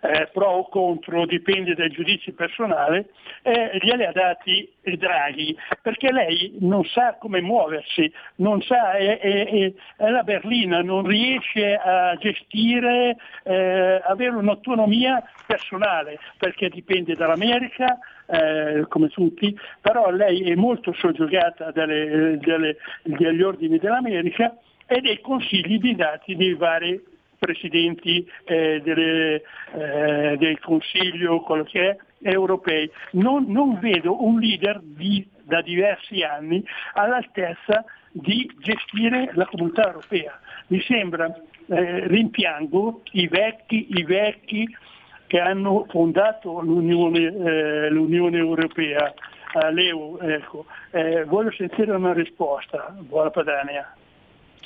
eh, 0.00 0.28
pro 0.32 0.46
o 0.46 0.68
contro, 0.68 1.26
dipende 1.26 1.74
dai 1.74 1.90
giudizi 1.90 2.32
personali, 2.32 3.04
eh, 3.42 3.78
glieli 3.80 4.04
ha 4.04 4.12
dati 4.12 4.70
Draghi, 4.82 5.56
perché 5.82 6.12
lei 6.12 6.56
non 6.60 6.84
sa 6.84 7.16
come 7.18 7.40
muoversi, 7.40 8.10
non 8.36 8.62
sa, 8.62 8.92
è, 8.92 9.18
è, 9.18 9.72
è 9.96 10.08
la 10.08 10.22
berlina, 10.22 10.80
non 10.82 11.06
riesce 11.06 11.74
a 11.74 12.16
gestire, 12.16 13.16
eh, 13.44 14.00
avere 14.04 14.36
un'autonomia 14.36 15.22
personale, 15.46 16.18
perché 16.38 16.68
dipende 16.68 17.14
dall'America, 17.14 17.98
eh, 18.30 18.84
come 18.88 19.08
tutti, 19.08 19.56
però 19.80 20.10
lei 20.10 20.50
è 20.50 20.54
molto 20.54 20.92
soggiogata 20.92 21.70
dalle, 21.70 22.38
dalle, 22.38 22.76
dagli 23.02 23.42
ordini 23.42 23.78
dell'America 23.78 24.56
e 24.88 25.00
dei 25.00 25.20
consigli 25.20 25.78
dati 25.94 26.34
dei 26.34 26.54
vari 26.54 27.00
presidenti 27.38 28.28
eh, 28.44 28.80
delle, 28.82 29.42
eh, 29.74 30.36
del 30.38 30.58
Consiglio, 30.58 31.44
è, 31.70 31.96
europei. 32.22 32.90
Non, 33.12 33.44
non 33.48 33.78
vedo 33.78 34.24
un 34.24 34.40
leader 34.40 34.80
di, 34.82 35.26
da 35.42 35.62
diversi 35.62 36.22
anni 36.22 36.64
all'altezza 36.94 37.84
di 38.10 38.50
gestire 38.58 39.30
la 39.34 39.46
comunità 39.46 39.86
europea. 39.86 40.40
Mi 40.68 40.80
sembra, 40.80 41.32
eh, 41.68 42.06
rimpiango 42.08 43.02
i 43.12 43.28
vecchi, 43.28 43.86
i 43.90 44.02
vecchi 44.02 44.66
che 45.26 45.38
hanno 45.38 45.86
fondato 45.90 46.60
l'Unione, 46.60 47.20
eh, 47.20 47.90
l'Unione 47.90 48.38
Europea, 48.38 49.12
eh, 49.12 49.72
l'EU. 49.72 50.18
Ecco. 50.20 50.64
Eh, 50.90 51.24
voglio 51.24 51.52
sentire 51.52 51.92
una 51.92 52.14
risposta. 52.14 52.96
Buona 52.98 53.30
Padania. 53.30 53.94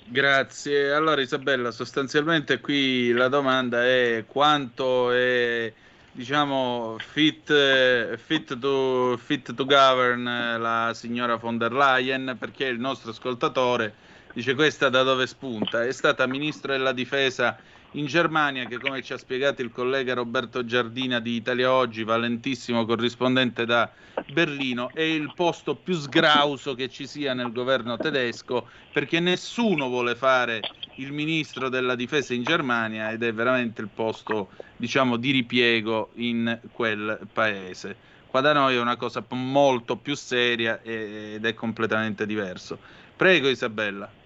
Grazie. 0.04 0.92
Allora 0.92 1.20
Isabella, 1.20 1.70
sostanzialmente 1.70 2.60
qui 2.60 3.12
la 3.12 3.28
domanda 3.28 3.84
è 3.86 4.24
quanto 4.26 5.10
è 5.10 5.72
diciamo 6.12 6.96
fit, 6.98 8.16
fit, 8.16 8.58
to, 8.58 9.16
fit 9.16 9.54
to 9.54 9.64
govern 9.64 10.24
la 10.58 10.92
signora 10.94 11.36
von 11.36 11.56
der 11.56 11.72
Leyen 11.72 12.36
perché 12.38 12.66
il 12.66 12.78
nostro 12.78 13.10
ascoltatore 13.10 13.94
dice 14.34 14.54
questa 14.54 14.90
da 14.90 15.02
dove 15.02 15.26
spunta? 15.26 15.84
È 15.84 15.92
stata 15.92 16.26
ministro 16.26 16.72
della 16.72 16.92
difesa 16.92 17.56
in 17.92 18.06
Germania 18.06 18.64
che 18.64 18.78
come 18.78 19.02
ci 19.02 19.12
ha 19.12 19.18
spiegato 19.18 19.60
il 19.62 19.70
collega 19.70 20.14
Roberto 20.14 20.64
Giardina 20.64 21.20
di 21.20 21.34
Italia 21.34 21.72
Oggi, 21.72 22.04
valentissimo 22.04 22.86
corrispondente 22.86 23.66
da 23.66 23.90
Berlino, 24.32 24.90
è 24.94 25.02
il 25.02 25.32
posto 25.34 25.74
più 25.74 25.94
sgrauso 25.94 26.74
che 26.74 26.88
ci 26.88 27.06
sia 27.06 27.34
nel 27.34 27.52
governo 27.52 27.96
tedesco 27.96 28.68
perché 28.92 29.20
nessuno 29.20 29.88
vuole 29.88 30.14
fare 30.14 30.60
il 30.96 31.12
ministro 31.12 31.68
della 31.68 31.94
difesa 31.94 32.32
in 32.34 32.44
Germania 32.44 33.10
ed 33.10 33.22
è 33.22 33.32
veramente 33.32 33.80
il 33.82 33.88
posto 33.88 34.50
diciamo 34.76 35.16
di 35.16 35.30
ripiego 35.30 36.10
in 36.14 36.58
quel 36.72 37.18
paese. 37.32 38.10
Qua 38.26 38.40
da 38.40 38.54
noi 38.54 38.76
è 38.76 38.80
una 38.80 38.96
cosa 38.96 39.22
molto 39.28 39.96
più 39.96 40.14
seria 40.14 40.80
ed 40.82 41.44
è 41.44 41.52
completamente 41.52 42.24
diverso. 42.24 42.78
Prego 43.14 43.48
Isabella. 43.48 44.21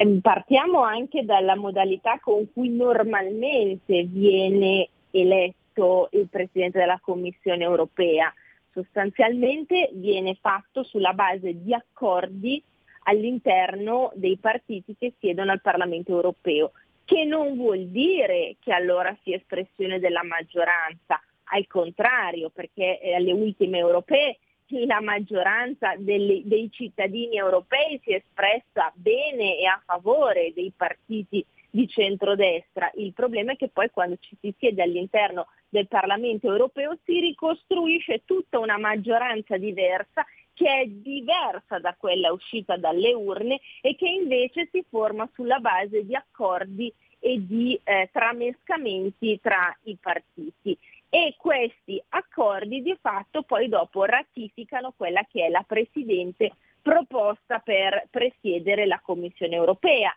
Ehm, 0.00 0.20
partiamo 0.20 0.82
anche 0.82 1.24
dalla 1.24 1.56
modalità 1.56 2.20
con 2.20 2.50
cui 2.52 2.68
normalmente 2.68 4.04
viene 4.04 4.88
eletto 5.10 6.08
il 6.12 6.28
Presidente 6.30 6.78
della 6.78 7.00
Commissione 7.02 7.64
europea. 7.64 8.32
Sostanzialmente 8.72 9.90
viene 9.94 10.36
fatto 10.40 10.84
sulla 10.84 11.14
base 11.14 11.60
di 11.60 11.74
accordi 11.74 12.62
all'interno 13.04 14.12
dei 14.14 14.36
partiti 14.36 14.94
che 14.96 15.14
siedono 15.18 15.50
al 15.50 15.60
Parlamento 15.60 16.12
europeo, 16.12 16.70
che 17.04 17.24
non 17.24 17.56
vuol 17.56 17.86
dire 17.86 18.54
che 18.60 18.72
allora 18.72 19.16
sia 19.24 19.34
espressione 19.34 19.98
della 19.98 20.22
maggioranza, 20.22 21.20
al 21.50 21.66
contrario, 21.66 22.50
perché 22.50 23.00
eh, 23.00 23.14
alle 23.14 23.32
ultime 23.32 23.78
europee 23.78 24.38
la 24.86 25.00
maggioranza 25.00 25.94
delle, 25.96 26.42
dei 26.44 26.70
cittadini 26.70 27.36
europei 27.36 28.00
si 28.02 28.12
è 28.12 28.16
espressa 28.16 28.92
bene 28.94 29.58
e 29.58 29.66
a 29.66 29.80
favore 29.84 30.52
dei 30.54 30.72
partiti 30.76 31.44
di 31.70 31.88
centrodestra. 31.88 32.90
Il 32.94 33.12
problema 33.12 33.52
è 33.52 33.56
che 33.56 33.68
poi 33.68 33.90
quando 33.90 34.16
ci 34.20 34.36
si 34.40 34.54
siede 34.58 34.82
all'interno 34.82 35.46
del 35.68 35.86
Parlamento 35.86 36.48
europeo 36.48 36.96
si 37.04 37.20
ricostruisce 37.20 38.22
tutta 38.24 38.58
una 38.58 38.78
maggioranza 38.78 39.56
diversa 39.56 40.24
che 40.54 40.80
è 40.80 40.86
diversa 40.86 41.78
da 41.78 41.94
quella 41.96 42.32
uscita 42.32 42.76
dalle 42.76 43.12
urne 43.12 43.60
e 43.80 43.94
che 43.94 44.08
invece 44.08 44.68
si 44.72 44.84
forma 44.88 45.28
sulla 45.34 45.60
base 45.60 46.04
di 46.04 46.16
accordi 46.16 46.92
e 47.20 47.36
di 47.46 47.78
eh, 47.84 48.08
tramescamenti 48.12 49.38
tra 49.40 49.76
i 49.84 49.96
partiti 50.00 50.76
e 51.10 51.34
questi 51.38 52.02
accordi 52.10 52.82
di 52.82 52.96
fatto 53.00 53.42
poi 53.42 53.68
dopo 53.68 54.04
ratificano 54.04 54.92
quella 54.96 55.24
che 55.30 55.46
è 55.46 55.48
la 55.48 55.64
Presidente 55.66 56.52
proposta 56.82 57.58
per 57.60 58.06
presiedere 58.10 58.86
la 58.86 59.00
Commissione 59.02 59.54
europea. 59.54 60.14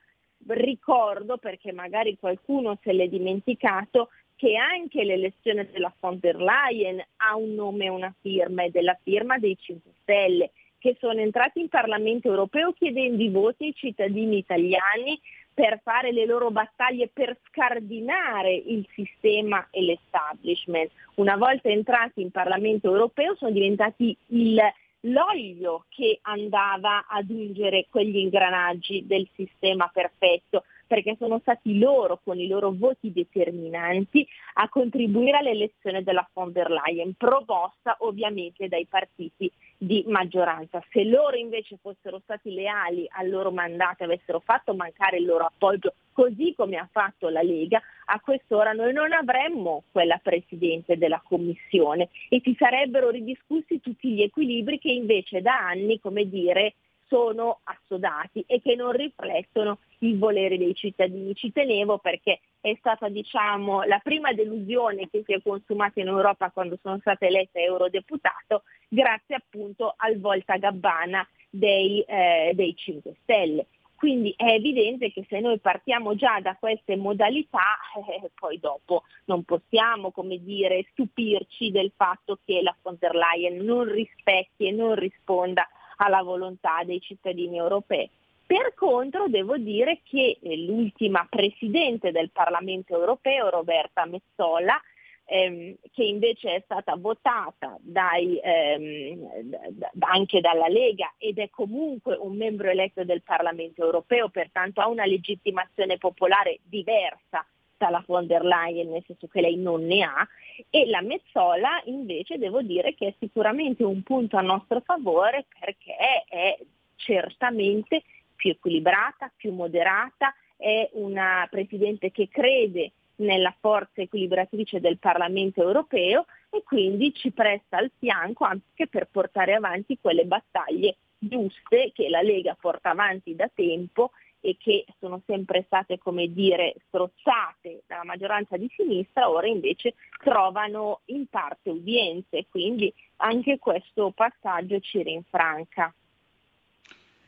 Ricordo, 0.47 1.37
perché 1.37 1.71
magari 1.71 2.17
qualcuno 2.17 2.77
se 2.81 2.93
l'è 2.93 3.07
dimenticato, 3.07 4.09
che 4.35 4.55
anche 4.55 5.03
l'elezione 5.03 5.69
della 5.69 5.93
von 5.99 6.17
der 6.19 6.37
Leyen 6.37 6.99
ha 7.17 7.35
un 7.35 7.53
nome 7.53 7.85
e 7.85 7.89
una 7.89 8.13
firma, 8.21 8.63
ed 8.63 8.75
è 8.75 8.81
la 8.81 8.97
firma 9.03 9.37
dei 9.37 9.55
5 9.59 9.91
Stelle, 10.01 10.51
che 10.79 10.97
sono 10.99 11.19
entrati 11.19 11.59
in 11.59 11.69
Parlamento 11.69 12.27
europeo 12.27 12.73
chiedendo 12.73 13.21
i 13.21 13.29
voti 13.29 13.65
ai 13.65 13.75
cittadini 13.75 14.37
italiani 14.37 15.19
per 15.53 15.81
fare 15.83 16.11
le 16.11 16.25
loro 16.25 16.49
battaglie 16.49 17.09
per 17.11 17.37
scardinare 17.47 18.53
il 18.53 18.87
sistema 18.93 19.67
e 19.69 19.81
l'establishment. 19.81 20.91
Una 21.15 21.35
volta 21.35 21.69
entrati 21.69 22.21
in 22.21 22.31
Parlamento 22.31 22.87
europeo 22.87 23.35
sono 23.35 23.51
diventati 23.51 24.15
il, 24.27 24.59
l'olio 25.01 25.85
che 25.89 26.19
andava 26.21 27.05
ad 27.07 27.29
ungere 27.29 27.87
quegli 27.89 28.17
ingranaggi 28.17 29.05
del 29.05 29.27
sistema 29.35 29.89
perfetto 29.93 30.63
perché 30.91 31.15
sono 31.17 31.39
stati 31.39 31.79
loro, 31.79 32.19
con 32.21 32.37
i 32.37 32.47
loro 32.47 32.73
voti 32.77 33.13
determinanti, 33.13 34.27
a 34.55 34.67
contribuire 34.67 35.37
all'elezione 35.37 36.03
della 36.03 36.29
von 36.33 36.51
der 36.51 36.69
Leyen, 36.69 37.13
proposta 37.13 37.95
ovviamente 37.99 38.67
dai 38.67 38.85
partiti 38.87 39.49
di 39.77 40.03
maggioranza. 40.07 40.83
Se 40.91 41.05
loro 41.05 41.37
invece 41.37 41.77
fossero 41.81 42.19
stati 42.23 42.51
leali 42.51 43.07
al 43.11 43.29
loro 43.29 43.51
mandato 43.51 44.03
e 44.03 44.05
avessero 44.07 44.41
fatto 44.41 44.73
mancare 44.73 45.19
il 45.19 45.25
loro 45.25 45.45
appoggio, 45.45 45.93
così 46.11 46.53
come 46.57 46.75
ha 46.75 46.89
fatto 46.91 47.29
la 47.29 47.41
Lega, 47.41 47.81
a 48.07 48.19
quest'ora 48.19 48.73
noi 48.73 48.91
non 48.91 49.13
avremmo 49.13 49.83
quella 49.93 50.19
Presidente 50.21 50.97
della 50.97 51.21
Commissione 51.25 52.09
e 52.27 52.41
si 52.43 52.53
sarebbero 52.59 53.11
ridiscussi 53.11 53.79
tutti 53.79 54.09
gli 54.09 54.23
equilibri 54.23 54.77
che 54.77 54.91
invece 54.91 55.41
da 55.41 55.57
anni, 55.57 56.01
come 56.01 56.27
dire, 56.27 56.73
sono 57.11 57.59
assodati 57.65 58.41
e 58.47 58.61
che 58.61 58.75
non 58.75 58.93
riflettono 58.93 59.79
il 59.99 60.17
volere 60.17 60.57
dei 60.57 60.73
cittadini. 60.73 61.35
Ci 61.35 61.51
tenevo 61.51 61.97
perché 61.97 62.39
è 62.61 62.73
stata 62.79 63.09
diciamo, 63.09 63.83
la 63.83 63.99
prima 63.99 64.31
delusione 64.31 65.09
che 65.09 65.21
si 65.25 65.33
è 65.33 65.41
consumata 65.41 65.99
in 65.99 66.07
Europa 66.07 66.51
quando 66.51 66.79
sono 66.81 66.97
stata 66.99 67.25
eletta 67.25 67.59
eurodeputato 67.59 68.63
grazie 68.87 69.35
appunto 69.35 69.93
al 69.97 70.21
volta 70.21 70.55
gabbana 70.55 71.27
dei, 71.49 71.99
eh, 72.07 72.53
dei 72.55 72.73
5 72.77 73.13
Stelle. 73.23 73.65
Quindi 73.95 74.33
è 74.35 74.53
evidente 74.53 75.11
che 75.11 75.25
se 75.27 75.41
noi 75.41 75.59
partiamo 75.59 76.15
già 76.15 76.39
da 76.39 76.55
queste 76.57 76.95
modalità, 76.95 77.77
eh, 78.09 78.31
poi 78.33 78.57
dopo 78.57 79.03
non 79.25 79.43
possiamo, 79.43 80.11
come 80.11 80.41
dire, 80.41 80.87
stupirci 80.91 81.69
del 81.69 81.91
fatto 81.95 82.39
che 82.43 82.61
la 82.63 82.75
von 82.81 82.95
der 82.99 83.13
Leyen 83.13 83.63
non 83.63 83.83
rispecchi 83.83 84.65
e 84.67 84.71
non 84.71 84.95
risponda 84.95 85.69
alla 86.03 86.21
volontà 86.23 86.83
dei 86.83 86.99
cittadini 86.99 87.57
europei. 87.57 88.09
Per 88.45 88.73
contro 88.73 89.27
devo 89.27 89.57
dire 89.57 90.01
che 90.03 90.37
eh, 90.41 90.57
l'ultima 90.57 91.25
Presidente 91.29 92.11
del 92.11 92.31
Parlamento 92.31 92.93
europeo, 92.93 93.49
Roberta 93.49 94.05
Mezzola, 94.05 94.79
ehm, 95.25 95.75
che 95.93 96.03
invece 96.03 96.55
è 96.55 96.61
stata 96.65 96.95
votata 96.97 97.77
dai, 97.79 98.39
ehm, 98.43 99.55
anche 99.99 100.41
dalla 100.41 100.67
Lega 100.67 101.13
ed 101.17 101.37
è 101.37 101.49
comunque 101.49 102.17
un 102.19 102.35
membro 102.35 102.69
eletto 102.69 103.05
del 103.05 103.21
Parlamento 103.21 103.83
europeo, 103.83 104.29
pertanto 104.29 104.81
ha 104.81 104.87
una 104.87 105.05
legittimazione 105.05 105.97
popolare 105.97 106.59
diversa 106.63 107.45
dalla 107.81 108.03
von 108.05 108.27
der 108.27 108.43
Leyen, 108.43 108.91
nel 108.91 109.03
senso 109.07 109.27
che 109.27 109.41
lei 109.41 109.55
non 109.55 109.83
ne 109.85 110.03
ha, 110.03 110.27
e 110.69 110.85
la 110.85 111.01
Mezzola 111.01 111.81
invece 111.85 112.37
devo 112.37 112.61
dire 112.61 112.93
che 112.93 113.07
è 113.07 113.13
sicuramente 113.17 113.83
un 113.83 114.03
punto 114.03 114.37
a 114.37 114.41
nostro 114.41 114.81
favore 114.81 115.45
perché 115.59 115.95
è 115.95 116.59
certamente 116.95 118.03
più 118.35 118.51
equilibrata, 118.51 119.31
più 119.35 119.51
moderata, 119.51 120.31
è 120.55 120.87
una 120.93 121.47
Presidente 121.49 122.11
che 122.11 122.29
crede 122.29 122.91
nella 123.15 123.53
forza 123.59 124.01
equilibratrice 124.01 124.79
del 124.79 124.99
Parlamento 124.99 125.61
europeo 125.61 126.25
e 126.51 126.61
quindi 126.63 127.13
ci 127.15 127.31
presta 127.31 127.77
al 127.77 127.91
fianco 127.97 128.45
anche 128.45 128.87
per 128.87 129.07
portare 129.09 129.53
avanti 129.53 129.97
quelle 129.99 130.25
battaglie 130.25 130.97
giuste 131.17 131.91
che 131.93 132.09
la 132.09 132.21
Lega 132.21 132.55
porta 132.59 132.91
avanti 132.91 133.35
da 133.35 133.49
tempo 133.53 134.11
e 134.41 134.57
che 134.59 134.85
sono 134.99 135.21
sempre 135.25 135.63
state, 135.65 135.99
come 135.99 136.33
dire, 136.33 136.75
strozzate 136.87 137.83
dalla 137.87 138.03
maggioranza 138.03 138.57
di 138.57 138.69
sinistra, 138.75 139.29
ora 139.29 139.47
invece 139.47 139.93
trovano 140.21 141.01
in 141.05 141.27
parte 141.27 141.69
udienze, 141.69 142.47
quindi 142.49 142.93
anche 143.17 143.59
questo 143.59 144.11
passaggio 144.11 144.79
ci 144.79 145.01
rinfranca. 145.03 145.93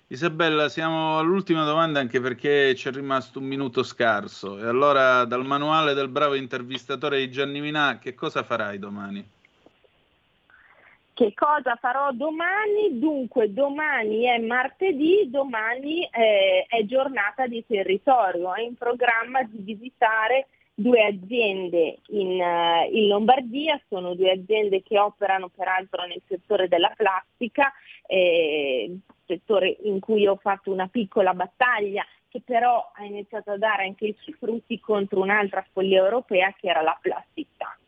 Isabella, 0.08 0.70
siamo 0.70 1.18
all'ultima 1.18 1.64
domanda 1.64 2.00
anche 2.00 2.20
perché 2.20 2.76
ci 2.76 2.88
è 2.88 2.92
rimasto 2.92 3.40
un 3.40 3.46
minuto 3.46 3.82
scarso. 3.84 4.60
E 4.60 4.66
allora, 4.66 5.26
dal 5.26 5.46
manuale 5.46 5.94
del 5.94 6.10
bravo 6.10 6.36
intervistatore 6.36 7.20
di 7.20 7.32
Gianni 7.32 7.62
Minà, 7.62 7.98
che 8.00 8.14
cosa 8.14 8.44
farai 8.44 8.78
domani? 8.78 9.28
Che 11.14 11.34
cosa 11.36 11.76
farò 11.76 12.12
domani? 12.12 12.98
Dunque, 12.98 13.54
domani 13.54 14.24
è 14.24 14.40
martedì, 14.40 15.30
domani 15.30 16.04
eh, 16.06 16.66
è 16.68 16.84
giornata 16.86 17.46
di 17.46 17.64
territorio. 17.68 18.54
È 18.56 18.62
in 18.62 18.76
programma 18.76 19.44
di 19.44 19.62
visitare 19.62 20.48
due 20.74 21.06
aziende 21.06 22.00
in, 22.08 22.40
uh, 22.40 22.92
in, 22.92 23.08
Lombardia, 23.08 23.80
sono 23.88 24.16
due 24.16 24.32
aziende 24.32 24.82
che 24.82 24.98
operano 24.98 25.50
peraltro 25.50 26.04
nel 26.06 26.22
settore 26.28 26.68
della 26.68 26.92
plastica, 26.96 27.72
eh, 28.08 28.98
settore 29.26 29.78
in 29.84 30.00
cui 30.00 30.26
ho 30.26 30.38
fatto 30.38 30.72
una 30.72 30.88
piccola 30.88 31.34
battaglia 31.36 32.04
che 32.28 32.42
però 32.44 32.92
ha 32.96 33.04
iniziato 33.04 33.52
a 33.52 33.58
dare 33.58 33.84
anche 33.84 34.08
i 34.08 34.16
suoi 34.20 34.36
frutti 34.40 34.80
contro 34.80 35.22
un'altra 35.22 35.64
follia 35.72 36.04
europea 36.04 36.52
che 36.60 36.68
era 36.68 36.82
la 36.82 36.98
plastic 37.00 37.48
tax. 37.56 37.83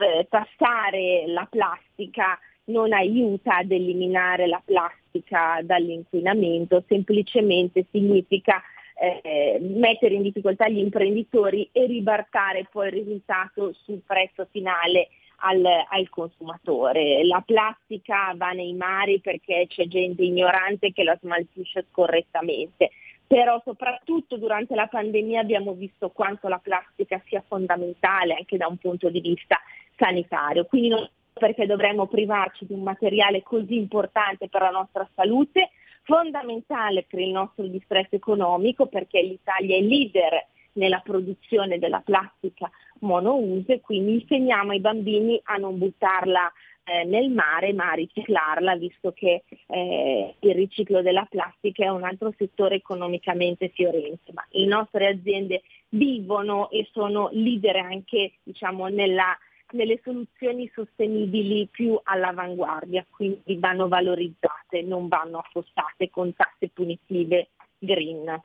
Eh, 0.00 0.26
tassare 0.30 1.24
la 1.26 1.46
plastica 1.50 2.38
non 2.66 2.92
aiuta 2.92 3.56
ad 3.56 3.72
eliminare 3.72 4.46
la 4.46 4.62
plastica 4.64 5.58
dall'inquinamento, 5.62 6.84
semplicemente 6.86 7.84
significa 7.90 8.62
eh, 8.94 9.58
mettere 9.60 10.14
in 10.14 10.22
difficoltà 10.22 10.68
gli 10.68 10.78
imprenditori 10.78 11.68
e 11.72 11.86
ribartare 11.86 12.68
poi 12.70 12.88
il 12.88 12.92
risultato 12.92 13.72
sul 13.82 14.00
prezzo 14.06 14.46
finale 14.52 15.08
al, 15.40 15.64
al, 15.64 16.08
consumatore. 16.08 17.24
La 17.24 17.42
plastica 17.44 18.32
va 18.36 18.50
nei 18.50 18.74
mari 18.74 19.20
perché 19.20 19.66
c'è 19.68 19.86
gente 19.86 20.22
ignorante 20.22 20.92
che 20.92 21.02
la 21.02 21.18
smaltisce 21.20 21.86
scorrettamente, 21.90 22.90
però 23.28 23.60
soprattutto 23.62 24.38
durante 24.38 24.74
la 24.74 24.86
pandemia 24.86 25.40
abbiamo 25.40 25.74
visto 25.74 26.08
quanto 26.08 26.48
la 26.48 26.58
plastica 26.58 27.22
sia 27.26 27.44
fondamentale 27.46 28.34
anche 28.34 28.56
da 28.56 28.66
un 28.66 28.78
punto 28.78 29.10
di 29.10 29.20
vista 29.20 29.60
sanitario. 29.96 30.64
Quindi 30.64 30.88
non 30.88 31.08
perché 31.34 31.66
dovremmo 31.66 32.06
privarci 32.06 32.66
di 32.66 32.72
un 32.72 32.82
materiale 32.82 33.42
così 33.42 33.76
importante 33.76 34.48
per 34.48 34.62
la 34.62 34.70
nostra 34.70 35.08
salute, 35.14 35.70
fondamentale 36.02 37.04
per 37.08 37.20
il 37.20 37.30
nostro 37.30 37.66
distretto 37.66 38.16
economico 38.16 38.86
perché 38.86 39.22
l'Italia 39.22 39.76
è 39.76 39.80
leader 39.80 40.46
nella 40.72 41.00
produzione 41.00 41.78
della 41.78 42.00
plastica 42.00 42.70
monouso 43.00 43.72
e 43.72 43.80
quindi 43.80 44.14
insegniamo 44.14 44.72
ai 44.72 44.80
bambini 44.80 45.38
a 45.44 45.56
non 45.56 45.76
buttarla 45.76 46.50
eh, 46.88 47.04
nel 47.04 47.30
mare 47.30 47.72
ma 47.72 47.90
a 47.90 47.94
riciclarla 47.94 48.76
visto 48.76 49.12
che 49.12 49.44
eh, 49.66 50.34
il 50.38 50.54
riciclo 50.54 51.02
della 51.02 51.26
plastica 51.28 51.84
è 51.84 51.88
un 51.88 52.04
altro 52.04 52.32
settore 52.36 52.76
economicamente 52.76 53.68
fiorente. 53.68 54.32
Ma 54.32 54.44
le 54.50 54.66
nostre 54.66 55.08
aziende 55.08 55.62
vivono 55.90 56.70
e 56.70 56.88
sono 56.92 57.28
leader 57.32 57.76
anche 57.76 58.32
diciamo, 58.42 58.88
nella 58.88 59.36
nelle 59.70 60.00
soluzioni 60.02 60.70
sostenibili 60.72 61.68
più 61.70 61.98
all'avanguardia, 62.02 63.04
quindi 63.10 63.56
vanno 63.58 63.86
valorizzate, 63.86 64.80
non 64.82 65.08
vanno 65.08 65.38
affostate 65.38 66.08
con 66.08 66.34
tasse 66.34 66.70
punitive 66.72 67.48
green. 67.78 68.40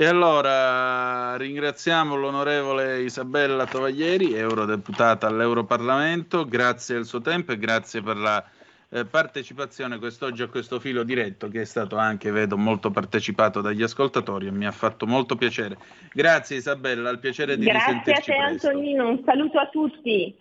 E 0.00 0.06
allora 0.06 1.36
ringraziamo 1.36 2.14
l'onorevole 2.14 3.00
Isabella 3.00 3.66
Tovaglieri, 3.66 4.32
eurodeputata 4.32 5.26
all'Europarlamento, 5.26 6.44
grazie 6.44 6.94
del 6.94 7.04
suo 7.04 7.20
tempo 7.20 7.50
e 7.50 7.58
grazie 7.58 8.00
per 8.00 8.16
la 8.16 8.44
eh, 8.90 9.04
partecipazione 9.04 9.98
quest'oggi 9.98 10.42
a 10.42 10.46
questo 10.46 10.78
filo 10.78 11.02
diretto 11.02 11.48
che 11.48 11.62
è 11.62 11.64
stato 11.64 11.96
anche, 11.96 12.30
vedo, 12.30 12.56
molto 12.56 12.92
partecipato 12.92 13.60
dagli 13.60 13.82
ascoltatori 13.82 14.46
e 14.46 14.52
mi 14.52 14.66
ha 14.66 14.70
fatto 14.70 15.04
molto 15.04 15.34
piacere. 15.34 15.76
Grazie 16.12 16.58
Isabella, 16.58 17.08
al 17.08 17.18
piacere 17.18 17.58
di 17.58 17.64
Grazie 17.64 17.94
risentirci 17.94 18.30
Grazie 18.30 18.34
a 18.34 18.36
te 18.36 18.50
presto. 18.50 18.66
Antonino, 18.68 19.08
un 19.08 19.22
saluto 19.24 19.58
a 19.58 19.66
tutti. 19.66 20.36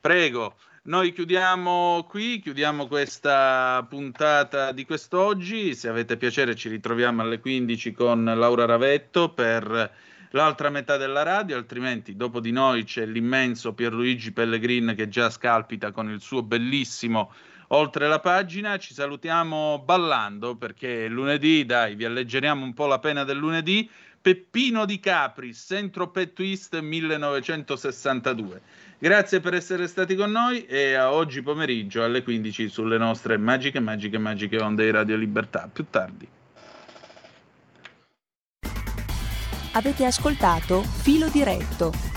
Prego. 0.00 0.54
Noi 0.84 1.12
chiudiamo 1.12 2.04
qui, 2.08 2.40
chiudiamo 2.40 2.88
questa 2.88 3.86
puntata 3.88 4.72
di 4.72 4.84
quest'oggi. 4.84 5.76
Se 5.76 5.88
avete 5.88 6.16
piacere 6.16 6.56
ci 6.56 6.68
ritroviamo 6.68 7.22
alle 7.22 7.38
15 7.38 7.92
con 7.92 8.24
Laura 8.24 8.64
Ravetto 8.64 9.28
per 9.28 9.94
l'altra 10.30 10.70
metà 10.70 10.96
della 10.96 11.22
radio, 11.22 11.56
altrimenti 11.56 12.16
dopo 12.16 12.40
di 12.40 12.50
noi 12.50 12.82
c'è 12.82 13.06
l'immenso 13.06 13.74
Pierluigi 13.74 14.32
Pellegrin 14.32 14.94
che 14.96 15.08
già 15.08 15.30
scalpita 15.30 15.92
con 15.92 16.10
il 16.10 16.20
suo 16.20 16.42
bellissimo 16.42 17.32
oltre 17.68 18.08
la 18.08 18.18
pagina. 18.18 18.76
Ci 18.76 18.92
salutiamo 18.92 19.82
ballando 19.84 20.56
perché 20.56 21.06
lunedì, 21.06 21.64
dai, 21.64 21.94
vi 21.94 22.06
alleggeriamo 22.06 22.64
un 22.64 22.74
po' 22.74 22.86
la 22.86 22.98
pena 22.98 23.22
del 23.22 23.36
lunedì. 23.36 23.88
Peppino 24.20 24.84
di 24.84 24.98
Capri, 25.00 25.52
Centro 25.52 26.10
Pet 26.10 26.32
Twist 26.32 26.78
1962. 26.78 28.60
Grazie 29.02 29.40
per 29.40 29.52
essere 29.54 29.88
stati 29.88 30.14
con 30.14 30.30
noi 30.30 30.64
e 30.64 30.94
a 30.94 31.12
oggi 31.12 31.42
pomeriggio 31.42 32.04
alle 32.04 32.22
15 32.22 32.68
sulle 32.68 32.98
nostre 32.98 33.36
magiche, 33.36 33.80
magiche, 33.80 34.16
magiche 34.16 34.60
onde 34.60 34.84
di 34.84 34.92
Radio 34.92 35.16
Libertà. 35.16 35.68
Più 35.72 35.86
tardi. 35.90 36.28
Avete 39.72 40.04
ascoltato 40.04 40.82
Filo 40.82 41.28
Diretto 41.30 42.11